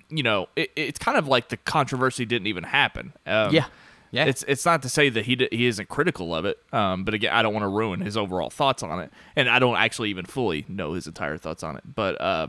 You 0.09 0.22
know, 0.22 0.49
it, 0.55 0.70
it's 0.76 0.99
kind 0.99 1.18
of 1.18 1.26
like 1.26 1.49
the 1.49 1.57
controversy 1.57 2.24
didn't 2.24 2.47
even 2.47 2.64
happen. 2.64 3.12
Um, 3.26 3.53
yeah. 3.53 3.66
Yeah. 4.12 4.26
It's 4.26 4.45
it's 4.47 4.64
not 4.64 4.82
to 4.82 4.89
say 4.89 5.09
that 5.09 5.26
he 5.26 5.49
he 5.51 5.66
isn't 5.66 5.89
critical 5.89 6.34
of 6.34 6.45
it, 6.45 6.59
um, 6.72 7.05
but 7.05 7.12
again, 7.12 7.32
I 7.32 7.43
don't 7.43 7.53
want 7.53 7.64
to 7.64 7.68
ruin 7.68 8.01
his 8.01 8.16
overall 8.16 8.51
thoughts 8.51 8.82
on 8.82 9.01
it, 9.01 9.11
and 9.34 9.49
I 9.49 9.59
don't 9.59 9.76
actually 9.76 10.11
even 10.11 10.24
fully 10.24 10.64
know 10.68 10.93
his 10.93 11.07
entire 11.07 11.37
thoughts 11.37 11.62
on 11.62 11.76
it. 11.76 11.82
But 11.95 12.18
uh, 12.20 12.47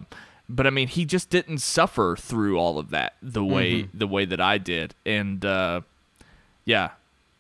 but 0.47 0.67
I 0.67 0.69
mean, 0.69 0.88
he 0.88 1.03
just 1.03 1.29
didn't 1.29 1.57
suffer 1.57 2.15
through 2.17 2.57
all 2.57 2.77
of 2.77 2.91
that 2.91 3.15
the 3.21 3.43
way 3.43 3.83
mm-hmm. 3.83 3.97
the 3.97 4.07
way 4.07 4.25
that 4.25 4.39
I 4.39 4.59
did, 4.59 4.93
and 5.05 5.43
uh, 5.43 5.81
yeah. 6.68 6.89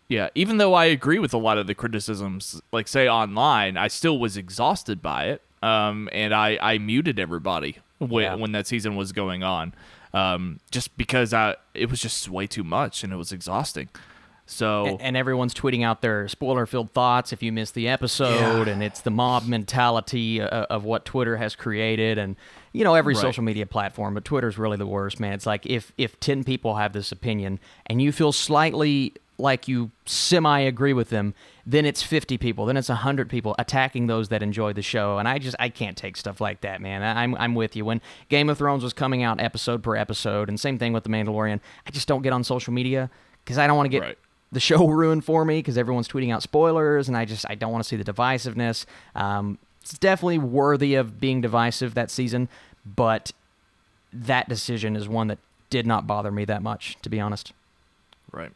Yeah, 0.09 0.29
even 0.35 0.55
though 0.55 0.73
I 0.73 0.85
agree 0.85 1.19
with 1.19 1.33
a 1.33 1.37
lot 1.37 1.57
of 1.57 1.67
the 1.67 1.75
criticisms, 1.75 2.61
like 2.71 2.87
say 2.87 3.09
online, 3.09 3.75
I 3.75 3.89
still 3.89 4.17
was 4.17 4.37
exhausted 4.37 5.01
by 5.01 5.25
it. 5.25 5.41
Um, 5.61 6.07
and 6.13 6.33
I, 6.33 6.57
I 6.61 6.77
muted 6.77 7.19
everybody 7.19 7.79
when, 7.97 8.23
yeah. 8.23 8.35
when 8.35 8.53
that 8.53 8.67
season 8.67 8.95
was 8.95 9.11
going 9.11 9.43
on, 9.43 9.73
um, 10.13 10.61
just 10.71 10.97
because 10.97 11.33
I 11.33 11.55
it 11.73 11.89
was 11.89 11.99
just 11.99 12.29
way 12.29 12.47
too 12.47 12.63
much 12.63 13.03
and 13.03 13.11
it 13.11 13.17
was 13.17 13.33
exhausting. 13.33 13.89
So 14.49 14.97
and, 15.01 15.17
everyone's 15.17 15.53
tweeting 15.53 15.83
out 15.83 16.01
their 16.01 16.27
spoiler-filled 16.29 16.93
thoughts 16.93 17.33
if 17.33 17.43
you 17.43 17.51
missed 17.51 17.73
the 17.73 17.89
episode, 17.89 18.67
yeah. 18.67 18.73
and 18.73 18.81
it's 18.81 19.01
the 19.01 19.11
mob 19.11 19.45
mentality 19.45 20.39
of, 20.39 20.47
uh, 20.47 20.67
of 20.69 20.85
what 20.85 21.03
Twitter 21.03 21.35
has 21.35 21.53
created, 21.53 22.17
and 22.17 22.37
you 22.71 22.85
know 22.85 22.95
every 22.95 23.13
right. 23.13 23.21
social 23.21 23.43
media 23.43 23.65
platform, 23.65 24.13
but 24.13 24.23
Twitter's 24.23 24.57
really 24.57 24.77
the 24.77 24.87
worst, 24.87 25.19
man. 25.19 25.33
It's 25.33 25.45
like 25.45 25.65
if 25.65 25.91
if 25.97 26.17
ten 26.21 26.45
people 26.45 26.75
have 26.77 26.93
this 26.93 27.11
opinion 27.11 27.59
and 27.87 28.01
you 28.01 28.13
feel 28.13 28.31
slightly 28.31 29.13
like 29.37 29.67
you 29.67 29.91
semi 30.05 30.59
agree 30.59 30.93
with 30.93 31.09
them, 31.09 31.33
then 31.65 31.85
it's 31.85 32.01
50 32.01 32.37
people, 32.37 32.65
then 32.65 32.77
it's 32.77 32.89
100 32.89 33.29
people 33.29 33.55
attacking 33.59 34.07
those 34.07 34.29
that 34.29 34.41
enjoy 34.41 34.73
the 34.73 34.81
show. 34.81 35.19
And 35.19 35.27
I 35.27 35.37
just, 35.37 35.55
I 35.59 35.69
can't 35.69 35.95
take 35.95 36.17
stuff 36.17 36.41
like 36.41 36.61
that, 36.61 36.81
man. 36.81 37.03
I'm, 37.03 37.35
I'm 37.35 37.53
with 37.53 37.75
you. 37.75 37.85
When 37.85 38.01
Game 38.29 38.49
of 38.49 38.57
Thrones 38.57 38.83
was 38.83 38.93
coming 38.93 39.23
out 39.23 39.39
episode 39.39 39.83
per 39.83 39.95
episode, 39.95 40.49
and 40.49 40.59
same 40.59 40.79
thing 40.79 40.93
with 40.93 41.03
The 41.03 41.09
Mandalorian, 41.09 41.59
I 41.85 41.91
just 41.91 42.07
don't 42.07 42.23
get 42.23 42.33
on 42.33 42.43
social 42.43 42.73
media 42.73 43.09
because 43.43 43.57
I 43.57 43.67
don't 43.67 43.77
want 43.77 43.85
to 43.85 43.91
get 43.91 44.01
right. 44.01 44.17
The 44.51 44.59
show 44.59 44.87
ruined 44.87 45.25
for 45.25 45.43
me 45.45 45.59
because 45.59 45.77
everyone's 45.77 46.07
tweeting 46.07 46.33
out 46.33 46.41
spoilers, 46.41 47.07
and 47.07 47.17
I 47.17 47.25
just, 47.25 47.45
I 47.49 47.55
don't 47.55 47.71
want 47.71 47.83
to 47.83 47.87
see 47.87 47.95
the 47.95 48.11
divisiveness. 48.11 48.85
Um, 49.15 49.57
it's 49.81 49.97
definitely 49.97 50.37
worthy 50.39 50.95
of 50.95 51.19
being 51.19 51.41
divisive 51.41 51.93
that 51.95 52.11
season, 52.11 52.49
but 52.85 53.31
that 54.13 54.49
decision 54.49 54.95
is 54.95 55.07
one 55.07 55.27
that 55.27 55.39
did 55.69 55.85
not 55.85 56.07
bother 56.07 56.31
me 56.31 56.45
that 56.45 56.61
much, 56.61 56.97
to 57.01 57.09
be 57.09 57.19
honest. 57.19 57.53
Right. 58.31 58.51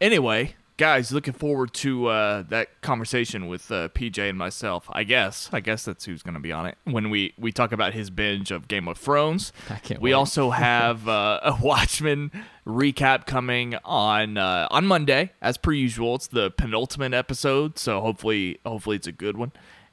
Anyway, 0.00 0.54
guys, 0.80 1.12
looking 1.12 1.34
forward 1.34 1.74
to 1.74 2.06
uh, 2.06 2.42
that 2.48 2.80
conversation 2.80 3.48
with 3.48 3.70
uh, 3.70 3.90
PJ 3.90 4.30
and 4.30 4.38
myself. 4.38 4.86
I 4.90 5.04
guess. 5.04 5.50
I 5.52 5.60
guess 5.60 5.84
that's 5.84 6.06
who's 6.06 6.22
going 6.22 6.34
to 6.34 6.40
be 6.40 6.52
on 6.52 6.64
it 6.64 6.78
when 6.84 7.10
we 7.10 7.34
we 7.36 7.52
talk 7.52 7.70
about 7.70 7.92
his 7.92 8.08
binge 8.08 8.50
of 8.50 8.66
Game 8.66 8.88
of 8.88 8.96
Thrones. 8.96 9.52
I 9.68 9.74
can't. 9.74 10.00
We 10.00 10.10
wait. 10.10 10.14
also 10.14 10.48
have 10.68 11.06
uh, 11.06 11.40
a 11.42 11.58
Watchmen 11.60 12.30
recap 12.66 13.26
coming 13.26 13.74
on 13.84 14.38
uh, 14.38 14.68
on 14.70 14.86
Monday, 14.86 15.32
as 15.42 15.58
per 15.58 15.72
usual. 15.72 16.14
It's 16.14 16.28
the 16.28 16.50
penultimate 16.50 17.12
episode, 17.12 17.78
so 17.78 18.00
hopefully, 18.00 18.58
hopefully 18.64 18.96
it's 18.96 19.06
a 19.06 19.12
good 19.12 19.36
one. 19.36 19.52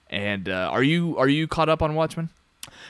And 0.09 0.47
uh, 0.47 0.69
are 0.71 0.83
you 0.83 1.17
are 1.17 1.27
you 1.27 1.49
caught 1.49 1.67
up 1.67 1.81
on 1.81 1.95
Watchmen? 1.95 2.29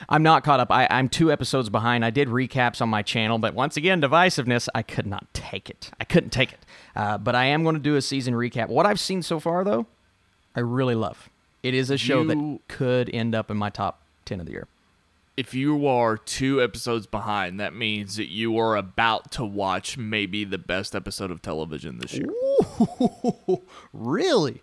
I'm 0.08 0.22
not 0.22 0.44
caught 0.44 0.60
up. 0.60 0.70
I, 0.70 0.86
am 0.90 1.08
two 1.08 1.32
episodes 1.32 1.68
behind. 1.68 2.04
I 2.04 2.10
did 2.10 2.28
recaps 2.28 2.80
on 2.80 2.88
my 2.88 3.02
channel, 3.02 3.38
but 3.38 3.54
once 3.54 3.76
again, 3.76 4.00
divisiveness, 4.00 4.68
I 4.74 4.82
could 4.82 5.06
not 5.06 5.32
take 5.32 5.70
it. 5.70 5.90
I 6.00 6.04
couldn't 6.04 6.30
take 6.30 6.52
it. 6.52 6.60
Uh, 6.94 7.18
but 7.18 7.34
I 7.34 7.46
am 7.46 7.62
going 7.62 7.74
to 7.74 7.80
do 7.80 7.96
a 7.96 8.02
season 8.02 8.34
recap. 8.34 8.68
What 8.68 8.86
I've 8.86 9.00
seen 9.00 9.22
so 9.22 9.40
far, 9.40 9.64
though, 9.64 9.86
I 10.54 10.60
really 10.60 10.94
love. 10.94 11.28
It 11.62 11.74
is 11.74 11.90
a 11.90 11.98
show 11.98 12.22
you, 12.22 12.28
that 12.28 12.60
could 12.68 13.10
end 13.10 13.34
up 13.34 13.50
in 13.50 13.56
my 13.56 13.70
top 13.70 14.02
10 14.24 14.40
of 14.40 14.46
the 14.46 14.52
year. 14.52 14.68
If 15.36 15.54
you 15.54 15.86
are 15.86 16.16
two 16.16 16.62
episodes 16.62 17.06
behind, 17.06 17.60
that 17.60 17.74
means 17.74 18.16
that 18.16 18.28
you 18.28 18.58
are 18.58 18.76
about 18.76 19.30
to 19.32 19.44
watch 19.44 19.96
maybe 19.96 20.44
the 20.44 20.58
best 20.58 20.94
episode 20.94 21.30
of 21.30 21.42
television 21.42 21.98
this 21.98 22.14
year. 22.14 22.26
Ooh, 22.28 23.62
really? 23.92 24.62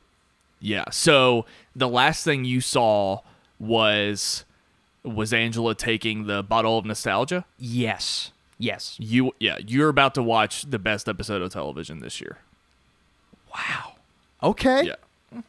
Yeah. 0.60 0.86
So 0.92 1.46
the 1.76 1.88
last 1.88 2.24
thing 2.24 2.44
you 2.44 2.60
saw 2.60 3.22
was 3.60 4.45
was 5.06 5.34
Angela 5.34 5.76
taking 5.76 6.28
the 6.28 6.44
bottle 6.44 6.78
of 6.78 6.86
nostalgia. 6.86 7.46
Yes. 7.58 8.32
Yes. 8.58 8.96
You 9.00 9.34
yeah, 9.40 9.58
you're 9.66 9.90
about 9.90 10.16
to 10.16 10.24
watch 10.24 10.64
the 10.70 10.80
best 10.80 11.08
episode 11.10 11.42
of 11.42 11.52
television 11.52 12.00
this 12.00 12.22
year. 12.22 12.38
Wow. 13.54 13.94
Okay. 14.42 14.84
Yeah. 14.84 14.96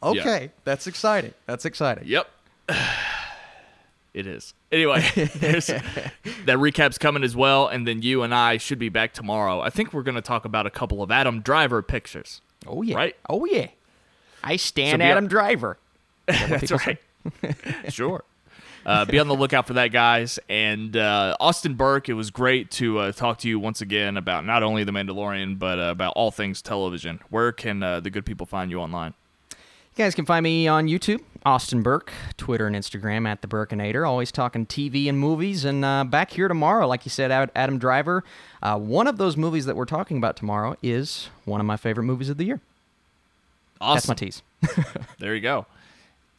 Okay. 0.03 0.51
That's 0.63 0.87
exciting. 0.87 1.33
That's 1.45 1.65
exciting. 1.65 2.05
Yep. 2.07 2.29
it 4.13 4.27
is. 4.27 4.53
Anyway, 4.71 4.99
that 5.15 6.57
recap's 6.57 6.97
coming 6.97 7.23
as 7.23 7.35
well, 7.35 7.67
and 7.67 7.87
then 7.87 8.01
you 8.01 8.23
and 8.23 8.33
I 8.33 8.57
should 8.57 8.79
be 8.79 8.89
back 8.89 9.13
tomorrow. 9.13 9.61
I 9.61 9.69
think 9.69 9.93
we're 9.93 10.03
going 10.03 10.15
to 10.15 10.21
talk 10.21 10.43
about 10.43 10.65
a 10.65 10.69
couple 10.69 11.01
of 11.01 11.11
Adam 11.11 11.41
Driver 11.41 11.81
pictures. 11.81 12.41
Oh 12.65 12.81
yeah. 12.81 12.95
Right? 12.95 13.15
Oh 13.29 13.45
yeah. 13.45 13.67
I 14.43 14.57
stand 14.57 14.99
be 14.99 15.05
Adam 15.05 15.25
up- 15.25 15.29
Driver. 15.29 15.77
That's 16.27 16.71
right. 16.71 16.97
sure. 17.89 18.23
Uh, 18.87 19.03
be 19.03 19.19
on 19.19 19.27
the 19.27 19.35
lookout 19.35 19.67
for 19.67 19.73
that, 19.73 19.89
guys. 19.89 20.39
And 20.47 20.95
uh, 20.95 21.35
Austin 21.41 21.73
Burke, 21.73 22.07
it 22.07 22.13
was 22.13 22.31
great 22.31 22.71
to 22.71 22.99
uh, 22.99 23.11
talk 23.11 23.37
to 23.39 23.49
you 23.49 23.59
once 23.59 23.81
again 23.81 24.15
about 24.15 24.45
not 24.45 24.63
only 24.63 24.85
The 24.85 24.93
Mandalorian, 24.93 25.59
but 25.59 25.77
uh, 25.77 25.91
about 25.91 26.13
all 26.15 26.31
things 26.31 26.61
television. 26.61 27.19
Where 27.29 27.51
can 27.51 27.83
uh, 27.83 27.99
the 27.99 28.09
good 28.09 28.25
people 28.25 28.45
find 28.45 28.71
you 28.71 28.79
online? 28.79 29.13
You 29.51 30.03
guys 30.05 30.15
can 30.15 30.25
find 30.25 30.41
me 30.41 30.69
on 30.69 30.87
YouTube, 30.87 31.21
Austin 31.45 31.81
Burke, 31.81 32.13
Twitter 32.37 32.65
and 32.65 32.75
Instagram 32.75 33.27
at 33.27 33.41
the 33.41 33.47
Burkinator. 33.47 34.07
Always 34.07 34.31
talking 34.31 34.65
TV 34.65 35.09
and 35.09 35.19
movies. 35.19 35.65
And 35.65 35.83
uh, 35.83 36.05
back 36.05 36.31
here 36.31 36.47
tomorrow, 36.47 36.87
like 36.87 37.05
you 37.05 37.09
said, 37.09 37.29
Adam 37.55 37.79
Driver. 37.79 38.23
Uh, 38.63 38.77
one 38.77 39.07
of 39.07 39.17
those 39.17 39.35
movies 39.35 39.65
that 39.65 39.75
we're 39.75 39.85
talking 39.85 40.17
about 40.17 40.37
tomorrow 40.37 40.77
is 40.81 41.29
one 41.43 41.59
of 41.59 41.65
my 41.65 41.75
favorite 41.75 42.05
movies 42.05 42.29
of 42.29 42.37
the 42.37 42.45
year. 42.45 42.61
Awesome. 43.81 44.07
That's 44.07 44.07
my 44.07 44.13
tease. 44.15 44.41
There 45.19 45.35
you 45.35 45.41
go. 45.41 45.65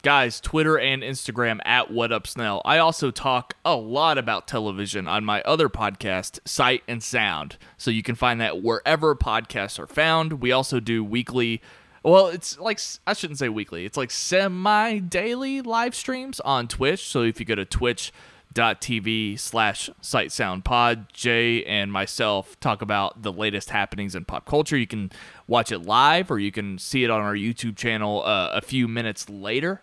Guys, 0.01 0.39
Twitter 0.39 0.79
and 0.79 1.03
Instagram 1.03 1.59
at 1.65 1.91
What 1.91 2.13
Up 2.13 2.25
Snell. 2.25 2.61
I 2.63 2.77
also 2.77 3.11
talk 3.11 3.55
a 3.65 3.75
lot 3.75 4.17
about 4.17 4.47
television 4.47 5.09
on 5.09 5.25
my 5.25 5.41
other 5.41 5.67
podcast, 5.67 6.39
Sight 6.47 6.83
and 6.87 7.03
Sound. 7.03 7.57
So 7.77 7.91
you 7.91 8.01
can 8.01 8.15
find 8.15 8.39
that 8.39 8.63
wherever 8.63 9.13
podcasts 9.13 9.77
are 9.77 9.87
found. 9.87 10.41
We 10.41 10.53
also 10.53 10.79
do 10.79 11.03
weekly, 11.03 11.61
well, 12.01 12.27
it's 12.27 12.57
like, 12.57 12.79
I 13.05 13.11
shouldn't 13.11 13.39
say 13.39 13.49
weekly, 13.49 13.83
it's 13.83 13.97
like 13.97 14.09
semi 14.09 14.99
daily 14.99 15.59
live 15.59 15.93
streams 15.93 16.39
on 16.39 16.69
Twitch. 16.69 17.05
So 17.05 17.23
if 17.23 17.37
you 17.41 17.45
go 17.45 17.55
to 17.55 17.65
twitch.tv 17.65 19.37
slash 19.37 19.89
Sight 19.99 20.31
Sound 20.31 20.63
Pod, 20.63 21.11
Jay 21.11 21.65
and 21.65 21.91
myself 21.91 22.57
talk 22.61 22.81
about 22.81 23.21
the 23.23 23.33
latest 23.33 23.71
happenings 23.71 24.15
in 24.15 24.23
pop 24.23 24.45
culture. 24.45 24.77
You 24.77 24.87
can 24.87 25.11
watch 25.45 25.73
it 25.73 25.79
live 25.79 26.31
or 26.31 26.39
you 26.39 26.53
can 26.53 26.77
see 26.77 27.03
it 27.03 27.09
on 27.09 27.19
our 27.19 27.35
YouTube 27.35 27.75
channel 27.75 28.23
uh, 28.23 28.51
a 28.53 28.61
few 28.61 28.87
minutes 28.87 29.29
later. 29.29 29.81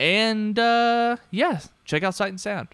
And 0.00 0.58
uh, 0.58 1.18
yeah, 1.30 1.60
check 1.84 2.02
out 2.02 2.14
Sight 2.14 2.30
and 2.30 2.40
Sound. 2.40 2.68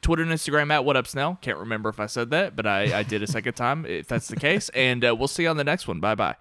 Twitter 0.00 0.22
and 0.22 0.30
Instagram 0.30 0.70
at 0.70 0.84
What 0.84 0.96
Up 0.96 1.06
Snell. 1.06 1.38
Can't 1.40 1.58
remember 1.58 1.88
if 1.88 1.98
I 1.98 2.06
said 2.06 2.30
that, 2.30 2.54
but 2.54 2.66
I, 2.66 3.00
I 3.00 3.02
did 3.02 3.22
a 3.22 3.26
second 3.26 3.54
time 3.54 3.84
if 3.84 4.06
that's 4.06 4.28
the 4.28 4.36
case. 4.36 4.68
And 4.68 5.04
uh, 5.04 5.16
we'll 5.18 5.28
see 5.28 5.42
you 5.42 5.48
on 5.48 5.56
the 5.56 5.64
next 5.64 5.88
one. 5.88 5.98
Bye 5.98 6.14
bye. 6.14 6.36